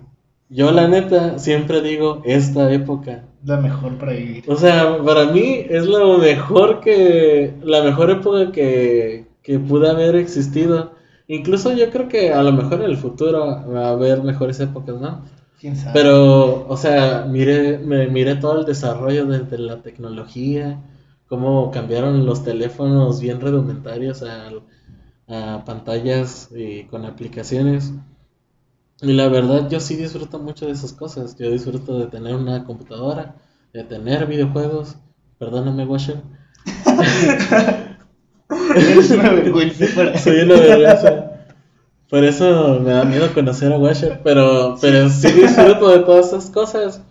Yo 0.48 0.70
la 0.70 0.86
neta 0.86 1.38
siempre 1.38 1.82
digo 1.82 2.22
esta 2.24 2.72
época. 2.72 3.24
La 3.44 3.56
mejor 3.56 3.98
para 3.98 4.12
vivir. 4.12 4.44
O 4.46 4.56
sea, 4.56 5.02
para 5.04 5.26
mí 5.26 5.66
es 5.68 5.86
lo 5.86 6.18
mejor 6.18 6.80
que, 6.80 7.54
la 7.62 7.82
mejor 7.82 8.10
época 8.10 8.52
que, 8.52 9.26
que 9.42 9.58
pude 9.58 9.90
haber 9.90 10.14
existido. 10.16 10.92
Incluso 11.26 11.72
yo 11.72 11.90
creo 11.90 12.08
que 12.08 12.32
a 12.32 12.42
lo 12.42 12.52
mejor 12.52 12.80
en 12.80 12.90
el 12.90 12.96
futuro 12.96 13.64
va 13.68 13.88
a 13.88 13.90
haber 13.90 14.22
mejores 14.22 14.60
épocas, 14.60 15.00
¿no? 15.00 15.24
¿Quién 15.58 15.76
sabe? 15.76 15.92
Pero, 15.94 16.66
o 16.68 16.76
sea, 16.76 17.24
mire, 17.28 17.78
me 17.78 18.08
miré 18.08 18.36
todo 18.36 18.60
el 18.60 18.66
desarrollo 18.66 19.26
de, 19.26 19.40
de 19.40 19.58
la 19.58 19.82
tecnología, 19.82 20.82
cómo 21.28 21.70
cambiaron 21.70 22.26
los 22.26 22.44
teléfonos 22.44 23.20
bien 23.20 23.40
rudimentarios 23.40 24.22
a, 24.22 24.50
a 25.28 25.64
pantallas 25.64 26.50
y 26.54 26.84
con 26.84 27.04
aplicaciones. 27.04 27.92
Y 29.00 29.12
la 29.12 29.28
verdad, 29.28 29.68
yo 29.70 29.80
sí 29.80 29.96
disfruto 29.96 30.38
mucho 30.38 30.66
de 30.66 30.72
esas 30.72 30.92
cosas. 30.92 31.36
Yo 31.38 31.50
disfruto 31.50 31.98
de 31.98 32.06
tener 32.06 32.34
una 32.34 32.64
computadora, 32.64 33.36
de 33.72 33.84
tener 33.84 34.26
videojuegos. 34.26 34.96
Perdóname, 35.38 35.84
Washer. 35.86 36.22
Es 38.76 39.10
una 39.10 39.30
vergüenza 39.30 39.86
para 39.94 40.16
Soy 40.18 40.40
una 40.40 40.54
vergüenza. 40.54 41.15
Por 42.08 42.24
eso 42.24 42.78
me 42.80 42.92
da 42.92 43.04
miedo 43.04 43.34
conocer 43.34 43.72
a 43.72 43.78
Washer, 43.78 44.20
pero, 44.22 44.76
pero 44.80 45.08
sí 45.08 45.28
disfruto 45.32 45.88
de 45.88 46.00
todas 46.00 46.28
esas 46.28 46.50
cosas. 46.50 47.02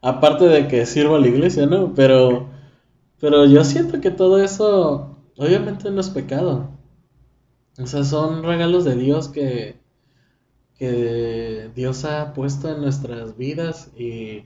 Aparte 0.00 0.46
de 0.46 0.66
que 0.66 0.86
sirvo 0.86 1.16
a 1.16 1.20
la 1.20 1.28
iglesia, 1.28 1.66
¿no? 1.66 1.94
Pero, 1.94 2.48
pero 3.20 3.44
yo 3.44 3.64
siento 3.64 4.00
que 4.00 4.10
todo 4.10 4.42
eso, 4.42 5.18
obviamente 5.36 5.90
no 5.90 6.00
es 6.00 6.08
pecado. 6.08 6.70
O 7.78 7.86
sea, 7.86 8.04
son 8.04 8.42
regalos 8.42 8.84
de 8.84 8.96
Dios 8.96 9.28
que, 9.28 9.78
que 10.78 11.70
Dios 11.74 12.04
ha 12.06 12.32
puesto 12.32 12.70
en 12.70 12.80
nuestras 12.80 13.36
vidas 13.36 13.90
y 13.96 14.44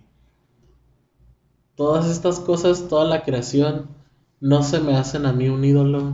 todas 1.77 2.07
estas 2.07 2.41
cosas, 2.41 2.89
toda 2.89 3.05
la 3.05 3.23
creación, 3.23 3.89
no 4.41 4.63
se 4.65 4.81
me 4.81 4.97
hacen 4.97 5.27
a 5.27 5.33
mí 5.33 5.49
un 5.49 5.65
ídolo, 5.65 6.13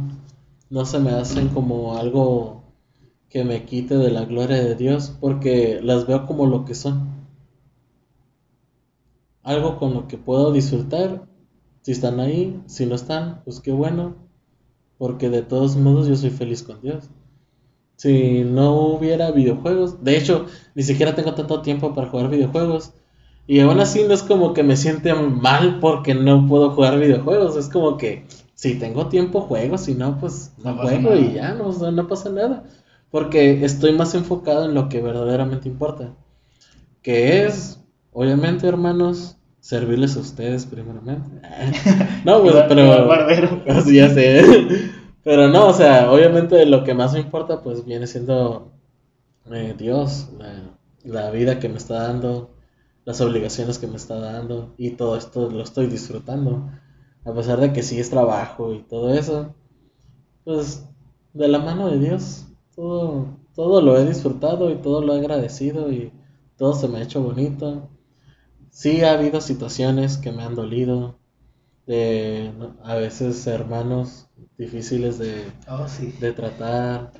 no 0.68 0.85
se 0.85 0.99
me 0.99 1.11
hacen 1.12 1.49
como 1.49 1.99
algo 1.99 2.59
que 3.31 3.45
me 3.45 3.64
quite 3.64 3.97
de 3.97 4.11
la 4.11 4.24
gloria 4.24 4.57
de 4.57 4.74
Dios, 4.74 5.16
porque 5.20 5.81
las 5.83 6.07
veo 6.07 6.26
como 6.26 6.47
lo 6.47 6.64
que 6.64 6.74
son. 6.74 7.09
Algo 9.43 9.78
con 9.78 9.95
lo 9.95 10.09
que 10.09 10.18
puedo 10.18 10.53
disfrutar, 10.53 11.26
si 11.83 11.93
están 11.93 12.20
ahí, 12.20 12.61
si 12.66 12.87
no 12.87 12.97
están, 12.97 13.43
pues 13.45 13.61
qué 13.61 13.72
bueno, 13.72 14.16
porque 14.99 15.31
de 15.31 15.43
todos 15.43 15.76
modos 15.76 16.09
yo 16.09 16.16
soy 16.16 16.31
feliz 16.31 16.62
con 16.62 16.83
Dios. 16.83 17.09
Si 17.97 18.45
no 18.45 18.74
hubiera 18.76 19.31
videojuegos, 19.31 20.03
de 20.03 20.16
hecho, 20.16 20.47
ni 20.74 20.83
siquiera 20.83 21.14
tengo 21.14 21.35
tanto 21.35 21.62
tiempo 21.62 21.95
para 21.95 22.09
jugar 22.09 22.31
videojuegos. 22.31 22.93
Y 23.47 23.61
aún 23.61 23.81
así 23.81 24.05
no 24.07 24.14
es 24.14 24.22
como 24.22 24.55
que 24.55 24.62
me 24.62 24.76
siente 24.76 25.12
mal 25.14 25.81
porque 25.81 26.14
no 26.14 26.47
puedo 26.47 26.70
jugar 26.70 26.99
videojuegos. 26.99 27.57
Es 27.57 27.68
como 27.68 27.97
que 27.97 28.26
si 28.55 28.78
tengo 28.78 29.09
tiempo 29.09 29.43
juego, 29.43 29.76
si 29.78 29.95
no, 29.95 30.18
pues 30.18 30.53
no, 30.62 30.74
No 30.74 30.83
juego 30.83 31.14
y 31.14 31.35
ya, 31.35 31.55
no, 31.55 31.72
no 31.91 32.07
pasa 32.09 32.31
nada. 32.31 32.64
Porque 33.11 33.64
estoy 33.64 33.92
más 33.92 34.14
enfocado 34.14 34.66
en 34.66 34.74
lo 34.74 34.88
que 34.88 35.02
verdaderamente 35.02 35.68
importa. 35.68 36.14
Que 37.02 37.44
es, 37.44 37.82
obviamente, 38.12 38.68
hermanos, 38.68 39.36
servirles 39.61 40.16
a 40.16 40.20
ustedes 40.20 40.66
primeramente. 40.66 41.40
No, 42.24 42.42
pues, 42.42 42.54
pero... 42.68 43.06
barbero. 43.06 43.62
Así 43.68 43.96
ya 43.96 44.11
sé. 44.11 44.42
Pero 45.22 45.48
no, 45.48 45.68
o 45.68 45.72
sea, 45.74 46.11
obviamente 46.11 46.64
lo 46.64 46.82
que 46.82 46.94
más 46.94 47.12
me 47.12 47.20
importa 47.20 47.62
pues 47.62 47.84
viene 47.84 48.06
siendo 48.06 48.72
eh, 49.52 49.74
Dios, 49.76 50.30
la, 50.38 50.78
la 51.04 51.30
vida 51.30 51.58
que 51.58 51.68
me 51.68 51.76
está 51.76 52.04
dando, 52.04 52.54
las 53.04 53.20
obligaciones 53.20 53.78
que 53.78 53.86
me 53.86 53.96
está 53.96 54.18
dando 54.18 54.74
y 54.78 54.92
todo 54.92 55.16
esto 55.16 55.50
lo 55.50 55.62
estoy 55.62 55.88
disfrutando. 55.88 56.70
A 57.24 57.34
pesar 57.34 57.61
de 57.61 57.72
que 57.72 57.82
sí 57.82 58.00
es 58.00 58.08
trabajo 58.08 58.72
y 58.72 58.82
todo 58.82 59.12
eso, 59.12 59.54
pues 60.44 60.86
de 61.34 61.48
la 61.48 61.58
mano 61.58 61.90
de 61.90 61.98
Dios, 61.98 62.46
todo, 62.81 63.39
todo 63.55 63.83
lo 63.83 63.97
he 63.99 64.07
disfrutado 64.07 64.70
y 64.70 64.76
todo 64.76 65.03
lo 65.03 65.14
he 65.14 65.18
agradecido 65.20 65.93
y 65.93 66.12
todo 66.57 66.74
se 66.74 66.89
me 66.89 66.99
ha 66.99 67.03
hecho 67.03 67.22
bonito. 67.22 67.91
Sí 68.70 69.03
ha 69.03 69.12
habido 69.14 69.41
situaciones 69.41 70.18
que 70.18 70.33
me 70.33 70.43
han 70.45 70.55
dolido, 70.57 71.18
de 71.87 72.53
a 72.85 72.97
veces 72.97 73.47
hermanos 73.47 74.28
difíciles 74.59 75.18
de, 75.18 75.53
Oh, 75.68 75.87
sí. 75.89 76.12
de 76.20 76.33
tratar, 76.33 77.12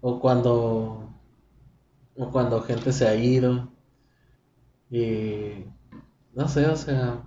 o 0.00 0.20
cuando, 0.20 1.10
o 2.16 2.30
cuando 2.32 2.62
gente 2.62 2.92
se 2.92 3.06
ha 3.06 3.14
ido, 3.14 3.70
y 4.90 5.64
no 6.34 6.48
sé, 6.48 6.66
o 6.66 6.76
sea, 6.76 7.24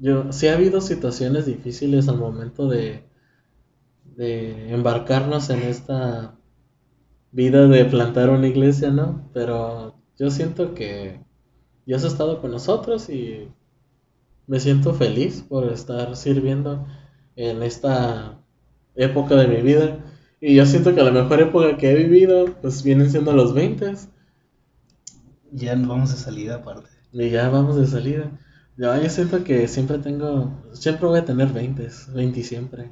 yo 0.00 0.32
sí 0.32 0.48
ha 0.48 0.54
habido 0.54 0.80
situaciones 0.80 1.46
difíciles 1.46 2.08
al 2.08 2.18
momento 2.18 2.68
de, 2.68 3.04
de 4.16 4.72
embarcarnos 4.74 5.48
en 5.50 5.62
esta 5.62 6.38
vida 7.32 7.66
de 7.68 7.84
plantar 7.84 8.30
una 8.30 8.48
iglesia, 8.48 8.90
¿no? 8.90 9.28
Pero 9.32 9.94
yo 10.18 10.30
siento 10.30 10.74
que 10.74 11.20
Dios 11.86 12.04
ha 12.04 12.08
estado 12.08 12.40
con 12.40 12.50
nosotros 12.50 13.08
y 13.08 13.48
me 14.46 14.60
siento 14.60 14.94
feliz 14.94 15.42
por 15.48 15.72
estar 15.72 16.16
sirviendo 16.16 16.86
en 17.36 17.62
esta 17.62 18.38
época 18.94 19.36
de 19.36 19.48
mi 19.48 19.62
vida. 19.62 19.98
Y 20.40 20.54
yo 20.56 20.66
siento 20.66 20.94
que 20.94 21.02
la 21.02 21.10
mejor 21.10 21.40
época 21.40 21.76
que 21.76 21.90
he 21.92 21.94
vivido, 21.96 22.46
pues 22.60 22.82
vienen 22.82 23.10
siendo 23.10 23.32
los 23.32 23.54
20 23.54 23.94
Ya 25.52 25.76
nos 25.76 25.88
vamos 25.88 26.10
de 26.10 26.16
salida 26.16 26.56
aparte. 26.56 26.88
y 27.12 27.30
ya 27.30 27.48
vamos 27.48 27.76
de 27.76 27.86
salida. 27.86 28.30
Ya, 28.76 29.00
yo 29.02 29.10
siento 29.10 29.44
que 29.44 29.68
siempre 29.68 29.98
tengo, 29.98 30.50
siempre 30.72 31.06
voy 31.06 31.18
a 31.18 31.24
tener 31.24 31.48
20, 31.52 31.88
20 32.14 32.42
siempre. 32.42 32.90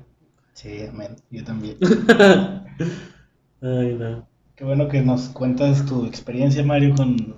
Sí, 0.53 0.85
amén. 0.87 1.17
Yo 1.31 1.45
también. 1.45 1.79
Ay, 3.61 3.95
no. 3.95 4.27
Qué 4.57 4.65
bueno 4.65 4.89
que 4.89 5.01
nos 5.03 5.29
cuentas 5.29 5.87
tu 5.87 6.05
experiencia, 6.07 6.65
Mario, 6.65 6.95
con, 6.97 7.37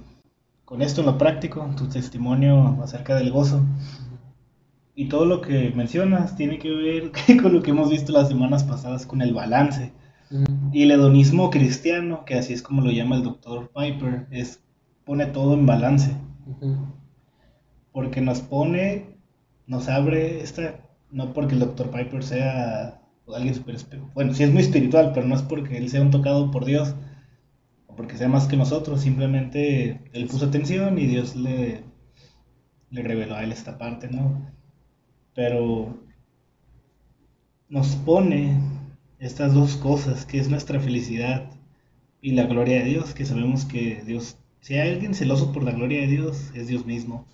con 0.64 0.82
esto 0.82 1.00
en 1.02 1.06
lo 1.08 1.18
práctico, 1.18 1.70
tu 1.76 1.88
testimonio 1.88 2.82
acerca 2.82 3.14
del 3.16 3.30
gozo. 3.30 3.62
Y 4.94 5.08
todo 5.08 5.24
lo 5.24 5.40
que 5.40 5.70
mencionas 5.74 6.36
tiene 6.36 6.58
que 6.60 6.70
ver 6.70 7.12
con 7.42 7.52
lo 7.52 7.62
que 7.62 7.70
hemos 7.70 7.90
visto 7.90 8.12
las 8.12 8.28
semanas 8.28 8.62
pasadas 8.64 9.04
con 9.06 9.20
el 9.22 9.34
balance. 9.34 9.92
Mm, 10.30 10.44
Y 10.72 10.82
el 10.84 10.92
hedonismo 10.92 11.50
cristiano, 11.50 12.24
que 12.24 12.34
así 12.34 12.52
es 12.52 12.62
como 12.62 12.82
lo 12.82 12.90
llama 12.92 13.16
el 13.16 13.24
doctor 13.24 13.70
Piper, 13.74 14.28
es 14.30 14.62
pone 15.04 15.26
todo 15.26 15.54
en 15.54 15.66
balance. 15.66 16.16
Porque 17.92 18.20
nos 18.20 18.40
pone, 18.40 19.16
nos 19.66 19.88
abre 19.88 20.40
esta, 20.42 20.80
no 21.10 21.32
porque 21.32 21.54
el 21.54 21.60
doctor 21.60 21.90
Piper 21.90 22.22
sea 22.22 22.99
alguien 23.34 23.54
super, 23.54 23.76
bueno, 24.14 24.34
sí 24.34 24.42
es 24.42 24.52
muy 24.52 24.62
espiritual, 24.62 25.12
pero 25.14 25.26
no 25.26 25.34
es 25.34 25.42
porque 25.42 25.76
él 25.78 25.88
sea 25.88 26.02
un 26.02 26.10
tocado 26.10 26.50
por 26.50 26.64
Dios, 26.64 26.94
o 27.86 27.96
porque 27.96 28.16
sea 28.16 28.28
más 28.28 28.46
que 28.46 28.56
nosotros, 28.56 29.00
simplemente 29.00 30.00
él 30.12 30.26
puso 30.26 30.46
atención 30.46 30.98
y 30.98 31.06
Dios 31.06 31.36
le, 31.36 31.84
le 32.90 33.02
reveló 33.02 33.34
a 33.36 33.44
él 33.44 33.52
esta 33.52 33.78
parte, 33.78 34.08
¿no? 34.08 34.50
Pero 35.34 35.98
nos 37.68 37.94
pone 37.96 38.60
estas 39.18 39.54
dos 39.54 39.76
cosas, 39.76 40.26
que 40.26 40.38
es 40.38 40.48
nuestra 40.48 40.80
felicidad 40.80 41.50
y 42.20 42.32
la 42.32 42.44
gloria 42.44 42.80
de 42.80 42.84
Dios, 42.84 43.14
que 43.14 43.24
sabemos 43.24 43.64
que 43.64 44.02
Dios, 44.04 44.38
si 44.60 44.74
hay 44.74 44.90
alguien 44.90 45.14
celoso 45.14 45.52
por 45.52 45.62
la 45.62 45.72
gloria 45.72 46.00
de 46.00 46.08
Dios, 46.08 46.50
es 46.54 46.68
Dios 46.68 46.84
mismo. 46.84 47.26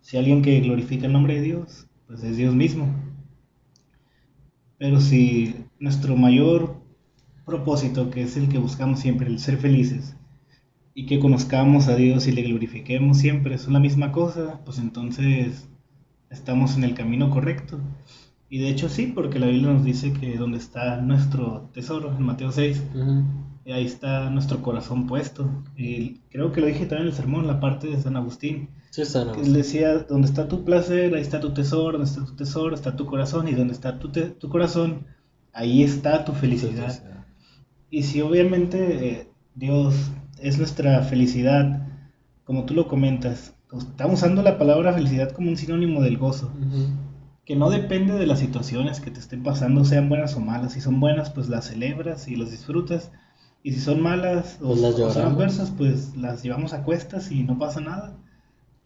Si 0.00 0.16
hay 0.16 0.24
alguien 0.24 0.42
que 0.42 0.60
glorifica 0.60 1.06
el 1.06 1.12
nombre 1.12 1.34
de 1.34 1.42
Dios, 1.42 1.86
pues 2.06 2.22
es 2.22 2.36
Dios 2.36 2.54
mismo. 2.54 2.86
Pero 4.78 5.00
si 5.00 5.54
nuestro 5.80 6.16
mayor 6.16 6.76
propósito, 7.44 8.10
que 8.10 8.22
es 8.22 8.36
el 8.36 8.48
que 8.48 8.58
buscamos 8.58 9.00
siempre, 9.00 9.26
el 9.26 9.38
ser 9.38 9.58
felices, 9.58 10.16
y 10.94 11.06
que 11.06 11.20
conozcamos 11.20 11.88
a 11.88 11.96
Dios 11.96 12.26
y 12.26 12.32
le 12.32 12.42
glorifiquemos 12.42 13.18
siempre, 13.18 13.58
son 13.58 13.74
la 13.74 13.80
misma 13.80 14.12
cosa, 14.12 14.60
pues 14.64 14.78
entonces 14.78 15.68
estamos 16.30 16.76
en 16.76 16.84
el 16.84 16.94
camino 16.94 17.30
correcto. 17.30 17.80
Y 18.48 18.58
de 18.58 18.68
hecho 18.68 18.88
sí, 18.88 19.12
porque 19.14 19.38
la 19.38 19.46
Biblia 19.46 19.72
nos 19.72 19.84
dice 19.84 20.12
que 20.12 20.36
donde 20.36 20.58
está 20.58 21.00
nuestro 21.00 21.70
tesoro, 21.72 22.16
en 22.16 22.22
Mateo 22.22 22.50
6, 22.50 22.82
ujú. 22.94 23.24
y 23.64 23.72
ahí 23.72 23.84
está 23.84 24.30
nuestro 24.30 24.62
corazón 24.62 25.06
puesto. 25.06 25.48
Y 25.76 26.20
creo 26.30 26.52
que 26.52 26.60
lo 26.60 26.66
dije 26.66 26.86
también 26.86 27.02
en 27.02 27.08
el 27.08 27.14
sermón, 27.14 27.46
la 27.46 27.60
parte 27.60 27.88
de 27.88 28.00
San 28.00 28.16
Agustín, 28.16 28.70
Sí, 28.90 29.40
él 29.40 29.52
decía, 29.54 29.98
donde 30.00 30.28
está 30.28 30.48
tu 30.48 30.64
placer, 30.64 31.14
ahí 31.14 31.22
está 31.22 31.40
tu 31.40 31.54
tesoro, 31.54 31.98
donde 31.98 32.10
está 32.10 32.24
tu 32.24 32.36
tesoro, 32.36 32.74
está 32.74 32.96
tu 32.96 33.06
corazón, 33.06 33.48
y 33.48 33.54
donde 33.54 33.74
está 33.74 33.98
tu, 33.98 34.10
te- 34.12 34.30
tu 34.30 34.48
corazón, 34.48 35.06
ahí 35.52 35.82
está 35.82 36.24
tu 36.24 36.32
felicidad. 36.32 37.02
Y 37.90 38.04
si 38.04 38.22
obviamente 38.22 39.08
eh, 39.10 39.32
Dios 39.54 39.94
es 40.40 40.58
nuestra 40.58 41.02
felicidad, 41.02 41.88
como 42.44 42.66
tú 42.66 42.74
lo 42.74 42.88
comentas, 42.88 43.54
pues, 43.70 43.84
estamos 43.84 44.20
usando 44.20 44.42
la 44.42 44.58
palabra 44.58 44.92
felicidad 44.94 45.32
como 45.32 45.50
un 45.50 45.56
sinónimo 45.58 46.02
del 46.02 46.18
gozo, 46.18 46.52
que 47.46 47.56
no 47.56 47.70
depende 47.70 48.14
de 48.14 48.26
las 48.26 48.40
situaciones 48.40 49.00
que 49.00 49.10
te 49.10 49.20
estén 49.20 49.42
pasando, 49.42 49.84
sean 49.84 50.08
buenas 50.08 50.36
o 50.36 50.40
malas. 50.40 50.74
Si 50.74 50.80
son 50.82 51.00
buenas, 51.00 51.30
pues 51.30 51.48
las 51.48 51.66
celebras 51.66 52.28
y 52.28 52.36
las 52.36 52.50
disfrutas. 52.50 53.12
Y 53.62 53.72
si 53.72 53.80
son 53.80 54.02
malas 54.02 54.58
o, 54.62 54.68
Pues 54.68 54.80
las 54.82 54.94
o 54.94 55.10
son 55.10 55.24
adversas, 55.34 55.70
pues 55.72 56.16
las 56.16 56.42
llevamos 56.42 56.74
a 56.74 56.84
cuestas 56.84 57.30
y 57.32 57.44
no 57.44 57.58
pasa 57.58 57.80
nada. 57.80 58.17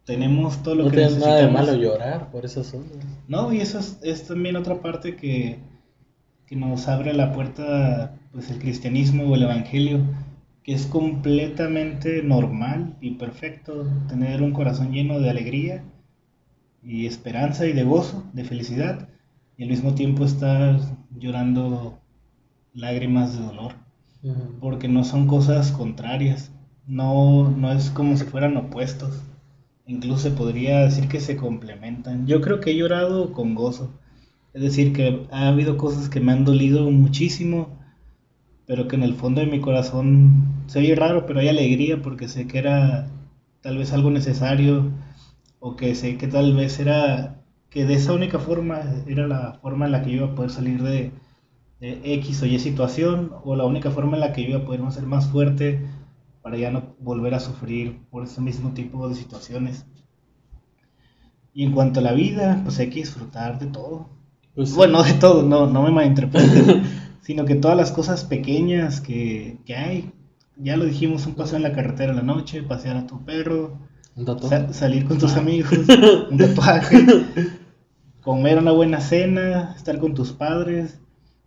Tenemos 0.05 0.61
todo 0.63 0.75
lo 0.75 0.85
No 0.85 0.91
que 0.91 0.97
tiene 0.97 1.19
nada 1.19 1.37
de 1.37 1.47
malo 1.47 1.75
llorar 1.75 2.29
por 2.29 2.45
esas 2.45 2.71
cosas. 2.71 2.91
No, 3.27 3.53
y 3.53 3.61
eso 3.61 3.79
es, 3.79 3.99
es 4.01 4.27
también 4.27 4.55
otra 4.55 4.81
parte 4.81 5.15
que, 5.15 5.59
que 6.45 6.55
nos 6.55 6.87
abre 6.87 7.13
la 7.13 7.31
puerta, 7.31 8.15
pues 8.31 8.49
el 8.49 8.59
cristianismo 8.59 9.23
o 9.23 9.35
el 9.35 9.43
evangelio, 9.43 10.01
que 10.63 10.73
es 10.73 10.85
completamente 10.87 12.23
normal 12.23 12.97
y 13.01 13.11
perfecto 13.11 13.85
tener 14.07 14.41
un 14.41 14.53
corazón 14.53 14.91
lleno 14.91 15.19
de 15.19 15.29
alegría 15.29 15.83
y 16.81 17.05
esperanza 17.05 17.65
y 17.65 17.73
de 17.73 17.83
gozo, 17.83 18.23
de 18.33 18.43
felicidad, 18.43 19.09
y 19.57 19.63
al 19.63 19.69
mismo 19.69 19.93
tiempo 19.95 20.25
estar 20.25 20.79
llorando 21.11 21.99
lágrimas 22.73 23.37
de 23.37 23.45
dolor, 23.45 23.73
porque 24.59 24.87
no 24.87 25.03
son 25.03 25.27
cosas 25.27 25.71
contrarias, 25.71 26.51
no, 26.87 27.49
no 27.49 27.71
es 27.71 27.89
como 27.89 28.17
si 28.17 28.25
fueran 28.25 28.57
opuestos. 28.57 29.21
Incluso 29.85 30.33
podría 30.35 30.79
decir 30.79 31.07
que 31.07 31.19
se 31.19 31.35
complementan. 31.35 32.25
Yo 32.27 32.41
creo 32.41 32.59
que 32.59 32.71
he 32.71 32.75
llorado 32.75 33.33
con 33.33 33.55
gozo. 33.55 33.91
Es 34.53 34.61
decir, 34.61 34.93
que 34.93 35.27
ha 35.31 35.47
habido 35.47 35.77
cosas 35.77 36.09
que 36.09 36.19
me 36.19 36.31
han 36.31 36.45
dolido 36.45 36.89
muchísimo, 36.91 37.79
pero 38.65 38.87
que 38.87 38.95
en 38.95 39.03
el 39.03 39.15
fondo 39.15 39.41
de 39.41 39.47
mi 39.47 39.59
corazón 39.61 40.63
se 40.67 40.79
oye 40.79 40.95
raro, 40.95 41.25
pero 41.25 41.39
hay 41.39 41.49
alegría 41.49 42.01
porque 42.01 42.27
sé 42.27 42.47
que 42.47 42.59
era 42.59 43.09
tal 43.61 43.77
vez 43.77 43.93
algo 43.93 44.11
necesario 44.11 44.91
o 45.59 45.75
que 45.75 45.95
sé 45.95 46.17
que 46.17 46.27
tal 46.27 46.55
vez 46.55 46.79
era 46.79 47.41
que 47.69 47.85
de 47.85 47.95
esa 47.95 48.13
única 48.13 48.39
forma 48.39 48.81
era 49.07 49.27
la 49.27 49.53
forma 49.61 49.85
en 49.85 49.93
la 49.93 50.03
que 50.03 50.11
yo 50.11 50.17
iba 50.17 50.27
a 50.27 50.35
poder 50.35 50.51
salir 50.51 50.83
de, 50.83 51.11
de 51.79 52.13
X 52.15 52.41
o 52.43 52.45
Y 52.45 52.59
situación 52.59 53.31
o 53.43 53.55
la 53.55 53.65
única 53.65 53.91
forma 53.91 54.15
en 54.15 54.21
la 54.21 54.33
que 54.33 54.43
yo 54.43 54.49
iba 54.49 54.59
a 54.59 54.65
poder 54.65 54.81
ser 54.91 55.03
más 55.05 55.27
fuerte 55.29 55.81
para 56.43 56.57
ya 56.57 56.69
no 56.69 56.95
volver 56.99 57.33
a 57.33 57.39
sufrir 57.39 58.01
por 58.11 58.25
ese 58.25 58.41
mismo 58.41 58.73
tipo 58.73 59.07
de 59.09 59.15
situaciones. 59.15 59.85
Y 61.53 61.63
en 61.63 61.71
cuanto 61.71 62.01
a 62.01 62.03
la 62.03 62.11
vida, 62.11 62.59
pues 62.63 62.77
hay 62.79 62.89
que 62.89 62.99
disfrutar 62.99 63.57
de 63.57 63.67
todo. 63.67 64.09
Pues. 64.53 64.75
Bueno, 64.75 65.01
de 65.01 65.13
todo, 65.13 65.41
no, 65.41 65.65
no 65.67 65.83
me 65.83 65.91
malinterpretes, 65.91 66.83
sino 67.21 67.45
que 67.45 67.55
todas 67.55 67.77
las 67.77 67.91
cosas 67.91 68.25
pequeñas 68.25 69.01
que, 69.01 69.57
que 69.65 69.75
hay, 69.75 70.11
ya 70.57 70.77
lo 70.77 70.85
dijimos, 70.85 71.25
un 71.25 71.33
paseo 71.33 71.57
en 71.57 71.63
la 71.63 71.73
carretera 71.73 72.11
en 72.11 72.17
la 72.17 72.23
noche, 72.23 72.61
pasear 72.61 72.97
a 72.97 73.07
tu 73.07 73.23
perro, 73.23 73.79
un 74.15 74.73
salir 74.73 75.05
con 75.05 75.17
tus 75.17 75.35
amigos, 75.35 75.71
un 76.29 76.37
tatuaje, 76.37 77.05
comer 78.21 78.59
una 78.59 78.71
buena 78.71 78.99
cena, 78.99 79.73
estar 79.75 79.97
con 79.97 80.13
tus 80.13 80.33
padres, 80.33 80.99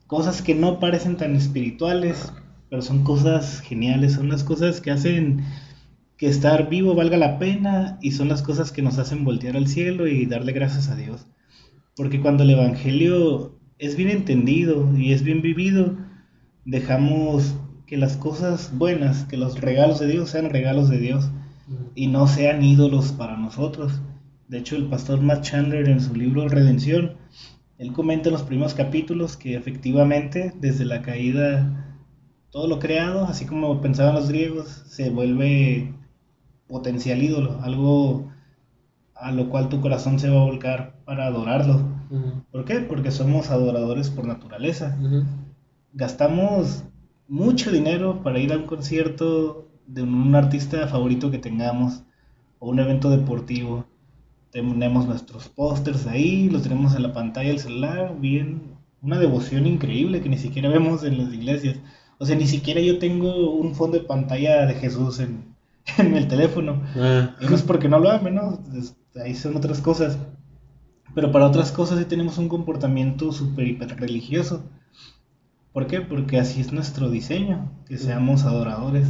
cosas 0.07 0.43
que 0.43 0.55
no 0.55 0.81
parecen 0.81 1.17
tan 1.17 1.37
espirituales, 1.37 2.33
pero 2.69 2.83
son 2.83 3.05
cosas 3.05 3.61
geniales, 3.61 4.15
son 4.15 4.29
las 4.29 4.45
cosas 4.45 4.81
que 4.81 4.91
hacen 4.91 5.45
que 6.17 6.29
estar 6.29 6.69
vivo 6.71 6.95
valga 6.95 7.17
la 7.17 7.39
pena 7.39 7.99
y 8.01 8.13
son 8.13 8.29
las 8.29 8.43
cosas 8.43 8.73
que 8.73 8.83
nos 8.83 8.99
hacen 8.99 9.25
voltear 9.25 9.57
al 9.57 9.69
cielo 9.69 10.07
y 10.07 10.27
darle 10.27 10.53
gracias 10.53 10.89
a 10.89 10.97
Dios. 10.97 11.27
Porque 11.95 12.21
cuando 12.21 12.43
el 12.43 12.51
Evangelio 12.51 13.59
es 13.79 13.97
bien 13.97 14.11
entendido 14.11 14.97
y 14.97 15.13
es 15.13 15.23
bien 15.23 15.43
vivido, 15.43 15.97
dejamos 16.65 17.55
que 17.87 17.97
las 17.97 18.17
cosas 18.17 18.77
buenas, 18.77 19.25
que 19.25 19.37
los 19.37 19.61
regalos 19.61 20.01
de 20.01 20.09
Dios 20.09 20.31
sean 20.31 20.51
regalos 20.51 20.89
de 20.89 20.99
Dios 20.99 21.31
y 21.95 22.09
no 22.09 22.27
sean 22.27 22.63
ídolos 22.65 23.13
para 23.13 23.37
nosotros. 23.37 24.01
De 24.49 24.59
hecho, 24.59 24.77
el 24.77 24.87
pastor 24.87 25.21
Matt 25.21 25.43
Chandler 25.43 25.89
en 25.89 26.01
su 26.01 26.15
libro 26.15 26.49
Redención, 26.49 27.17
él 27.79 27.93
comenta 27.93 28.29
en 28.29 28.35
los 28.35 28.43
primeros 28.43 28.75
capítulos 28.75 29.37
que 29.37 29.57
efectivamente 29.57 30.53
desde 30.61 30.85
la 30.85 31.03
caída 31.03 31.96
todo 32.57 32.69
lo 32.69 32.79
creado, 32.79 33.27
así 33.27 33.45
como 33.45 33.83
pensaban 33.83 34.15
los 34.15 34.31
griegos, 34.31 34.83
se 34.87 35.11
vuelve 35.11 35.93
potencial 36.67 37.23
ídolo, 37.23 37.61
algo 37.61 38.33
a 39.15 39.31
lo 39.31 39.51
cual 39.51 39.69
tu 39.69 39.83
corazón 39.83 40.19
se 40.19 40.31
va 40.31 40.41
a 40.41 40.47
volcar 40.47 40.95
para 41.05 41.27
adorarlo. 41.27 41.83
¿Por 42.51 42.65
qué? 42.65 42.81
Porque 42.81 43.11
somos 43.11 43.51
adoradores 43.51 44.09
por 44.09 44.27
naturaleza 44.27 44.97
gastamos 45.93 46.85
mucho 47.29 47.71
dinero 47.71 48.23
para 48.23 48.39
ir 48.39 48.55
a 48.55 48.57
un 48.57 48.65
concierto 48.65 49.69
de 49.87 50.05
un 50.05 50.35
artista 50.35 50.89
favorito 50.89 51.31
que 51.31 51.39
tengamos 51.39 52.05
o 52.59 52.71
un 52.71 52.79
evento 52.79 53.11
deportivo. 53.11 53.85
Tenemos 54.51 55.07
nuestros 55.07 55.51
pósters 55.51 56.07
ahí, 56.07 56.49
los 56.49 56.63
tenemos 56.63 56.97
en 56.97 57.03
la 57.03 57.13
pantalla 57.13 57.51
del 57.51 57.59
celular, 57.59 58.17
bien, 58.19 58.63
una 59.03 59.19
devoción 59.19 59.67
increíble 59.67 60.23
que 60.23 60.31
ni 60.31 60.39
siquiera 60.39 60.71
vemos 60.71 61.05
en 61.05 61.19
las 61.23 61.35
iglesias. 61.35 61.77
O 62.19 62.25
sea, 62.25 62.37
ni 62.37 62.47
siquiera 62.47 62.81
yo 62.81 62.99
tengo 62.99 63.51
un 63.51 63.75
fondo 63.75 63.99
de 63.99 64.05
pantalla 64.05 64.67
de 64.67 64.75
Jesús 64.75 65.21
en, 65.21 65.55
en 65.99 66.17
el 66.17 66.29
teléfono. 66.29 66.83
Ah. 66.97 67.37
Y 67.41 67.47
no 67.47 67.55
es 67.55 67.63
porque 67.63 67.89
no 67.89 67.99
lo 67.99 68.11
ame, 68.11 68.31
¿no? 68.31 68.61
Ahí 69.23 69.35
son 69.35 69.57
otras 69.57 69.81
cosas. 69.81 70.19
Pero 71.15 71.33
para 71.33 71.47
otras 71.47 71.73
cosas 71.73 71.99
sí 71.99 72.05
tenemos 72.05 72.39
un 72.39 72.49
comportamiento 72.49 73.33
súper 73.33 73.67
hiper 73.69 73.97
religioso. 73.99 74.65
¿Por 75.73 75.87
qué? 75.87 76.01
Porque 76.01 76.39
así 76.39 76.61
es 76.61 76.73
nuestro 76.73 77.11
diseño, 77.11 77.71
que 77.87 77.99
seamos 77.99 78.45
adoradores. 78.45 79.09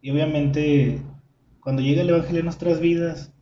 Y 0.00 0.10
obviamente, 0.10 1.02
cuando 1.60 1.82
llega 1.82 2.02
el 2.02 2.10
Evangelio 2.10 2.40
a 2.40 2.44
nuestras 2.44 2.80
vidas, 2.80 3.32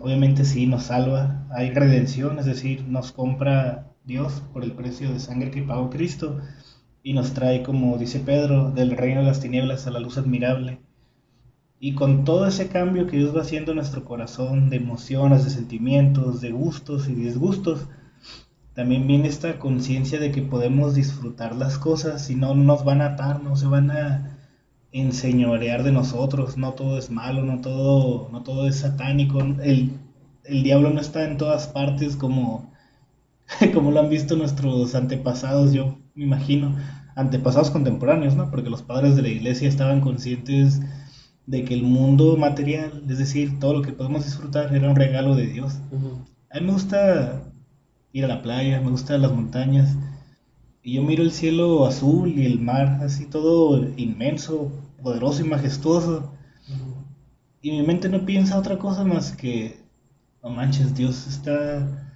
obviamente 0.00 0.44
sí 0.44 0.66
nos 0.66 0.84
salva. 0.84 1.46
Hay 1.50 1.70
redención, 1.70 2.38
es 2.38 2.44
decir, 2.44 2.84
nos 2.86 3.12
compra 3.12 3.92
Dios 4.04 4.42
por 4.52 4.62
el 4.62 4.72
precio 4.72 5.12
de 5.12 5.20
sangre 5.20 5.50
que 5.50 5.62
pagó 5.62 5.90
Cristo 5.90 6.38
y 7.06 7.12
nos 7.12 7.34
trae, 7.34 7.62
como 7.62 7.98
dice 7.98 8.18
Pedro, 8.18 8.72
del 8.72 8.96
reino 8.96 9.20
de 9.20 9.28
las 9.28 9.38
tinieblas 9.38 9.86
a 9.86 9.92
la 9.92 10.00
luz 10.00 10.18
admirable. 10.18 10.80
Y 11.78 11.94
con 11.94 12.24
todo 12.24 12.48
ese 12.48 12.66
cambio 12.66 13.06
que 13.06 13.16
Dios 13.16 13.32
va 13.32 13.42
haciendo 13.42 13.70
en 13.70 13.76
nuestro 13.76 14.04
corazón, 14.04 14.70
de 14.70 14.78
emociones, 14.78 15.44
de 15.44 15.50
sentimientos, 15.50 16.40
de 16.40 16.50
gustos 16.50 17.08
y 17.08 17.14
disgustos, 17.14 17.86
también 18.74 19.06
viene 19.06 19.28
esta 19.28 19.60
conciencia 19.60 20.18
de 20.18 20.32
que 20.32 20.42
podemos 20.42 20.96
disfrutar 20.96 21.54
las 21.54 21.78
cosas 21.78 22.28
y 22.28 22.34
no 22.34 22.56
nos 22.56 22.84
van 22.84 23.00
a 23.00 23.12
atar, 23.12 23.40
no 23.40 23.54
se 23.54 23.68
van 23.68 23.92
a 23.92 24.40
enseñorear 24.90 25.84
de 25.84 25.92
nosotros, 25.92 26.56
no 26.56 26.72
todo 26.72 26.98
es 26.98 27.08
malo, 27.08 27.44
no 27.44 27.60
todo, 27.60 28.28
no 28.32 28.42
todo 28.42 28.66
es 28.66 28.80
satánico, 28.80 29.38
el, 29.38 29.92
el 30.42 30.62
diablo 30.64 30.90
no 30.90 31.00
está 31.00 31.22
en 31.22 31.36
todas 31.36 31.68
partes 31.68 32.16
como, 32.16 32.72
como 33.74 33.92
lo 33.92 34.00
han 34.00 34.08
visto 34.08 34.34
nuestros 34.34 34.96
antepasados, 34.96 35.72
yo 35.72 35.98
me 36.16 36.24
imagino, 36.24 36.74
antepasados 37.14 37.70
contemporáneos, 37.70 38.34
¿no? 38.34 38.50
Porque 38.50 38.70
los 38.70 38.82
padres 38.82 39.14
de 39.16 39.22
la 39.22 39.28
iglesia 39.28 39.68
estaban 39.68 40.00
conscientes 40.00 40.80
de 41.46 41.64
que 41.64 41.74
el 41.74 41.82
mundo 41.82 42.36
material, 42.36 43.04
es 43.08 43.18
decir, 43.18 43.58
todo 43.60 43.74
lo 43.74 43.82
que 43.82 43.92
podemos 43.92 44.24
disfrutar, 44.24 44.74
era 44.74 44.88
un 44.90 44.96
regalo 44.96 45.36
de 45.36 45.46
Dios. 45.46 45.78
A 46.50 46.58
mí 46.58 46.66
me 46.66 46.72
gusta 46.72 47.42
ir 48.12 48.24
a 48.24 48.28
la 48.28 48.42
playa, 48.42 48.80
me 48.80 48.90
gustan 48.90 49.22
las 49.22 49.32
montañas. 49.32 49.96
Y 50.82 50.94
yo 50.94 51.02
miro 51.02 51.22
el 51.22 51.32
cielo 51.32 51.86
azul 51.86 52.28
y 52.28 52.46
el 52.46 52.60
mar 52.60 53.00
así 53.02 53.26
todo 53.26 53.86
inmenso, 53.96 54.72
poderoso 55.02 55.44
y 55.44 55.48
majestuoso. 55.48 56.32
Y 57.60 57.72
mi 57.72 57.82
mente 57.82 58.08
no 58.08 58.24
piensa 58.24 58.58
otra 58.58 58.78
cosa 58.78 59.04
más 59.04 59.32
que, 59.32 59.80
no 60.42 60.50
manches, 60.50 60.94
Dios 60.94 61.26
está, 61.26 62.10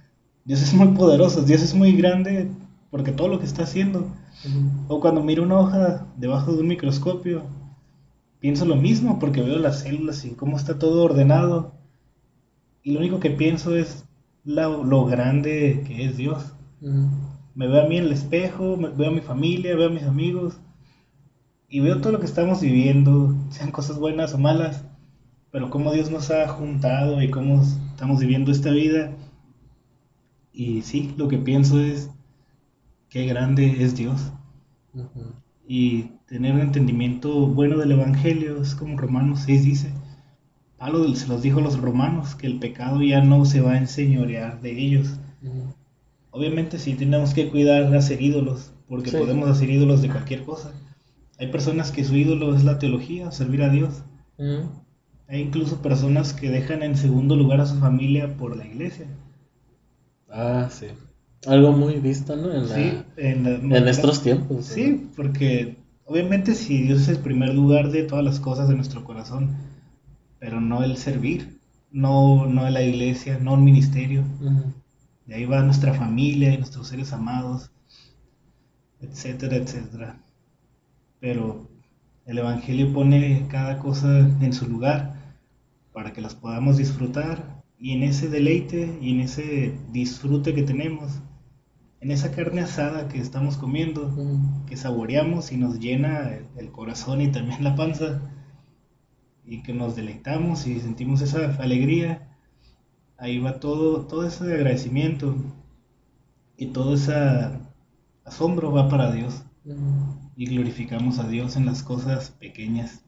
Dios 0.45 0.61
es 0.61 0.73
muy 0.73 0.89
poderoso, 0.89 1.43
Dios 1.43 1.61
es 1.61 1.73
muy 1.73 1.93
grande 1.93 2.49
porque 2.91 3.11
todo 3.11 3.27
lo 3.29 3.39
que 3.39 3.45
está 3.45 3.63
haciendo. 3.63 4.07
O 4.87 4.99
cuando 4.99 5.23
miro 5.23 5.43
una 5.43 5.59
hoja 5.59 6.07
debajo 6.17 6.53
de 6.53 6.61
un 6.61 6.67
microscopio, 6.67 7.43
pienso 8.39 8.65
lo 8.65 8.75
mismo 8.75 9.19
porque 9.19 9.41
veo 9.41 9.57
las 9.59 9.79
células 9.81 10.25
y 10.25 10.31
cómo 10.31 10.57
está 10.57 10.77
todo 10.79 11.03
ordenado. 11.03 11.73
Y 12.83 12.93
lo 12.93 12.99
único 12.99 13.19
que 13.19 13.29
pienso 13.31 13.75
es 13.75 14.05
la- 14.43 14.67
lo 14.67 15.05
grande 15.05 15.83
que 15.87 16.05
es 16.05 16.17
Dios. 16.17 16.53
Me 17.55 17.67
veo 17.67 17.81
a 17.83 17.87
mí 17.87 17.97
en 17.97 18.05
el 18.05 18.11
espejo, 18.11 18.77
me- 18.77 18.89
veo 18.89 19.09
a 19.09 19.13
mi 19.13 19.21
familia, 19.21 19.75
veo 19.75 19.87
a 19.89 19.91
mis 19.93 20.03
amigos 20.03 20.57
y 21.69 21.79
veo 21.79 22.01
todo 22.01 22.11
lo 22.13 22.19
que 22.19 22.25
estamos 22.25 22.61
viviendo, 22.61 23.33
sean 23.49 23.71
cosas 23.71 23.97
buenas 23.99 24.33
o 24.33 24.37
malas, 24.37 24.83
pero 25.51 25.69
cómo 25.69 25.91
Dios 25.93 26.09
nos 26.11 26.31
ha 26.31 26.47
juntado 26.47 27.21
y 27.21 27.29
cómo 27.29 27.61
estamos 27.91 28.19
viviendo 28.19 28.51
esta 28.51 28.71
vida. 28.71 29.11
Y 30.53 30.81
sí, 30.81 31.13
lo 31.17 31.27
que 31.27 31.37
pienso 31.37 31.79
es 31.79 32.09
qué 33.11 33.25
grande 33.27 33.83
es 33.83 33.95
Dios 33.95 34.31
y 35.67 36.03
tener 36.27 36.53
un 36.55 36.61
entendimiento 36.61 37.47
bueno 37.47 37.77
del 37.77 37.91
Evangelio, 37.91 38.61
es 38.61 38.73
como 38.73 38.97
Romanos 38.97 39.41
6 39.45 39.63
dice, 39.63 39.93
Pablo 40.77 41.13
se 41.13 41.27
los 41.27 41.41
dijo 41.41 41.59
a 41.59 41.63
los 41.63 41.79
romanos, 41.79 42.35
que 42.35 42.47
el 42.47 42.57
pecado 42.57 43.01
ya 43.03 43.21
no 43.21 43.45
se 43.45 43.61
va 43.61 43.73
a 43.73 43.77
enseñorear 43.77 44.61
de 44.61 44.71
ellos. 44.79 45.19
Obviamente 46.31 46.79
sí 46.79 46.95
tenemos 46.95 47.33
que 47.33 47.49
cuidar 47.49 47.93
hacer 47.95 48.21
ídolos, 48.21 48.73
porque 48.87 49.11
Sí. 49.11 49.17
podemos 49.17 49.49
hacer 49.49 49.69
ídolos 49.69 50.01
de 50.01 50.09
cualquier 50.09 50.43
cosa. 50.43 50.71
Hay 51.37 51.47
personas 51.47 51.91
que 51.91 52.03
su 52.03 52.15
ídolo 52.15 52.55
es 52.55 52.63
la 52.63 52.79
teología, 52.79 53.31
servir 53.31 53.63
a 53.63 53.69
Dios. 53.69 54.03
Hay 55.27 55.41
incluso 55.41 55.81
personas 55.81 56.33
que 56.33 56.49
dejan 56.49 56.81
en 56.83 56.97
segundo 56.97 57.35
lugar 57.35 57.61
a 57.61 57.65
su 57.65 57.75
familia 57.77 58.37
por 58.37 58.55
la 58.55 58.65
iglesia. 58.65 59.07
Ah, 60.29 60.67
sí. 60.71 60.87
Algo 61.47 61.71
muy 61.71 61.95
visto, 61.95 62.35
¿no? 62.35 62.51
En, 62.53 62.69
la- 62.69 62.75
Sí, 62.75 63.03
en, 63.17 63.43
la- 63.69 63.77
en 63.77 63.87
estos 63.87 64.21
tiempos. 64.21 64.65
Sí, 64.65 65.09
porque 65.15 65.77
obviamente 66.05 66.53
si 66.55 66.83
Dios 66.83 67.01
es 67.01 67.07
el 67.09 67.19
primer 67.19 67.53
lugar 67.53 67.89
de 67.91 68.03
todas 68.03 68.23
las 68.23 68.39
cosas 68.39 68.67
de 68.69 68.75
nuestro 68.75 69.03
corazón, 69.03 69.55
pero 70.39 70.61
no 70.61 70.83
el 70.83 70.97
servir, 70.97 71.59
no, 71.91 72.45
no 72.47 72.69
la 72.69 72.81
iglesia, 72.83 73.39
no 73.39 73.55
el 73.55 73.61
ministerio. 73.61 74.23
De 75.25 75.33
ahí 75.35 75.45
va 75.45 75.63
nuestra 75.63 75.93
familia 75.95 76.53
y 76.53 76.57
nuestros 76.59 76.89
seres 76.89 77.11
amados, 77.13 77.71
etcétera, 79.01 79.57
etcétera. 79.57 80.17
Pero 81.21 81.69
el 82.25 82.37
Evangelio 82.39 82.91
pone 82.91 83.47
cada 83.49 83.79
cosa 83.79 84.19
en 84.19 84.51
su 84.53 84.67
lugar 84.67 85.35
para 85.93 86.13
que 86.13 86.21
las 86.21 86.35
podamos 86.35 86.77
disfrutar 86.77 87.63
y 87.79 87.93
en 87.93 88.03
ese 88.03 88.29
deleite 88.29 88.97
y 89.01 89.11
en 89.11 89.21
ese 89.21 89.73
disfrute 89.91 90.53
que 90.55 90.63
tenemos, 90.63 91.13
en 92.01 92.11
esa 92.11 92.31
carne 92.31 92.61
asada 92.61 93.07
que 93.07 93.19
estamos 93.19 93.57
comiendo, 93.57 94.11
que 94.67 94.75
saboreamos 94.75 95.51
y 95.51 95.57
nos 95.57 95.79
llena 95.79 96.33
el, 96.33 96.47
el 96.57 96.71
corazón 96.71 97.21
y 97.21 97.31
también 97.31 97.63
la 97.63 97.75
panza, 97.75 98.21
y 99.45 99.63
que 99.63 99.73
nos 99.73 99.95
deleitamos 99.95 100.67
y 100.67 100.79
sentimos 100.79 101.21
esa 101.21 101.55
alegría, 101.55 102.37
ahí 103.17 103.39
va 103.39 103.59
todo, 103.59 104.07
todo 104.07 104.25
ese 104.25 104.43
agradecimiento 104.45 105.35
y 106.57 106.67
todo 106.67 106.95
ese 106.95 107.13
asombro 108.23 108.71
va 108.71 108.89
para 108.89 109.11
Dios 109.11 109.43
y 110.35 110.45
glorificamos 110.45 111.19
a 111.19 111.27
Dios 111.27 111.55
en 111.55 111.65
las 111.65 111.83
cosas 111.83 112.31
pequeñas. 112.31 113.03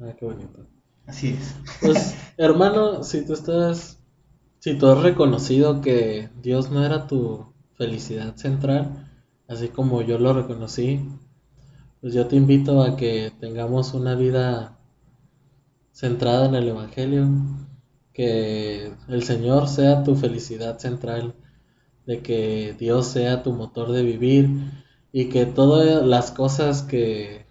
Ah, 0.00 0.14
qué 0.18 0.24
bonito. 0.24 0.66
Así 1.06 1.28
es. 1.28 1.56
Pues, 1.80 2.14
hermano, 2.36 3.02
si 3.02 3.24
tú 3.24 3.32
estás, 3.34 3.99
si 4.60 4.74
tú 4.74 4.88
has 4.88 5.02
reconocido 5.02 5.80
que 5.80 6.28
Dios 6.42 6.70
no 6.70 6.84
era 6.84 7.06
tu 7.06 7.46
felicidad 7.74 8.36
central, 8.36 9.08
así 9.48 9.68
como 9.68 10.02
yo 10.02 10.18
lo 10.18 10.34
reconocí, 10.34 11.00
pues 12.00 12.12
yo 12.12 12.26
te 12.26 12.36
invito 12.36 12.82
a 12.82 12.94
que 12.94 13.32
tengamos 13.40 13.94
una 13.94 14.14
vida 14.14 14.78
centrada 15.92 16.46
en 16.46 16.54
el 16.54 16.68
Evangelio, 16.68 17.28
que 18.12 18.92
el 19.08 19.22
Señor 19.22 19.66
sea 19.66 20.04
tu 20.04 20.14
felicidad 20.14 20.78
central, 20.78 21.34
de 22.04 22.20
que 22.20 22.74
Dios 22.78 23.06
sea 23.06 23.42
tu 23.42 23.52
motor 23.52 23.92
de 23.92 24.02
vivir 24.02 24.50
y 25.10 25.30
que 25.30 25.46
todas 25.46 26.04
las 26.04 26.32
cosas 26.32 26.82
que, 26.82 27.46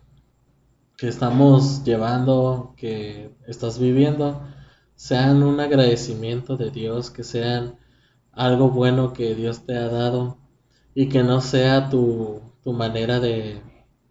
que 0.96 1.08
estamos 1.08 1.84
llevando, 1.84 2.76
que 2.78 3.36
estás 3.48 3.80
viviendo, 3.80 4.44
sean 5.00 5.44
un 5.44 5.62
agradecimiento 5.62 6.58
de 6.58 6.72
Dios, 6.72 7.10
que 7.10 7.24
sean 7.24 7.80
algo 8.34 8.70
bueno 8.70 9.14
que 9.14 9.34
Dios 9.34 9.66
te 9.66 9.78
ha 9.78 9.88
dado 9.88 10.40
y 10.94 11.08
que 11.08 11.24
no 11.24 11.40
sea 11.40 11.90
tu, 11.90 12.42
tu 12.66 12.74
manera 12.74 13.22
de 13.22 13.62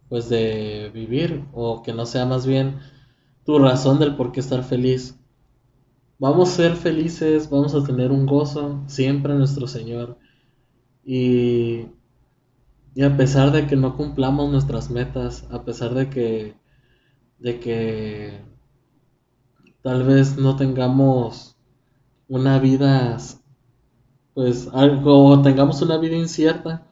pues 0.09 0.29
de 0.29 0.89
vivir 0.91 1.45
o 1.53 1.83
que 1.83 1.93
no 1.93 2.07
sea 2.07 2.25
más 2.25 2.47
bien 2.47 2.79
tu 3.45 3.59
razón 3.59 3.99
del 3.99 4.15
por 4.15 4.31
qué 4.31 4.39
estar 4.39 4.63
feliz. 4.63 5.15
Vamos 6.17 6.49
a 6.49 6.55
ser 6.55 6.75
felices, 6.75 7.51
vamos 7.51 7.75
a 7.75 7.83
tener 7.83 8.11
un 8.11 8.25
gozo 8.25 8.83
siempre 8.87 9.33
en 9.33 9.37
nuestro 9.37 9.67
Señor. 9.67 10.17
Y, 11.05 11.85
y 12.95 13.03
a 13.03 13.15
pesar 13.15 13.51
de 13.51 13.67
que 13.67 13.75
no 13.75 13.95
cumplamos 13.95 14.51
nuestras 14.51 14.89
metas, 14.89 15.45
a 15.51 15.63
pesar 15.63 15.93
de 15.93 16.09
que, 16.09 16.55
de 17.37 17.59
que 17.59 18.48
tal 19.81 20.03
vez 20.03 20.37
no 20.37 20.55
tengamos 20.55 21.55
una 22.27 22.59
vida, 22.59 23.17
pues 24.33 24.69
algo, 24.73 25.41
tengamos 25.41 25.81
una 25.81 25.97
vida 25.97 26.15
incierta, 26.15 26.85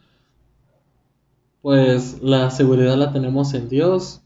pues 1.61 2.21
la 2.21 2.49
seguridad 2.49 2.97
la 2.97 3.11
tenemos 3.11 3.53
en 3.53 3.69
Dios 3.69 4.21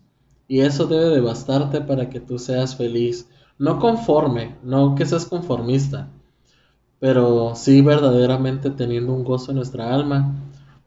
y 0.47 0.62
eso 0.62 0.86
debe 0.86 1.09
de 1.09 1.22
bastarte 1.22 1.82
para 1.82 2.09
que 2.09 2.20
tú 2.20 2.39
seas 2.39 2.76
feliz. 2.76 3.28
No 3.57 3.80
conforme, 3.80 4.57
no 4.64 4.95
que 4.95 5.05
seas 5.05 5.26
conformista, 5.26 6.09
pero 6.99 7.55
sí 7.55 7.82
verdaderamente 7.82 8.70
teniendo 8.70 9.14
un 9.14 9.24
gozo 9.24 9.51
en 9.51 9.57
nuestra 9.57 9.93
alma, 9.93 10.36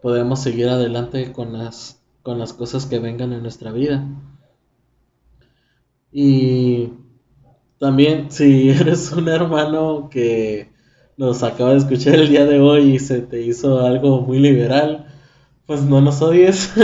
podemos 0.03 0.41
seguir 0.41 0.69
adelante 0.69 1.33
con 1.33 1.53
las, 1.53 2.03
con 2.23 2.39
las 2.39 2.53
cosas 2.53 2.87
que 2.87 2.99
vengan 2.99 3.33
en 3.33 3.43
nuestra 3.43 3.73
vida. 3.73 4.07
Y 6.13 6.93
también 7.79 8.31
si 8.31 8.71
eres 8.71 9.13
un 9.13 9.29
hermano 9.29 10.09
que 10.11 10.73
nos 11.17 11.43
acaba 11.43 11.71
de 11.71 11.79
escuchar 11.79 12.15
el 12.17 12.29
día 12.29 12.45
de 12.45 12.61
hoy 12.61 12.95
y 12.95 12.99
se 12.99 13.21
te 13.21 13.43
hizo 13.43 13.81
algo 13.81 14.21
muy 14.23 14.39
liberal, 14.39 15.07
pues 15.67 15.83
no 15.83 16.01
nos 16.01 16.23
odies. 16.23 16.73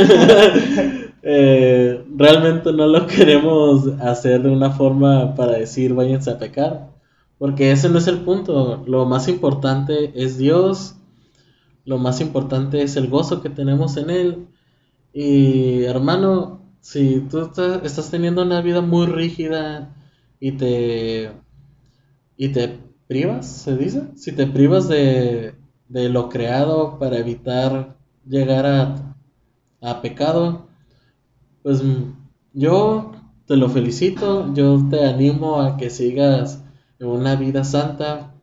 Eh, 1.23 2.03
realmente 2.17 2.73
no 2.73 2.87
lo 2.87 3.07
queremos 3.07 3.87
hacer 4.01 4.43
de 4.43 4.51
una 4.51 4.71
forma 4.71 5.35
para 5.35 5.53
decir 5.59 5.93
váyanse 5.93 6.31
a 6.31 6.39
pecar, 6.39 6.89
porque 7.37 7.73
ese 7.73 7.91
no 7.91 7.99
es 7.99 8.07
el 8.07 8.21
punto. 8.21 8.83
Lo 8.87 9.05
más 9.05 9.29
importante 9.29 10.13
es 10.15 10.39
Dios, 10.39 10.97
lo 11.85 11.99
más 11.99 12.23
importante 12.23 12.83
es 12.83 12.97
el 12.97 13.09
gozo 13.09 13.43
que 13.43 13.51
tenemos 13.51 13.97
en 13.97 14.11
Él. 14.11 14.47
Y 15.13 15.83
hermano, 15.85 16.63
si 16.81 17.21
tú 17.31 17.41
estás, 17.41 18.11
teniendo 18.11 18.43
una 18.43 18.61
vida 18.63 18.81
muy 18.81 19.07
rígida 19.07 19.95
y 20.41 20.53
te, 20.53 21.31
y 22.37 22.49
te 22.51 22.69
privas, 23.07 23.47
se 23.47 23.77
dice, 23.77 24.03
si 24.17 24.33
te 24.33 24.47
privas 24.47 24.89
de, 24.89 25.55
de 25.89 26.09
lo 26.09 26.29
creado 26.29 26.99
para 26.99 27.19
evitar 27.19 27.97
llegar 28.27 28.67
a, 28.67 29.17
a 29.83 30.03
pecado, 30.03 30.69
pues 31.63 31.83
mm, 31.83 32.15
yo 32.55 33.13
te 33.47 33.57
lo 33.57 33.69
felicito, 33.69 34.53
yo 34.55 34.89
te 34.91 35.07
animo 35.07 35.61
a 35.63 35.77
que 35.77 35.91
sigas 35.91 36.65
en 36.99 37.09
una 37.09 37.37
vida 37.37 37.65
santa, 37.65 38.35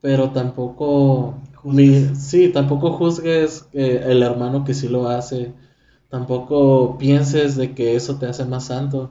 pero 0.00 0.30
tampoco, 0.32 1.40
mi- 1.64 2.14
sí, 2.16 2.50
tampoco 2.52 2.92
juzgues 2.92 3.68
eh, 3.72 4.02
el 4.06 4.22
hermano 4.22 4.64
que 4.64 4.74
sí 4.74 4.88
lo 4.88 5.08
hace, 5.08 5.52
tampoco 6.08 6.98
pienses 6.98 7.56
de 7.56 7.74
que 7.74 7.96
eso 7.96 8.18
te 8.18 8.26
hace 8.26 8.44
más 8.44 8.66
santo, 8.66 9.10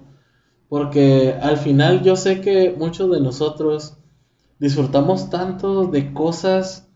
porque 0.71 1.37
al 1.41 1.57
final 1.57 2.01
yo 2.01 2.15
sé 2.15 2.39
que 2.39 2.73
muchos 2.77 3.11
de 3.11 3.19
nosotros 3.19 3.97
disfrutamos 4.57 5.29
tanto 5.29 5.87
de 5.87 6.13
cosas 6.13 6.87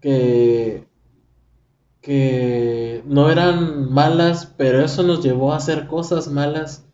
que 0.00 0.86
que 2.00 3.02
no 3.04 3.32
eran 3.32 3.92
malas, 3.92 4.46
pero 4.56 4.80
eso 4.80 5.02
nos 5.02 5.24
llevó 5.24 5.52
a 5.52 5.56
hacer 5.56 5.88
cosas 5.88 6.28
malas 6.28 6.86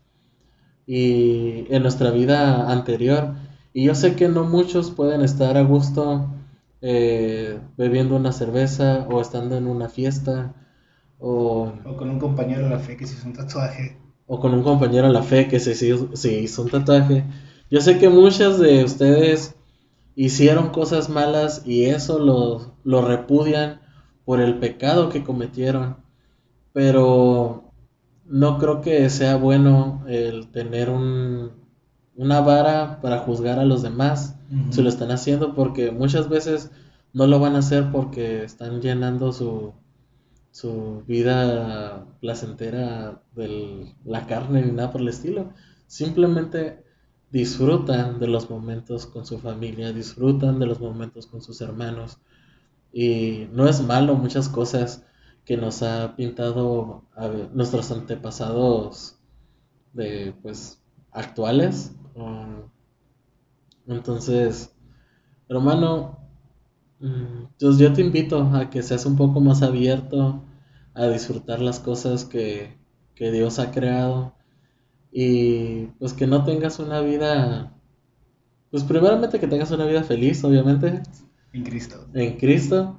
y 0.87 1.71
en 1.71 1.83
nuestra 1.83 2.09
vida 2.09 2.71
anterior. 2.71 3.35
Y 3.71 3.83
yo 3.83 3.93
sé 3.93 4.15
que 4.15 4.27
no 4.27 4.43
muchos 4.43 4.89
pueden 4.89 5.21
estar 5.21 5.55
a 5.55 5.61
gusto 5.61 6.33
eh, 6.81 7.59
bebiendo 7.77 8.15
una 8.15 8.31
cerveza 8.31 9.05
o 9.07 9.21
estando 9.21 9.55
en 9.55 9.67
una 9.67 9.87
fiesta 9.87 10.55
o, 11.19 11.71
con 11.95 12.09
un 12.09 12.17
compañero 12.17 12.63
de 12.63 12.69
la 12.71 12.79
fe 12.79 12.97
que 12.97 13.05
se 13.05 13.13
hizo 13.13 13.27
un 13.27 13.33
tatuaje. 13.33 14.01
O 14.31 14.39
con 14.41 14.53
un 14.57 14.63
compañero 14.63 15.07
en 15.07 15.13
la 15.13 15.23
fe 15.31 15.47
que 15.49 15.59
se, 15.59 15.71
hizo- 15.73 16.15
se 16.15 16.29
hizo 16.43 16.61
un 16.63 16.69
tatuaje. 16.75 17.25
Yo 17.69 17.81
sé 17.81 17.97
que 17.99 18.09
muchas 18.09 18.59
de 18.59 18.83
ustedes 18.83 19.55
hicieron 20.15 20.69
cosas 20.69 21.09
malas 21.09 21.63
y 21.65 21.85
eso 21.85 22.19
lo, 22.19 22.75
lo 22.83 23.01
repudian 23.01 23.81
por 24.25 24.39
el 24.41 24.59
pecado 24.59 25.09
que 25.09 25.23
cometieron, 25.23 25.97
pero 26.73 27.73
no 28.25 28.57
creo 28.59 28.81
que 28.81 29.09
sea 29.09 29.35
bueno 29.37 30.03
el 30.07 30.51
tener 30.51 30.89
un, 30.89 31.51
una 32.15 32.41
vara 32.41 32.99
para 33.01 33.19
juzgar 33.19 33.59
a 33.59 33.65
los 33.65 33.81
demás 33.81 34.35
Ujú. 34.51 34.73
si 34.73 34.81
lo 34.81 34.89
están 34.89 35.11
haciendo, 35.11 35.55
porque 35.55 35.91
muchas 35.91 36.29
veces 36.29 36.71
no 37.13 37.27
lo 37.27 37.39
van 37.39 37.55
a 37.55 37.59
hacer 37.59 37.91
porque 37.91 38.43
están 38.43 38.81
llenando 38.81 39.33
su, 39.33 39.73
su 40.51 41.03
vida 41.07 42.05
placentera 42.19 43.23
de 43.35 43.95
la 44.03 44.27
carne 44.27 44.61
ni 44.61 44.71
nada 44.71 44.91
por 44.91 45.01
el 45.01 45.07
estilo. 45.07 45.53
Simplemente 45.87 46.83
disfrutan 47.31 48.19
de 48.19 48.27
los 48.27 48.49
momentos 48.49 49.05
con 49.05 49.25
su 49.25 49.39
familia, 49.39 49.93
disfrutan 49.93 50.59
de 50.59 50.65
los 50.67 50.79
momentos 50.79 51.27
con 51.27 51.41
sus 51.41 51.61
hermanos. 51.61 52.19
Y 52.91 53.47
no 53.53 53.67
es 53.67 53.81
malo 53.81 54.15
muchas 54.15 54.49
cosas 54.49 55.05
que 55.45 55.57
nos 55.57 55.81
ha 55.81 56.15
pintado 56.15 57.05
nuestros 57.53 57.91
antepasados 57.91 59.17
de 59.93 60.35
pues 60.41 60.81
actuales. 61.11 61.95
Um, 62.15 62.69
entonces, 63.87 64.75
hermano, 65.47 66.20
Mm, 66.20 66.20
Entonces 67.01 67.79
yo 67.79 67.93
te 67.93 68.01
invito 68.01 68.41
a 68.53 68.69
que 68.69 68.83
seas 68.83 69.05
un 69.05 69.15
poco 69.15 69.39
más 69.41 69.61
abierto 69.63 70.43
a 70.93 71.07
disfrutar 71.07 71.59
las 71.61 71.79
cosas 71.79 72.25
que, 72.25 72.77
que 73.15 73.31
Dios 73.31 73.57
ha 73.59 73.71
creado 73.71 74.33
y 75.11 75.85
pues 75.99 76.13
que 76.13 76.27
no 76.27 76.43
tengas 76.45 76.79
una 76.79 77.01
vida, 77.01 77.73
pues 78.69 78.83
primeramente 78.83 79.39
que 79.39 79.47
tengas 79.47 79.71
una 79.71 79.85
vida 79.85 80.03
feliz, 80.03 80.43
obviamente, 80.43 81.01
En 81.53 81.63
Cristo. 81.63 82.05
en 82.13 82.37
Cristo 82.37 82.97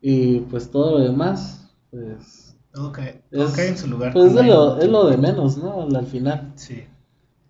y 0.00 0.40
pues 0.40 0.70
todo 0.70 0.98
lo 0.98 1.04
demás, 1.04 1.70
pues, 1.90 2.56
Todo 2.72 2.92
Es- 3.30 3.52
cae 3.52 3.68
en 3.68 3.78
su 3.78 3.86
lugar. 3.88 4.12
pues 4.12 4.34
es, 4.34 4.46
lo, 4.46 4.78
es 4.78 4.88
lo 4.88 5.06
de 5.06 5.16
menos, 5.16 5.56
¿no? 5.58 5.82
Al, 5.82 5.94
al 5.94 6.06
final. 6.06 6.52
Sí. 6.56 6.84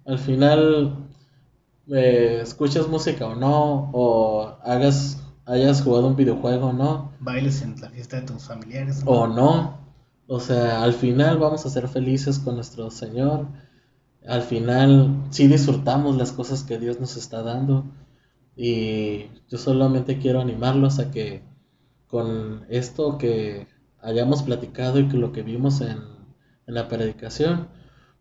Al 0.05 0.19
final, 0.19 0.97
eh, 1.89 2.41
escuches 2.43 2.89
música 2.89 3.27
o 3.27 3.35
no, 3.35 3.91
o 3.95 4.57
hagas, 4.63 5.24
hayas 5.47 5.83
jugado 5.83 6.07
un 6.07 6.17
videojuego 6.17 6.69
o 6.69 6.73
no, 6.73 7.13
Bailes 7.21 7.63
en 7.63 7.81
la 7.81 7.91
fiesta 7.91 8.21
de 8.21 8.27
tus 8.27 8.45
familiares. 8.45 9.03
o 9.05 9.27
no. 9.27 9.85
O 10.27 10.41
sea, 10.41 10.83
al 10.83 10.95
final 10.95 11.39
vamos 11.39 11.67
a 11.67 11.71
ser 11.71 11.87
felices 11.89 12.39
con 12.39 12.55
nuestro 12.55 12.91
Señor. 12.91 13.47
Al 14.27 14.43
final 14.43 15.25
sí 15.31 15.49
disfrutamos 15.49 16.17
las 16.17 16.33
cosas 16.33 16.63
que 16.63 16.79
Dios 16.79 16.99
nos 16.99 17.17
está 17.17 17.43
dando. 17.43 17.85
Y 18.57 19.27
yo 19.49 19.59
solamente 19.59 20.19
quiero 20.19 20.41
animarlos 20.41 20.99
a 20.99 21.11
que 21.11 21.43
con 22.07 22.65
esto 22.71 23.19
que 23.19 23.67
hayamos 24.01 24.43
platicado 24.43 24.99
y 24.99 25.09
que 25.09 25.19
lo 25.19 25.33
que 25.33 25.43
vimos 25.43 25.81
en, 25.83 25.99
en 26.67 26.75
la 26.75 26.89
predicación, 26.89 27.69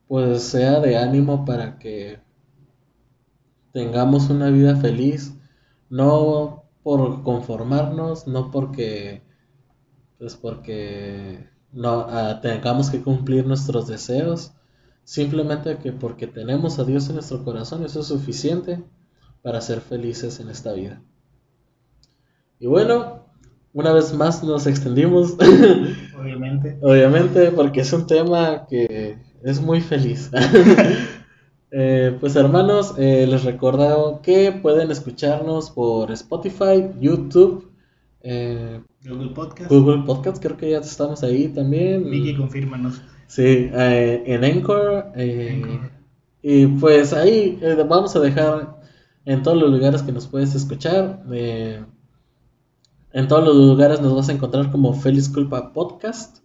pues 0.08 0.44
sea 0.44 0.82
de 0.82 0.98
ánimo 0.98 1.46
para 1.46 1.78
que 1.80 2.20
tengamos 3.72 4.30
una 4.30 4.50
vida 4.50 4.76
feliz, 4.76 5.34
no 5.90 6.63
por 6.84 7.24
conformarnos, 7.24 8.28
no 8.28 8.52
porque 8.52 9.24
pues 10.20 10.36
porque 10.36 11.50
no 11.72 12.06
ah, 12.08 12.40
tengamos 12.42 12.90
que 12.90 13.02
cumplir 13.02 13.46
nuestros 13.46 13.88
deseos, 13.88 14.54
simplemente 15.04 15.78
que 15.78 15.92
porque 15.92 16.28
tenemos 16.28 16.80
a 16.80 16.86
Dios 16.86 17.08
en 17.10 17.16
nuestro 17.16 17.44
corazón, 17.44 17.84
eso 17.84 18.02
es 18.02 18.08
suficiente 18.08 18.84
para 19.42 19.60
ser 19.60 19.82
felices 19.82 20.40
en 20.40 20.50
esta 20.50 20.74
vida. 20.74 21.02
Y 22.60 22.68
bueno, 22.68 23.26
una 23.74 23.92
vez 23.92 24.14
más 24.14 24.44
nos 24.44 24.68
extendimos, 24.68 25.36
Obviamente. 26.18 26.78
obviamente, 26.82 27.52
porque 27.52 27.82
es 27.82 27.92
un 27.92 28.08
tema 28.08 28.66
que 28.70 29.18
es 29.44 29.60
muy 29.60 29.82
feliz. 29.82 30.32
Eh, 31.76 32.16
pues 32.20 32.36
hermanos, 32.36 32.94
eh, 33.00 33.26
les 33.26 33.44
recuerdo 33.44 34.22
que 34.22 34.52
pueden 34.52 34.92
escucharnos 34.92 35.72
por 35.72 36.12
Spotify, 36.12 36.92
YouTube, 37.00 37.72
eh, 38.22 38.80
Google 39.04 39.32
Podcast. 39.32 39.72
Google 39.72 40.04
Podcast, 40.06 40.40
creo 40.40 40.56
que 40.56 40.70
ya 40.70 40.78
estamos 40.78 41.24
ahí 41.24 41.48
también. 41.48 42.08
Vicky, 42.12 42.38
confírmanos. 42.38 43.02
Sí, 43.26 43.72
eh, 43.74 44.24
en 44.24 44.44
Anchor. 44.44 45.14
Anchor. 45.16 45.90
y 46.44 46.68
pues 46.68 47.12
ahí 47.12 47.60
vamos 47.90 48.16
a 48.16 48.20
dejar 48.20 48.80
en 49.26 49.42
todos 49.42 49.58
los 49.58 49.72
lugares 49.72 50.04
que 50.04 50.12
nos 50.12 50.28
puedes 50.28 50.54
escuchar. 50.54 51.24
en 51.28 51.88
todos 53.28 53.44
los 53.46 53.56
lugares 53.56 54.00
nos 54.00 54.16
vas 54.16 54.30
a 54.30 54.34
encontrar 54.34 54.70
como 54.70 54.94
Feliz 54.94 55.28
Culpa 55.28 55.74
Podcast. 55.74 56.43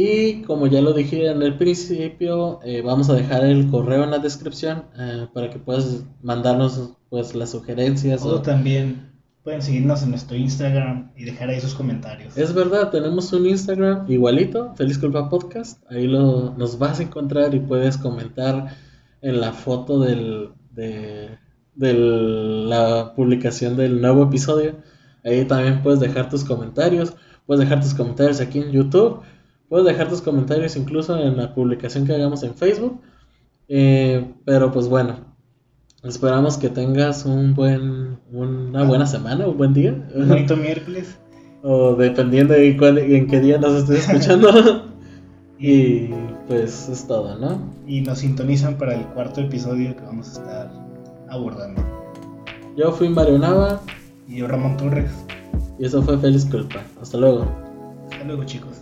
Y 0.00 0.42
como 0.42 0.68
ya 0.68 0.80
lo 0.80 0.92
dije 0.92 1.26
en 1.28 1.42
el 1.42 1.56
principio, 1.58 2.60
eh, 2.64 2.82
vamos 2.82 3.10
a 3.10 3.14
dejar 3.14 3.44
el 3.44 3.68
correo 3.68 4.04
en 4.04 4.12
la 4.12 4.20
descripción 4.20 4.84
eh, 4.96 5.26
para 5.34 5.50
que 5.50 5.58
puedas 5.58 6.04
mandarnos 6.22 6.92
pues 7.10 7.34
las 7.34 7.50
sugerencias. 7.50 8.22
O 8.22 8.36
o- 8.36 8.42
también 8.42 9.10
pueden 9.42 9.60
seguirnos 9.60 10.04
en 10.04 10.10
nuestro 10.10 10.36
Instagram 10.36 11.10
y 11.16 11.24
dejar 11.24 11.48
ahí 11.48 11.60
sus 11.60 11.74
comentarios. 11.74 12.36
Es 12.38 12.54
verdad, 12.54 12.90
tenemos 12.92 13.32
un 13.32 13.46
Instagram 13.46 14.04
igualito, 14.08 14.72
Feliz 14.76 14.98
Culpa 14.98 15.28
Podcast. 15.28 15.82
Ahí 15.90 16.06
lo, 16.06 16.54
nos 16.56 16.78
vas 16.78 17.00
a 17.00 17.02
encontrar 17.02 17.52
y 17.56 17.58
puedes 17.58 17.96
comentar 17.96 18.68
en 19.20 19.40
la 19.40 19.52
foto 19.52 19.98
del, 19.98 20.50
de, 20.70 21.30
de 21.74 21.92
la 21.94 23.14
publicación 23.16 23.76
del 23.76 24.00
nuevo 24.00 24.22
episodio. 24.22 24.76
Ahí 25.24 25.44
también 25.44 25.82
puedes 25.82 25.98
dejar 25.98 26.28
tus 26.30 26.44
comentarios. 26.44 27.14
Puedes 27.46 27.64
dejar 27.64 27.82
tus 27.82 27.94
comentarios 27.94 28.40
aquí 28.40 28.60
en 28.60 28.70
YouTube. 28.70 29.22
Puedes 29.68 29.86
dejar 29.86 30.08
tus 30.08 30.22
comentarios 30.22 30.76
incluso 30.76 31.18
en 31.18 31.36
la 31.36 31.54
publicación 31.54 32.06
que 32.06 32.14
hagamos 32.14 32.42
en 32.42 32.54
Facebook. 32.54 33.00
Eh, 33.68 34.32
pero 34.44 34.72
pues 34.72 34.88
bueno, 34.88 35.16
esperamos 36.02 36.56
que 36.56 36.70
tengas 36.70 37.26
un 37.26 37.54
buen, 37.54 38.18
una 38.32 38.84
buena 38.84 39.06
semana, 39.06 39.46
un 39.46 39.58
buen 39.58 39.74
día. 39.74 39.94
Un 40.14 40.28
bonito 40.28 40.56
miércoles. 40.56 41.18
O 41.62 41.94
dependiendo 41.96 42.54
de 42.54 42.76
cuál- 42.76 42.98
en 42.98 43.26
qué 43.26 43.40
día 43.40 43.58
nos 43.58 43.72
estés 43.74 44.08
escuchando. 44.08 44.84
y 45.58 46.08
pues 46.46 46.88
es 46.88 47.06
todo, 47.06 47.36
¿no? 47.38 47.60
Y 47.86 48.00
nos 48.00 48.20
sintonizan 48.20 48.78
para 48.78 48.94
el 48.94 49.04
cuarto 49.08 49.40
episodio 49.42 49.94
que 49.96 50.02
vamos 50.02 50.28
a 50.28 50.32
estar 50.40 50.72
abordando. 51.28 51.82
Yo 52.76 52.92
fui 52.92 53.08
Mario 53.08 53.38
Nava 53.38 53.80
Y 54.28 54.36
yo, 54.38 54.46
Ramón 54.48 54.76
Torres. 54.76 55.10
y 55.78 55.84
eso 55.84 56.02
fue 56.02 56.16
Feliz 56.18 56.46
Culpa. 56.46 56.80
Hasta 57.02 57.18
luego. 57.18 57.44
Hasta 58.10 58.24
luego, 58.24 58.44
chicos. 58.44 58.78